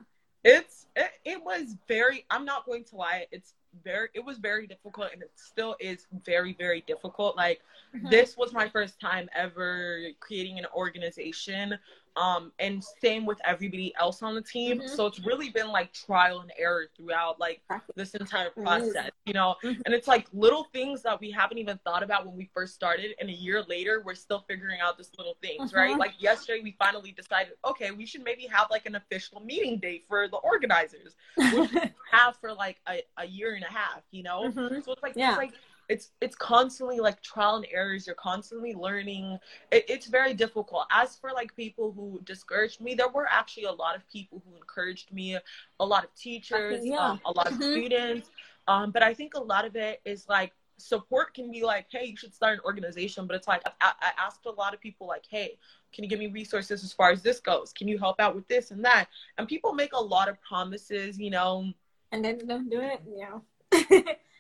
It's 0.43 0.87
it, 0.95 1.11
it 1.25 1.43
was 1.43 1.77
very 1.89 2.27
i'm 2.31 2.45
not 2.45 2.67
going 2.67 2.85
to 2.85 2.97
lie 2.97 3.27
it's 3.33 3.55
very 3.83 4.09
it 4.15 4.25
was 4.25 4.39
very 4.39 4.67
difficult 4.67 5.09
and 5.13 5.23
it 5.23 5.33
still 5.35 5.77
is 5.81 6.07
very 6.25 6.55
very 6.59 6.85
difficult. 6.87 7.37
Like 7.37 7.61
mm-hmm. 7.95 8.09
this 8.09 8.37
was 8.37 8.53
my 8.53 8.69
first 8.69 9.01
time 9.01 9.29
ever 9.35 10.01
creating 10.21 10.59
an 10.59 10.67
organization 10.75 11.79
um 12.17 12.53
and 12.59 12.83
same 13.03 13.27
with 13.27 13.39
everybody 13.45 13.93
else 13.99 14.23
on 14.23 14.35
the 14.35 14.41
team 14.41 14.79
mm-hmm. 14.79 14.95
so 14.95 15.07
it's 15.07 15.21
really 15.21 15.51
been 15.51 15.69
like 15.69 15.93
trial 15.93 16.41
and 16.41 16.53
error 16.59 16.87
throughout 16.97 17.41
like 17.41 17.61
this 17.97 18.15
entire 18.15 18.51
process 18.51 19.11
you 19.27 19.33
know 19.33 19.57
mm-hmm. 19.65 19.81
and 19.85 19.95
it's 19.95 20.07
like 20.07 20.27
little 20.33 20.65
things 20.73 21.03
that 21.03 21.21
we 21.21 21.31
haven't 21.31 21.59
even 21.59 21.79
thought 21.85 22.03
about 22.03 22.25
when 22.27 22.37
we 22.37 22.49
first 22.55 22.75
started 22.75 23.15
and 23.21 23.29
a 23.29 23.33
year 23.33 23.65
later 23.69 24.03
we're 24.05 24.15
still 24.15 24.45
figuring 24.49 24.79
out 24.81 24.97
this 24.97 25.11
little 25.19 25.37
things 25.43 25.71
mm-hmm. 25.71 25.77
right 25.77 25.99
like 25.99 26.13
yesterday 26.19 26.61
we 26.63 26.77
finally 26.79 27.13
decided 27.13 27.55
okay 27.65 27.91
we 27.91 28.07
should 28.07 28.23
maybe 28.23 28.47
have 28.47 28.69
like 28.71 28.87
an 28.87 28.95
official 28.95 29.41
meeting 29.41 29.79
date 29.79 30.05
for 30.09 30.29
the 30.29 30.37
organizers 30.37 31.17
which 31.37 31.73
we 31.73 31.81
have 32.13 32.37
for 32.41 32.53
like 32.53 32.81
a, 32.89 33.03
a 33.19 33.27
year 33.27 33.55
and 33.55 33.65
a 33.65 33.73
half 33.73 34.03
you 34.13 34.23
know 34.23 34.45
mm-hmm. 34.49 34.81
so 34.83 34.93
it's 34.93 35.03
like 35.03 35.15
yeah. 35.17 35.31
it's 35.31 35.39
like 35.39 35.55
it's 35.89 36.11
it's 36.21 36.37
constantly 36.37 37.01
like 37.01 37.23
trial 37.23 37.57
and 37.57 37.67
errors. 37.73 38.07
You're 38.07 38.17
constantly 38.17 38.75
learning. 38.75 39.39
It, 39.71 39.85
it's 39.89 40.07
very 40.07 40.35
difficult. 40.35 40.87
As 40.91 41.17
for 41.17 41.31
like 41.35 41.55
people 41.57 41.93
who 41.93 42.21
discouraged 42.25 42.81
me 42.81 42.95
there 42.95 43.09
were 43.09 43.27
actually 43.31 43.65
a 43.65 43.73
lot 43.73 43.97
of 43.97 44.09
people 44.09 44.43
who 44.47 44.57
encouraged 44.57 45.13
me 45.13 45.37
a 45.81 45.85
lot 45.85 46.05
of 46.05 46.15
teachers 46.15 46.81
yeah. 46.85 46.97
um, 46.97 47.21
a 47.25 47.33
lot 47.33 47.47
of 47.47 47.55
mm-hmm. 47.55 47.73
students 47.73 48.31
um, 48.69 48.91
but 48.91 49.03
i 49.03 49.13
think 49.13 49.35
a 49.35 49.41
lot 49.41 49.65
of 49.65 49.77
it 49.77 50.01
is 50.05 50.27
like 50.29 50.53
support 50.77 51.33
can 51.35 51.51
be 51.51 51.63
like 51.63 51.87
hey 51.91 52.07
you 52.07 52.17
should 52.17 52.35
start 52.35 52.55
an 52.55 52.61
organization 52.65 53.27
but 53.27 53.37
it's 53.37 53.47
like 53.47 53.63
I, 53.81 53.93
I 54.01 54.11
asked 54.19 54.45
a 54.47 54.51
lot 54.51 54.75
of 54.75 54.81
people 54.81 55.07
like 55.07 55.25
hey 55.29 55.59
can 55.93 56.03
you 56.03 56.11
give 56.11 56.19
me 56.19 56.27
resources 56.27 56.83
as 56.83 56.93
far 56.93 57.13
as 57.13 57.23
this 57.23 57.39
goes? 57.39 57.73
Can 57.73 57.87
you 57.87 57.99
help 57.99 58.19
out 58.19 58.35
with 58.35 58.49
this 58.49 58.73
and 58.73 58.85
that? 58.85 59.07
And 59.39 59.47
people 59.47 59.73
make 59.73 59.93
a 59.93 60.01
lot 60.01 60.29
of 60.29 60.43
promises 60.43 61.19
you 61.19 61.31
know? 61.31 61.73
And 62.11 62.25
then 62.25 62.39
don't 62.47 62.69
do 62.69 62.81
it? 62.81 63.01
Yeah 63.17 63.39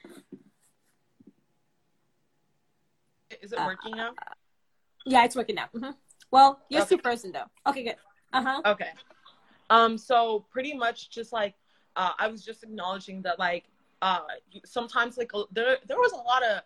Is 3.42 3.52
it 3.52 3.58
working 3.58 3.96
now? 3.96 4.10
Uh, 4.10 4.34
yeah, 5.06 5.24
it's 5.24 5.36
working 5.36 5.56
now. 5.56 5.68
Mm-hmm. 5.74 5.90
Well, 6.30 6.60
you're 6.68 6.82
okay. 6.82 6.96
person 6.96 7.32
though. 7.32 7.44
Okay, 7.66 7.84
good. 7.84 7.96
Uh 8.32 8.42
huh. 8.42 8.62
Okay. 8.66 8.90
Um. 9.70 9.96
So 9.98 10.46
pretty 10.50 10.74
much 10.74 11.10
just 11.10 11.32
like 11.32 11.54
uh, 11.96 12.12
I 12.18 12.28
was 12.28 12.44
just 12.44 12.62
acknowledging 12.62 13.22
that 13.22 13.38
like 13.38 13.64
uh 14.02 14.20
sometimes 14.64 15.16
like 15.16 15.30
there 15.52 15.78
there 15.86 15.96
was 15.96 16.12
a 16.12 16.16
lot 16.16 16.44
of 16.44 16.62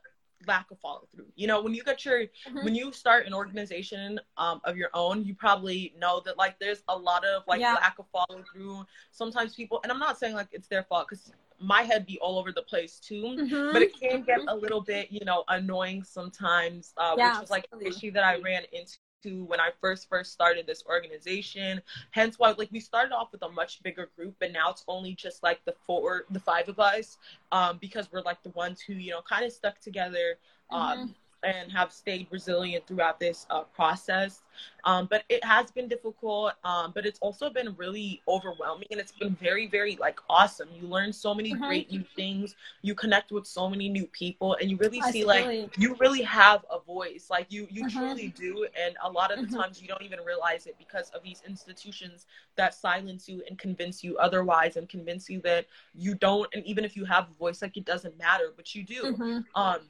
lack 0.47 0.71
of 0.71 0.79
follow 0.79 1.07
through. 1.15 1.27
You 1.35 1.47
know, 1.47 1.61
when 1.61 1.75
you 1.75 1.83
get 1.83 2.05
your 2.05 2.21
mm-hmm. 2.21 2.65
when 2.65 2.75
you 2.75 2.93
start 2.93 3.27
an 3.27 3.35
organization 3.35 4.21
um, 4.37 4.61
of 4.65 4.77
your 4.77 4.91
own, 4.95 5.25
you 5.25 5.35
probably 5.35 5.95
know 5.99 6.23
that 6.25 6.39
like 6.39 6.59
there's 6.59 6.83
a 6.89 6.97
lot 6.97 7.25
of 7.25 7.43
like 7.49 7.61
yeah. 7.61 7.75
lack 7.75 7.99
of 7.99 8.07
follow 8.13 8.43
through. 8.53 8.85
Sometimes 9.11 9.55
people, 9.55 9.81
and 9.83 9.91
I'm 9.91 9.99
not 9.99 10.19
saying 10.19 10.35
like 10.35 10.49
it's 10.53 10.69
their 10.69 10.85
fault 10.85 11.09
because 11.09 11.33
my 11.61 11.83
head 11.83 12.07
be 12.07 12.19
all 12.21 12.39
over 12.39 12.53
the 12.53 12.63
place 12.63 12.99
too. 12.99 13.23
Mm-hmm. 13.23 13.73
But 13.73 13.83
it 13.83 13.99
can 13.99 14.23
get 14.23 14.41
a 14.47 14.55
little 14.55 14.81
bit, 14.81 15.11
you 15.11 15.25
know, 15.25 15.45
annoying 15.49 16.03
sometimes, 16.03 16.93
uh, 16.97 17.15
yeah, 17.17 17.33
which 17.33 17.41
was 17.43 17.51
like 17.51 17.69
an 17.73 17.85
issue 17.85 18.11
that 18.13 18.25
I 18.25 18.39
ran 18.41 18.63
into 18.73 19.45
when 19.47 19.59
I 19.59 19.71
first 19.81 20.09
first 20.09 20.33
started 20.33 20.67
this 20.67 20.85
organization. 20.87 21.83
Hence 22.13 22.39
why 22.39 22.55
like 22.57 22.71
we 22.71 22.81
started 22.81 23.13
off 23.13 23.33
with 23.33 23.43
a 23.43 23.51
much 23.51 23.83
bigger 23.83 24.09
group, 24.17 24.37
but 24.39 24.53
now 24.53 24.71
it's 24.71 24.85
only 24.89 25.15
just 25.15 25.43
like 25.43 25.65
the 25.65 25.75
four 25.87 26.25
the 26.31 26.41
five 26.41 26.69
of 26.69 26.79
us. 26.79 27.19
Um, 27.51 27.79
because 27.81 28.11
we're 28.13 28.23
like 28.23 28.43
the 28.43 28.51
ones 28.51 28.81
who, 28.81 28.95
you 28.95 29.11
know, 29.11 29.23
kind 29.23 29.45
of 29.45 29.53
stuck 29.53 29.81
together. 29.81 30.39
Um 30.71 30.99
mm-hmm 30.99 31.13
and 31.43 31.71
have 31.71 31.93
stayed 31.93 32.27
resilient 32.31 32.87
throughout 32.87 33.21
this 33.21 33.47
uh, 33.51 33.63
process. 33.63 34.43
Um, 34.85 35.07
but 35.11 35.25
it 35.29 35.45
has 35.45 35.71
been 35.71 35.87
difficult, 35.87 36.53
um, 36.65 36.93
but 36.95 37.07
it's 37.07 37.19
also 37.21 37.51
been 37.51 37.75
really 37.77 38.23
overwhelming 38.27 38.89
and 38.91 38.99
it's 38.99 39.13
been 39.13 39.37
very, 39.37 39.67
very 39.67 39.97
like 39.97 40.19
awesome. 40.29 40.69
You 40.75 40.89
learn 40.89 41.13
so 41.13 41.35
many 41.35 41.53
mm-hmm. 41.53 41.65
great 41.65 41.91
new 41.93 42.05
things, 42.17 42.57
you 42.83 42.95
connect 42.95 43.31
with 43.31 43.47
so 43.47 43.69
many 43.69 43.89
new 43.89 44.07
people, 44.07 44.57
and 44.61 44.71
you 44.71 44.77
really 44.77 45.01
see 45.13 45.25
like 45.25 45.77
you 45.77 45.95
really 46.01 46.23
have 46.23 46.65
a 46.71 46.81
voice. 46.81 47.29
Like 47.31 47.47
you, 47.51 47.69
you 47.71 47.85
mm-hmm. 47.85 47.99
truly 47.99 48.29
do. 48.29 48.67
And 48.81 48.97
a 49.05 49.11
lot 49.11 49.31
of 49.31 49.39
the 49.39 49.47
mm-hmm. 49.47 49.57
times 49.57 49.81
you 49.81 49.89
don't 49.89 50.03
even 50.03 50.21
realize 50.21 50.67
it 50.67 50.77
because 50.79 51.11
of 51.11 51.23
these 51.23 51.43
institutions 51.47 52.27
that 52.57 52.75
silence 52.75 53.29
you 53.29 53.43
and 53.49 53.59
convince 53.59 54.03
you 54.03 54.17
otherwise 54.19 54.77
and 54.77 54.89
convince 54.89 55.29
you 55.29 55.41
that 55.43 55.67
you 55.95 56.15
don't. 56.15 56.49
And 56.55 56.65
even 56.65 56.85
if 56.85 56.97
you 56.97 57.05
have 57.05 57.29
a 57.31 57.35
voice, 57.35 57.63
like 57.63 57.77
it 57.77 57.85
doesn't 57.85 58.19
matter, 58.19 58.53
but 58.57 58.75
you 58.75 58.85
do. 58.85 59.03
Mm-hmm. 59.03 59.39
Um, 59.55 59.81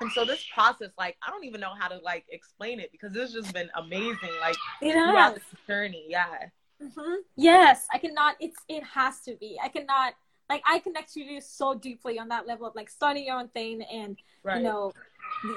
and 0.00 0.10
so 0.12 0.24
this 0.24 0.44
process, 0.54 0.90
like, 0.98 1.16
I 1.26 1.30
don't 1.30 1.44
even 1.44 1.60
know 1.60 1.72
how 1.78 1.88
to 1.88 1.98
like 1.98 2.24
explain 2.30 2.80
it 2.80 2.90
because 2.92 3.14
it's 3.14 3.32
just 3.32 3.52
been 3.52 3.70
amazing. 3.76 4.30
Like 4.40 4.56
It 4.80 4.92
throughout 4.92 5.34
this 5.34 5.44
journey, 5.66 6.04
yeah. 6.08 6.48
hmm 6.80 7.16
Yes, 7.36 7.86
I 7.92 7.98
cannot. 7.98 8.36
It's 8.40 8.58
it 8.68 8.82
has 8.84 9.20
to 9.22 9.36
be. 9.36 9.58
I 9.62 9.68
cannot. 9.68 10.14
Like 10.48 10.62
I 10.66 10.80
connect 10.80 11.12
to 11.14 11.20
you 11.20 11.40
so 11.40 11.74
deeply 11.74 12.18
on 12.18 12.28
that 12.28 12.46
level 12.46 12.66
of 12.66 12.74
like 12.74 12.90
starting 12.90 13.24
your 13.26 13.36
own 13.38 13.48
thing 13.48 13.82
and 13.82 14.16
Right. 14.42 14.58
you 14.58 14.64
know 14.64 14.92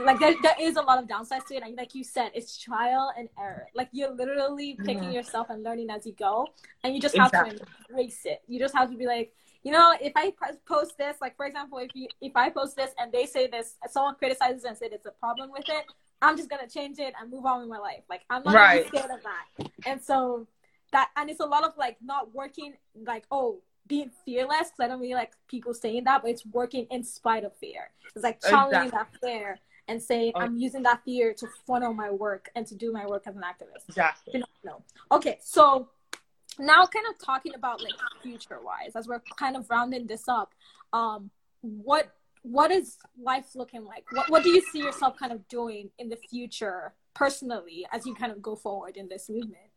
like 0.06 0.20
there, 0.20 0.36
there 0.42 0.56
is 0.62 0.76
a 0.78 0.82
lot 0.82 1.00
of 1.02 1.08
downsides 1.10 1.48
to 1.48 1.56
it 1.56 1.64
and 1.64 1.76
like 1.76 1.96
you 1.96 2.04
said 2.04 2.32
it's 2.36 2.58
trial 2.58 3.12
and 3.18 3.28
error 3.40 3.68
like 3.76 3.90
you're 3.92 4.12
literally 4.12 4.78
picking 4.86 5.10
Mhm. 5.10 5.14
yourself 5.14 5.50
and 5.50 5.64
learning 5.64 5.90
as 5.90 6.06
you 6.06 6.14
go 6.14 6.48
and 6.84 6.94
you 6.96 7.02
just 7.02 7.18
have 7.18 7.28
Exactly. 7.28 7.58
to 7.58 7.66
embrace 7.90 8.22
it 8.26 8.42
you 8.48 8.60
just 8.60 8.76
have 8.76 8.90
to 8.92 8.98
be 8.98 9.06
like 9.08 9.34
you 9.64 9.72
know 9.72 9.94
if 10.02 10.14
I 10.16 10.34
post 10.68 10.98
this 10.98 11.18
like 11.22 11.36
for 11.36 11.46
example 11.46 11.78
if 11.80 11.92
you 11.94 12.08
if 12.22 12.34
i 12.36 12.50
post 12.50 12.76
this 12.76 12.92
and 13.00 13.12
they 13.12 13.26
say 13.26 13.48
this 13.48 13.76
someone 13.90 14.16
criticizes 14.16 14.64
and 14.66 14.78
said 14.78 14.90
it's 14.92 15.06
a 15.06 15.12
problem 15.12 15.52
with 15.52 15.68
it 15.70 15.86
i'm 16.22 16.36
just 16.38 16.50
gonna 16.50 16.68
change 16.68 17.00
it 17.00 17.14
and 17.20 17.32
move 17.32 17.46
on 17.46 17.62
with 17.62 17.70
my 17.70 17.80
life 17.80 18.04
like 18.10 18.22
i'm 18.30 18.44
not 18.44 18.54
Right. 18.54 18.88
scared 18.88 19.12
of 19.12 19.22
that 19.24 19.70
and 19.86 20.02
so 20.02 20.48
that 20.92 21.10
and 21.18 21.30
it's 21.30 21.40
a 21.40 21.46
lot 21.46 21.64
of 21.64 21.72
like 21.78 21.98
not 22.04 22.34
working 22.34 22.74
like 23.06 23.26
oh 23.32 23.60
being 23.88 24.10
fearless 24.24 24.70
because 24.70 24.80
I 24.80 24.88
don't 24.88 25.02
really 25.02 25.14
like 25.14 25.34
people 25.50 25.74
saying 25.74 26.06
that, 26.06 26.22
but 26.22 26.32
it's 26.32 26.46
working 26.46 26.88
in 26.90 27.04
spite 27.04 27.44
of 27.44 27.54
fear. 27.58 27.90
It's 28.16 28.24
like 28.24 28.40
challenging 28.42 28.92
that 28.92 29.10
fear 29.22 29.60
and 29.90 30.02
saying 30.02 30.32
Oh. 30.36 30.40
I'm 30.40 30.56
using 30.56 30.84
that 30.84 31.04
fear 31.04 31.34
to 31.34 31.48
funnel 31.68 31.94
my 31.94 32.10
work 32.10 32.50
and 32.56 32.66
to 32.68 32.76
do 32.76 32.94
my 32.94 33.06
work 33.06 33.24
as 33.28 33.36
an 33.36 33.42
activist. 33.42 33.84
Exactly. 33.90 34.42
No. 34.64 34.82
Okay, 35.12 35.38
so 35.44 35.90
now 36.60 36.86
kind 36.86 37.06
of 37.10 37.24
talking 37.24 37.54
about 37.56 37.82
like 37.82 37.94
future 38.22 38.60
wise 38.64 38.96
as 38.96 39.08
we're 39.08 39.22
kind 39.38 39.56
of 39.56 39.70
rounding 39.70 40.08
this 40.08 40.28
up, 40.28 40.54
um, 40.92 41.30
what 41.62 42.14
what 42.44 42.72
is 42.72 42.98
life 43.22 43.56
looking 43.56 43.86
like? 43.86 44.06
What 44.12 44.30
what 44.30 44.44
do 44.44 44.50
you 44.50 44.62
see 44.62 44.80
yourself 44.80 45.18
kind 45.18 45.32
of 45.32 45.48
doing 45.48 45.90
in 46.00 46.10
the 46.10 46.18
future 46.18 46.94
personally 47.14 47.86
as 47.92 48.06
you 48.06 48.16
kind 48.16 48.32
of 48.32 48.42
go 48.42 48.56
forward 48.56 48.98
in 48.98 49.08
this 49.08 49.30
movement? 49.30 49.72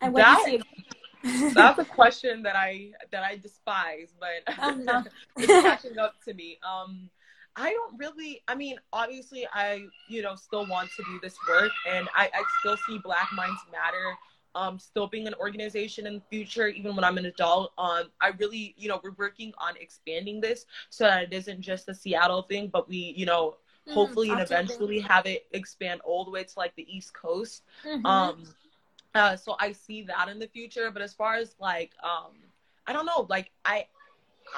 And 0.00 0.12
what 0.12 0.22
That- 0.22 0.42
do 0.44 0.50
you 0.52 0.58
see? 0.58 0.64
That's 1.54 1.78
a 1.78 1.84
question 1.84 2.42
that 2.42 2.54
I 2.54 2.92
that 3.10 3.24
I 3.24 3.36
despise, 3.36 4.14
but 4.20 4.76
no. 4.76 5.02
it's 5.36 5.46
catching 5.46 5.98
up 5.98 6.14
to 6.24 6.34
me. 6.34 6.58
Um, 6.62 7.10
I 7.56 7.70
don't 7.70 7.98
really. 7.98 8.42
I 8.46 8.54
mean, 8.54 8.76
obviously, 8.92 9.46
I 9.52 9.86
you 10.08 10.22
know 10.22 10.36
still 10.36 10.68
want 10.68 10.90
to 10.96 11.02
do 11.04 11.18
this 11.22 11.34
work, 11.48 11.72
and 11.90 12.08
I, 12.14 12.26
I 12.26 12.42
still 12.60 12.76
see 12.86 12.98
Black 13.02 13.28
Minds 13.34 13.60
Matter. 13.72 14.16
Um, 14.56 14.78
still 14.80 15.06
being 15.08 15.28
an 15.28 15.34
organization 15.34 16.06
in 16.06 16.14
the 16.16 16.22
future, 16.30 16.68
even 16.68 16.96
when 16.96 17.04
I'm 17.04 17.18
an 17.18 17.26
adult. 17.26 17.72
Um, 17.78 18.04
I 18.20 18.28
really, 18.38 18.74
you 18.78 18.88
know, 18.88 19.00
we're 19.04 19.12
working 19.18 19.52
on 19.58 19.76
expanding 19.78 20.40
this 20.40 20.66
so 20.90 21.04
that 21.04 21.24
it 21.24 21.34
isn't 21.34 21.60
just 21.62 21.88
a 21.88 21.94
Seattle 21.94 22.42
thing, 22.42 22.68
but 22.72 22.88
we, 22.88 23.14
you 23.16 23.26
know, 23.26 23.56
hopefully 23.88 24.32
and 24.32 24.40
Mm, 24.40 24.44
eventually 24.46 25.00
have 25.00 25.26
it 25.26 25.46
expand 25.52 26.00
all 26.04 26.24
the 26.24 26.30
way 26.30 26.44
to 26.44 26.52
like 26.58 26.74
the 26.76 26.86
East 26.94 27.14
Coast. 27.14 27.64
Mhm. 27.84 28.04
Um, 28.06 28.44
uh, 29.14 29.36
so 29.36 29.56
I 29.60 29.72
see 29.72 30.02
that 30.04 30.28
in 30.28 30.38
the 30.38 30.48
future. 30.48 30.90
But 30.90 31.02
as 31.02 31.14
far 31.14 31.36
as 31.36 31.54
like, 31.60 31.92
um, 32.02 32.32
I 32.86 32.92
don't 32.92 33.06
know, 33.06 33.26
like 33.28 33.50
I, 33.64 33.86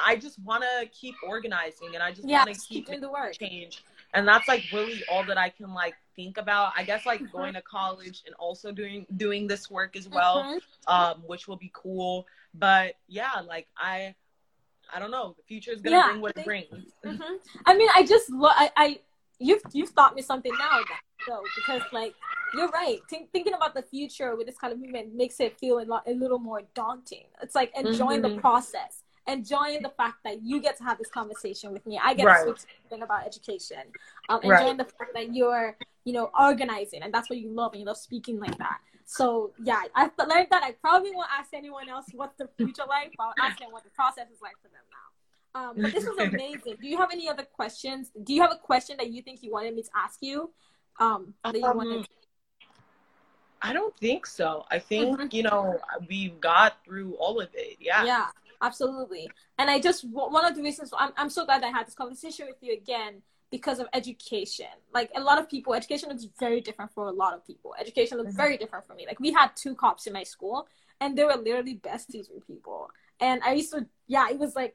I 0.06 0.16
just 0.16 0.38
want 0.40 0.64
to 0.64 0.86
keep 0.88 1.14
organizing, 1.26 1.94
and 1.94 2.02
I 2.02 2.12
just 2.12 2.28
yeah, 2.28 2.44
want 2.44 2.48
to 2.48 2.54
keep 2.54 2.86
keep 2.86 2.86
doing 2.86 3.00
the 3.00 3.10
work. 3.10 3.38
change, 3.40 3.84
and 4.14 4.26
that's 4.26 4.48
like 4.48 4.64
really 4.72 5.02
all 5.10 5.24
that 5.24 5.38
I 5.38 5.48
can 5.50 5.72
like 5.74 5.94
think 6.16 6.38
about. 6.38 6.72
I 6.76 6.82
guess 6.84 7.06
like 7.06 7.30
going 7.32 7.54
to 7.54 7.62
college 7.62 8.22
and 8.26 8.34
also 8.36 8.72
doing 8.72 9.06
doing 9.16 9.46
this 9.46 9.70
work 9.70 9.96
as 9.96 10.08
well, 10.08 10.44
Mhm. 10.44 10.60
um, 10.86 11.22
which 11.26 11.46
will 11.48 11.56
be 11.56 11.70
cool. 11.74 12.26
But 12.54 12.94
yeah, 13.08 13.40
like 13.46 13.68
I, 13.76 14.14
I 14.92 14.98
don't 14.98 15.10
know. 15.10 15.34
The 15.36 15.42
future 15.44 15.72
is 15.72 15.80
gonna 15.82 15.96
Yeah, 15.96 16.08
bring 16.08 16.20
what 16.22 16.32
it 16.36 16.44
brings. 16.44 16.66
hmm 17.04 17.36
I 17.66 17.76
mean, 17.76 17.88
I 17.94 18.04
just 18.04 18.30
lo- 18.30 18.50
I, 18.54 18.70
I 18.76 19.00
you've 19.38 19.62
you've 19.72 19.94
taught 19.94 20.14
me 20.14 20.22
something 20.22 20.52
now 20.58 20.80
though 21.26 21.42
because 21.56 21.82
like 21.92 22.14
you're 22.54 22.68
right. 22.68 22.98
Think, 23.10 23.30
thinking 23.30 23.52
about 23.52 23.74
the 23.74 23.82
future 23.82 24.34
with 24.34 24.46
this 24.46 24.56
kind 24.56 24.72
of 24.72 24.78
movement 24.80 25.14
makes 25.14 25.38
it 25.38 25.58
feel 25.58 25.80
a, 25.80 25.84
lot, 25.84 26.02
a 26.06 26.12
little 26.12 26.38
more 26.38 26.62
daunting. 26.74 27.24
It's 27.42 27.54
like 27.54 27.70
enjoying 27.76 28.22
the 28.22 28.30
Mhm. 28.30 28.40
process, 28.40 29.02
enjoying 29.28 29.82
the 29.82 29.90
fact 29.90 30.16
that 30.24 30.42
you 30.42 30.60
get 30.60 30.76
to 30.78 30.84
have 30.84 30.98
this 30.98 31.10
conversation 31.10 31.72
with 31.72 31.86
me. 31.86 32.00
I 32.02 32.14
get 32.14 32.24
Right. 32.26 32.44
to 32.46 32.58
speak 32.58 32.70
something 32.82 33.02
about 33.02 33.26
education. 33.26 33.82
Um, 34.28 34.40
Right. 34.42 34.58
enjoying 34.60 34.78
the 34.78 34.84
fact 34.84 35.12
that 35.14 35.34
you're 35.34 35.76
you 36.04 36.14
know 36.14 36.30
organizing 36.38 37.02
and 37.02 37.12
that's 37.12 37.28
what 37.28 37.38
you 37.38 37.50
love 37.50 37.72
and 37.72 37.80
you 37.80 37.86
love 37.86 37.98
speaking 37.98 38.40
like 38.40 38.56
that. 38.58 38.80
So 39.04 39.52
yeah, 39.62 39.82
I've 39.94 40.12
learned 40.18 40.48
that 40.50 40.62
I 40.64 40.72
probably 40.72 41.12
won't 41.14 41.28
ask 41.38 41.52
anyone 41.52 41.88
else 41.88 42.06
what 42.12 42.32
the 42.38 42.48
future 42.56 42.84
like, 42.88 43.12
but 43.16 43.24
I'll 43.24 43.34
ask 43.46 43.58
them 43.58 43.70
what 43.70 43.84
the 43.84 43.90
process 43.90 44.30
is 44.30 44.40
like 44.40 44.56
for 44.62 44.68
them 44.68 44.82
now. 44.90 45.08
Um, 45.60 45.76
but 45.76 45.92
this 45.92 46.04
was 46.06 46.18
amazing. 46.32 46.76
Do 46.80 46.88
you 46.88 46.96
have 46.98 47.10
any 47.12 47.28
other 47.28 47.44
questions? 47.44 48.10
Do 48.22 48.32
you 48.34 48.40
have 48.42 48.52
a 48.52 48.56
question 48.56 48.96
that 48.98 49.10
you 49.10 49.22
think 49.22 49.42
you 49.42 49.52
wanted 49.52 49.74
me 49.74 49.82
to 49.82 49.90
ask 49.94 50.18
you? 50.22 50.50
Um, 50.98 51.34
that 51.44 51.58
you 51.58 51.66
Um, 51.66 51.76
wanted. 51.76 52.08
I 53.60 53.72
don't 53.72 53.96
think 53.98 54.24
so. 54.26 54.64
I 54.70 54.78
think 54.78 55.18
Mhm. 55.18 55.32
you 55.32 55.42
know 55.42 55.80
we've 56.08 56.40
got 56.40 56.82
through 56.84 57.14
all 57.16 57.40
of 57.40 57.48
it. 57.54 57.76
Yeah. 57.80 58.04
Yeah, 58.04 58.30
absolutely. 58.62 59.30
And 59.58 59.70
I 59.70 59.80
just 59.80 60.04
one 60.04 60.44
of 60.44 60.54
the 60.56 60.62
reasons 60.62 60.92
I'm 60.98 61.12
I'm 61.16 61.30
so 61.30 61.44
glad 61.44 61.62
I 61.62 61.68
had 61.68 61.86
this 61.86 61.94
conversation 61.94 62.46
with 62.46 62.56
you 62.60 62.72
again 62.72 63.22
because 63.50 63.78
of 63.78 63.86
education. 63.94 64.66
Like 64.92 65.10
a 65.16 65.20
lot 65.20 65.38
of 65.38 65.48
people, 65.48 65.74
education 65.74 66.08
looks 66.10 66.24
very 66.38 66.60
different 66.60 66.92
for 66.92 67.06
a 67.06 67.12
lot 67.12 67.34
of 67.34 67.46
people. 67.46 67.74
Education 67.80 68.18
looks 68.18 68.34
Mhm. 68.34 68.36
very 68.36 68.56
different 68.58 68.86
for 68.86 68.94
me. 68.94 69.06
Like 69.06 69.20
we 69.20 69.32
had 69.32 69.56
two 69.56 69.74
cops 69.74 70.06
in 70.06 70.12
my 70.12 70.22
school, 70.22 70.68
and 71.00 71.16
they 71.16 71.24
were 71.24 71.36
literally 71.36 71.76
besties 71.78 72.32
with 72.32 72.46
people. 72.46 72.90
And 73.20 73.42
I 73.42 73.54
used 73.54 73.72
to, 73.72 73.86
yeah, 74.06 74.28
it 74.30 74.38
was 74.38 74.54
like 74.54 74.74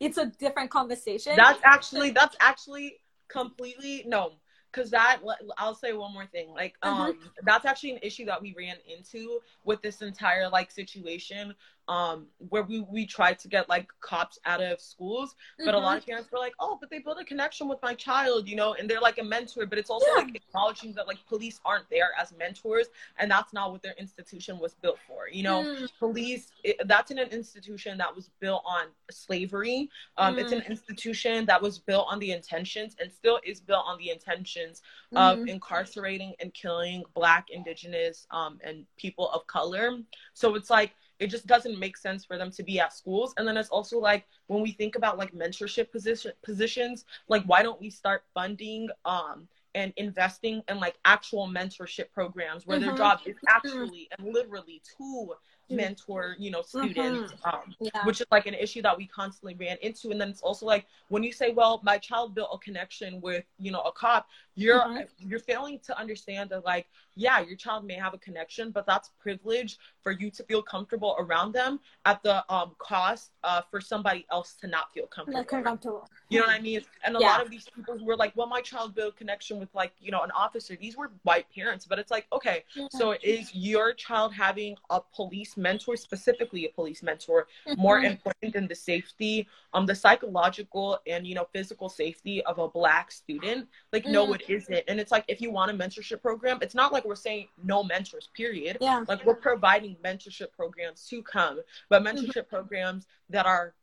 it's 0.00 0.18
a 0.18 0.26
different 0.26 0.70
conversation. 0.70 1.36
That's 1.36 1.60
actually 1.64 2.10
that's 2.10 2.36
actually 2.40 3.00
completely 3.28 4.04
no, 4.06 4.32
because 4.70 4.90
that 4.90 5.20
I'll 5.56 5.74
say 5.74 5.92
one 5.92 6.12
more 6.12 6.26
thing. 6.26 6.52
Like 6.52 6.74
Mhm. 6.82 7.10
um, 7.10 7.18
that's 7.42 7.64
actually 7.64 7.92
an 7.92 8.00
issue 8.02 8.24
that 8.26 8.40
we 8.40 8.54
ran 8.56 8.76
into 8.86 9.40
with 9.64 9.82
this 9.82 10.02
entire 10.02 10.48
like 10.48 10.70
situation. 10.70 11.54
Um, 11.88 12.26
where 12.48 12.62
we 12.62 12.80
we 12.80 13.06
tried 13.06 13.38
to 13.40 13.48
get 13.48 13.68
like 13.68 13.88
cops 14.00 14.38
out 14.46 14.62
of 14.62 14.80
schools, 14.80 15.34
but 15.64 15.74
a 15.74 15.78
Mhm. 15.78 15.82
lot 15.82 15.98
of 15.98 16.06
parents 16.06 16.30
were 16.32 16.38
like, 16.38 16.54
"Oh, 16.58 16.78
but 16.80 16.88
they 16.90 16.98
build 16.98 17.18
a 17.20 17.24
connection 17.24 17.68
with 17.68 17.80
my 17.82 17.94
child, 17.94 18.48
you 18.48 18.56
know, 18.56 18.74
and 18.74 18.88
they're 18.88 19.00
like 19.00 19.18
a 19.18 19.22
mentor." 19.24 19.66
But 19.66 19.78
it's 19.78 19.90
also 19.90 20.10
Yeah. 20.16 20.22
like 20.22 20.34
acknowledging 20.34 20.94
that 20.94 21.06
like 21.06 21.18
police 21.26 21.60
aren't 21.64 21.88
there 21.90 22.10
as 22.18 22.32
mentors, 22.32 22.88
and 23.18 23.30
that's 23.30 23.52
not 23.52 23.70
what 23.72 23.82
their 23.82 23.94
institution 23.98 24.58
was 24.58 24.74
built 24.74 24.98
for. 25.06 25.28
You 25.28 25.42
know, 25.42 25.62
Mm. 25.64 25.88
police 25.98 26.52
it, 26.62 26.76
that's 26.86 27.10
in 27.10 27.18
an 27.18 27.28
institution 27.28 27.98
that 27.98 28.14
was 28.14 28.30
built 28.40 28.62
on 28.64 28.86
slavery 29.10 29.88
um, 30.16 30.38
it's 30.38 30.52
an 30.52 30.60
Mm. 30.60 30.68
institution 30.70 31.44
that 31.46 31.60
was 31.60 31.78
built 31.78 32.06
on 32.10 32.18
the 32.18 32.30
intentions 32.32 32.96
and 33.00 33.10
still 33.12 33.40
is 33.44 33.60
built 33.60 33.84
on 33.86 33.98
the 33.98 34.10
intentions 34.10 34.82
of 35.14 35.40
Mhm. 35.40 35.48
incarcerating 35.48 36.34
and 36.40 36.52
killing 36.54 37.04
black 37.14 37.50
indigenous 37.50 38.26
um, 38.30 38.58
and 38.64 38.86
people 38.96 39.28
of 39.30 39.46
color 39.46 39.98
so 40.34 40.54
it's 40.54 40.70
like 40.70 40.94
it 41.18 41.28
just 41.28 41.46
doesn't 41.46 41.78
make 41.78 41.96
sense 41.96 42.24
for 42.24 42.36
them 42.38 42.50
to 42.50 42.62
be 42.62 42.80
at 42.80 42.92
schools 42.92 43.34
and 43.36 43.46
then 43.46 43.56
it's 43.56 43.68
also 43.70 43.98
like 43.98 44.26
when 44.46 44.62
we 44.62 44.72
think 44.72 44.96
about 44.96 45.18
like 45.18 45.32
mentorship 45.34 45.90
position 45.90 46.32
positions 46.42 47.04
like 47.28 47.42
why 47.44 47.62
don't 47.62 47.80
we 47.80 47.90
start 47.90 48.24
funding 48.34 48.88
um 49.04 49.46
and 49.74 49.92
investing 49.96 50.62
in 50.68 50.78
like 50.78 50.96
actual 51.04 51.48
mentorship 51.48 52.10
programs 52.12 52.66
where 52.66 52.78
Mhm. 52.78 52.82
their 52.82 52.94
job 52.94 53.20
is 53.26 53.36
actually 53.48 54.08
and 54.18 54.28
literally 54.32 54.82
to 54.98 55.34
mentor 55.70 56.36
you 56.38 56.50
know 56.50 56.62
students 56.62 57.32
um 57.44 57.74
Yeah. 57.80 58.04
which 58.04 58.20
is 58.20 58.26
like 58.30 58.46
an 58.46 58.54
issue 58.54 58.82
that 58.82 58.96
we 58.96 59.06
constantly 59.06 59.54
ran 59.54 59.76
into 59.82 60.10
and 60.10 60.20
then 60.20 60.28
it's 60.28 60.42
also 60.42 60.66
like 60.66 60.86
when 61.08 61.22
you 61.22 61.32
say 61.32 61.52
well 61.52 61.80
my 61.82 61.96
child 61.98 62.34
built 62.34 62.50
a 62.52 62.58
connection 62.58 63.20
with 63.20 63.44
you 63.58 63.70
know 63.72 63.80
a 63.82 63.92
cop 63.92 64.26
you're 64.54 64.80
Mhm. 64.80 65.08
you're 65.18 65.38
failing 65.38 65.78
to 65.80 65.98
understand 65.98 66.50
that 66.50 66.64
like 66.64 66.86
yeah 67.16 67.40
your 67.40 67.56
child 67.56 67.84
may 67.84 67.94
have 67.94 68.14
a 68.14 68.18
connection 68.18 68.70
but 68.70 68.86
that's 68.86 69.10
privilege 69.20 69.78
for 70.02 70.12
you 70.12 70.30
to 70.30 70.42
feel 70.44 70.62
comfortable 70.62 71.14
around 71.18 71.52
them 71.52 71.78
at 72.04 72.22
the 72.22 72.44
um 72.52 72.74
cost 72.78 73.30
uh 73.44 73.60
for 73.70 73.80
somebody 73.80 74.26
else 74.30 74.54
to 74.60 74.66
not 74.66 74.92
feel 74.92 75.06
comfortable 75.06 75.38
Like 75.40 75.52
uncomfortable. 75.52 76.08
you 76.30 76.40
know 76.40 76.46
what 76.46 76.54
I 76.54 76.60
mean? 76.60 76.80
And 77.04 77.16
a 77.16 77.20
Yeah. 77.20 77.28
lot 77.28 77.42
of 77.44 77.50
these 77.50 77.68
people 77.76 77.96
who 77.98 78.04
were 78.04 78.16
like, 78.16 78.32
well, 78.34 78.46
my 78.46 78.60
child 78.60 78.94
built 78.94 79.14
connection 79.16 79.60
with 79.60 79.68
like, 79.74 79.92
you 80.00 80.10
know, 80.10 80.22
an 80.22 80.30
officer. 80.32 80.74
These 80.74 80.96
were 80.96 81.10
white 81.22 81.46
parents, 81.54 81.84
but 81.86 81.98
it's 81.98 82.10
like, 82.10 82.26
okay, 82.32 82.64
so 82.88 83.12
is 83.22 83.54
your 83.54 83.92
child 83.92 84.32
having 84.32 84.74
a 84.90 85.00
police 85.14 85.56
mentor, 85.56 85.96
specifically 85.96 86.64
a 86.64 86.70
police 86.70 87.02
mentor, 87.02 87.46
more 87.76 88.00
Mhm. 88.00 88.10
important 88.12 88.54
than 88.54 88.66
the 88.66 88.74
safety, 88.74 89.46
um, 89.74 89.84
the 89.86 89.94
psychological 89.94 90.98
and 91.06 91.26
you 91.26 91.34
know 91.34 91.46
physical 91.52 91.88
safety 91.88 92.42
of 92.44 92.58
a 92.58 92.68
black 92.68 93.12
student? 93.12 93.68
Like, 93.92 94.06
no, 94.06 94.26
Mm. 94.28 94.34
it 94.36 94.42
isn't. 94.48 94.84
And 94.88 94.98
it's 95.00 95.12
like 95.12 95.24
if 95.28 95.40
you 95.42 95.50
want 95.50 95.70
a 95.70 95.74
mentorship 95.74 96.20
program, 96.22 96.58
it's 96.62 96.74
not 96.74 96.92
like 96.92 97.03
we're 97.04 97.14
saying 97.14 97.48
no 97.62 97.82
mentors, 97.82 98.28
period. 98.34 98.78
Yeah. 98.80 99.04
Like 99.08 99.24
we're 99.24 99.34
providing 99.34 99.96
mentorship 100.04 100.52
programs 100.56 101.06
to 101.08 101.22
come, 101.22 101.60
but 101.88 102.02
Mm-hmm. 102.02 102.18
mentorship 102.18 102.48
programs 102.48 103.06
that 103.30 103.46
are 103.46 103.74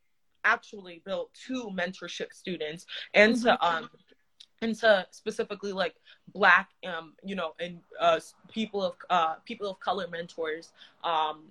actually 0.44 1.02
built 1.06 1.32
to 1.48 1.70
mentorship 1.72 2.34
students 2.34 2.86
and 3.14 3.36
Mm-hmm. 3.36 3.44
to 3.44 3.66
um 3.66 3.90
and 4.64 4.76
to 4.76 5.06
specifically 5.12 5.72
like 5.72 5.96
black 6.34 6.70
um 6.86 7.14
you 7.24 7.36
know 7.36 7.54
and 7.60 7.80
uh 8.00 8.20
people 8.50 8.84
of 8.84 8.96
uh 9.12 9.36
people 9.46 9.70
of 9.70 9.80
color 9.80 10.08
mentors 10.08 10.72
um 11.04 11.44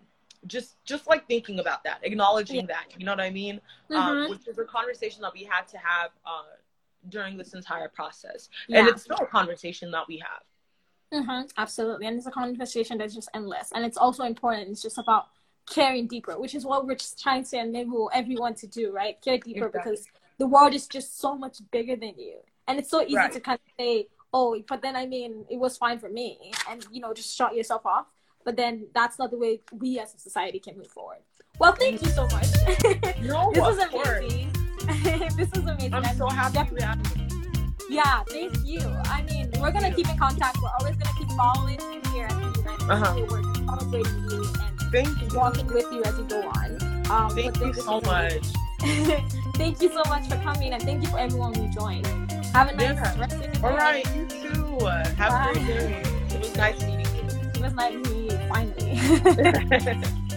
just 0.47 0.77
just 0.85 1.07
like 1.07 1.27
thinking 1.29 1.59
about 1.61 1.85
that 1.85 1.99
acknowledging 2.03 2.66
that 2.66 2.87
you 2.99 3.05
know 3.05 3.12
what 3.12 3.21
i 3.21 3.31
mean 3.31 3.61
Mhm. 3.91 3.97
um 3.97 4.31
which 4.31 4.49
is 4.49 4.59
a 4.59 4.64
conversation 4.64 5.23
that 5.23 5.33
we 5.33 5.45
had 5.45 5.68
to 5.68 5.79
have 5.79 6.11
uh 6.27 6.43
during 7.09 7.39
this 7.39 7.55
entire 7.55 7.89
process. 7.89 8.51
Yeah. 8.68 8.81
And 8.81 8.89
it's 8.89 9.03
still 9.05 9.16
a 9.23 9.27
conversation 9.27 9.91
that 9.93 10.07
we 10.07 10.18
have. 10.18 10.43
Mm-hmm, 11.13 11.47
absolutely. 11.59 12.07
And 12.07 12.17
it's 12.17 12.27
a 12.27 12.31
conversation 12.31 12.99
that's 12.99 13.15
just 13.15 13.29
endless. 13.35 13.73
And 13.75 13.85
it's 13.85 13.97
also 13.97 14.25
important. 14.25 14.69
It's 14.69 14.83
just 14.83 14.99
about 14.99 15.27
caring 15.69 16.07
deeper, 16.07 16.39
which 16.39 16.55
is 16.55 16.65
what 16.65 16.87
we're 16.87 16.95
just 16.95 17.21
trying 17.21 17.45
to 17.45 17.59
enable 17.59 18.11
everyone 18.15 18.55
to 18.55 18.67
do, 18.67 18.93
right? 18.93 19.21
Care 19.21 19.39
deeper 19.39 19.67
Exactly. 19.67 19.93
because 19.93 20.07
the 20.39 20.47
world 20.47 20.75
is 20.75 20.87
just 20.87 21.19
so 21.21 21.37
much 21.37 21.59
bigger 21.71 21.97
than 21.97 22.15
you. 22.17 22.37
And 22.69 22.79
it's 22.79 22.91
so 22.91 23.03
easy 23.03 23.17
Right. 23.17 23.33
to 23.33 23.41
kind 23.41 23.59
of 23.59 23.73
say, 23.79 24.07
oh, 24.33 24.61
but 24.69 24.83
then 24.83 24.95
I 24.97 25.07
mean, 25.07 25.45
it 25.51 25.59
was 25.59 25.77
fine 25.77 25.99
for 25.99 26.09
me. 26.09 26.53
And, 26.69 26.87
you 26.93 27.01
know, 27.01 27.13
just 27.13 27.37
shut 27.37 27.55
yourself 27.55 27.85
off. 27.87 28.07
But 28.45 28.57
then 28.57 28.87
that's 28.95 29.19
not 29.19 29.31
the 29.33 29.37
way 29.39 29.61
we 29.73 29.99
as 29.99 30.15
a 30.15 30.19
society 30.19 30.61
can 30.61 30.77
move 30.79 30.87
forward. 30.89 31.19
Well, 31.59 31.73
thank 31.73 32.01
you 32.03 32.09
so 32.11 32.27
much. 32.29 32.47
No, 33.21 33.51
this 33.53 33.61
was 33.63 33.79
amazing. 33.79 34.51
this 35.37 35.51
was 35.51 35.59
amazing. 35.59 35.93
I'm 35.95 36.05
And 36.05 36.17
so 36.17 36.27
happy 36.29 36.55
def- 36.59 36.73
we 36.73 36.81
had 36.81 36.99
yeah, 37.91 38.22
thank 38.28 38.55
you. 38.64 38.80
I 39.05 39.22
mean, 39.30 39.51
we're 39.61 39.72
gonna 39.72 39.93
keep 39.95 40.09
in 40.09 40.16
contact. 40.18 40.59
We're 40.62 40.70
always 40.80 40.97
gonna 40.97 41.18
keep 41.18 41.28
following 41.36 41.80
you 41.80 42.01
here 42.12 42.26
at 42.26 42.38
the 42.55 42.61
event. 42.61 42.91
Uh-huh. 42.91 43.26
We're 43.28 43.55
celebrating 43.55 44.30
you 44.30 44.45
and 44.45 44.93
Thank 44.93 45.20
you. 45.22 45.28
walking 45.38 45.66
with 45.66 45.86
you 45.93 46.03
as 46.05 46.16
you 46.18 46.24
go 46.24 46.41
on. 46.49 46.78
Um, 47.11 47.30
Thank 47.34 47.59
you 47.61 47.72
so 47.74 48.01
much. 48.03 48.43
thank 49.57 49.82
you 49.82 49.91
so 49.93 50.03
much 50.09 50.26
for 50.28 50.36
coming, 50.36 50.72
and 50.72 50.82
thank 50.82 51.03
you 51.03 51.09
for 51.11 51.18
everyone 51.18 51.53
who 51.55 51.68
joined. 51.72 52.07
Have 52.55 52.70
a 52.70 52.76
nice 52.76 52.95
Yeah. 52.97 53.18
rest 53.20 53.34
of 53.36 53.43
your 53.43 53.53
day. 53.53 53.61
All 53.62 53.76
right, 53.76 54.16
you 54.16 54.26
too. 54.26 54.86
Have 54.86 55.51
a 55.51 55.53
great 55.53 55.66
day. 55.66 56.03
It 56.34 56.41
was 56.41 56.57
nice 56.57 56.80
meeting 56.80 57.07
you. 57.14 57.51
It 57.55 57.61
was 57.61 57.74
nice 57.74 57.95
meeting 57.95 58.30
you 58.30 58.38
finally. 58.49 60.05